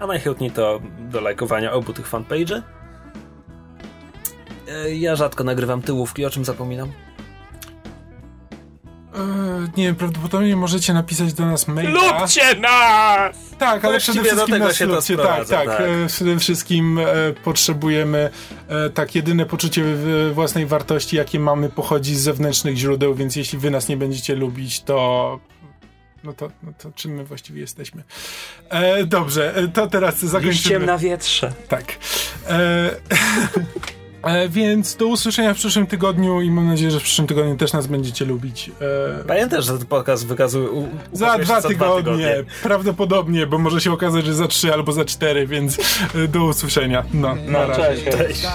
a 0.00 0.06
najchętniej 0.06 0.50
to 0.50 0.80
do 0.98 1.20
lajkowania 1.20 1.72
obu 1.72 1.92
tych 1.92 2.10
fanpage'y. 2.10 2.62
E, 4.68 4.94
ja 4.94 5.16
rzadko 5.16 5.44
nagrywam 5.44 5.82
tyłówki, 5.82 6.26
o 6.26 6.30
czym 6.30 6.44
zapominam. 6.44 6.92
Eee, 9.16 9.22
nie 9.76 9.84
wiem, 9.84 9.94
prawdopodobnie 9.94 10.56
możecie 10.56 10.94
napisać 10.94 11.32
do 11.32 11.46
nas 11.46 11.68
maila. 11.68 12.18
Lubcie 12.18 12.54
nas! 12.60 13.36
Tak, 13.58 13.84
ale 13.84 13.98
przede 13.98 14.24
wszystkim 14.24 14.58
nas 14.58 14.76
się 14.76 14.86
lubcie. 14.86 15.16
Tak, 15.16 15.48
tak, 15.48 15.66
tak. 15.66 15.80
E, 15.80 16.06
przede 16.06 16.38
wszystkim 16.38 16.98
e, 16.98 17.04
potrzebujemy 17.44 18.30
e, 18.68 18.90
tak, 18.90 19.14
jedyne 19.14 19.46
poczucie 19.46 19.84
własnej 20.32 20.66
wartości, 20.66 21.16
jakie 21.16 21.40
mamy, 21.40 21.68
pochodzi 21.68 22.14
z 22.14 22.20
zewnętrznych 22.20 22.76
źródeł, 22.76 23.14
więc 23.14 23.36
jeśli 23.36 23.58
wy 23.58 23.70
nas 23.70 23.88
nie 23.88 23.96
będziecie 23.96 24.34
lubić, 24.34 24.82
to 24.82 25.40
no 26.24 26.32
to, 26.32 26.50
no 26.62 26.72
to 26.78 26.92
czym 26.92 27.14
my 27.14 27.24
właściwie 27.24 27.60
jesteśmy? 27.60 28.02
E, 28.68 29.04
dobrze, 29.04 29.56
e, 29.56 29.68
to 29.68 29.86
teraz 29.86 30.18
zakończymy. 30.18 30.52
Liściem 30.52 30.86
na 30.86 30.98
wietrze. 30.98 31.52
Tak. 31.68 31.98
E, 32.48 32.90
E, 34.22 34.48
więc 34.48 34.96
do 34.96 35.06
usłyszenia 35.06 35.54
w 35.54 35.56
przyszłym 35.56 35.86
tygodniu 35.86 36.40
i 36.40 36.50
mam 36.50 36.66
nadzieję, 36.66 36.90
że 36.90 37.00
w 37.00 37.02
przyszłym 37.02 37.26
tygodniu 37.26 37.56
też 37.56 37.72
nas 37.72 37.86
będziecie 37.86 38.24
lubić. 38.24 38.70
E... 39.20 39.24
Pamiętasz, 39.24 39.64
że 39.64 39.78
ten 39.78 39.86
podcast 39.86 40.26
wykazuje. 40.26 40.70
U, 40.70 40.88
za, 41.12 41.38
dwa, 41.38 41.60
za 41.60 41.68
tygodnie, 41.68 41.76
dwa 41.76 41.96
tygodnie. 41.96 42.44
Prawdopodobnie, 42.62 43.46
bo 43.46 43.58
może 43.58 43.80
się 43.80 43.92
okazać, 43.92 44.26
że 44.26 44.34
za 44.34 44.48
trzy 44.48 44.72
albo 44.72 44.92
za 44.92 45.04
cztery, 45.04 45.46
więc 45.46 45.78
e, 46.14 46.28
do 46.28 46.44
usłyszenia. 46.44 47.04
No, 47.14 47.36
no 47.48 47.76
cześć. 47.76 48.04
cześć. 48.04 48.46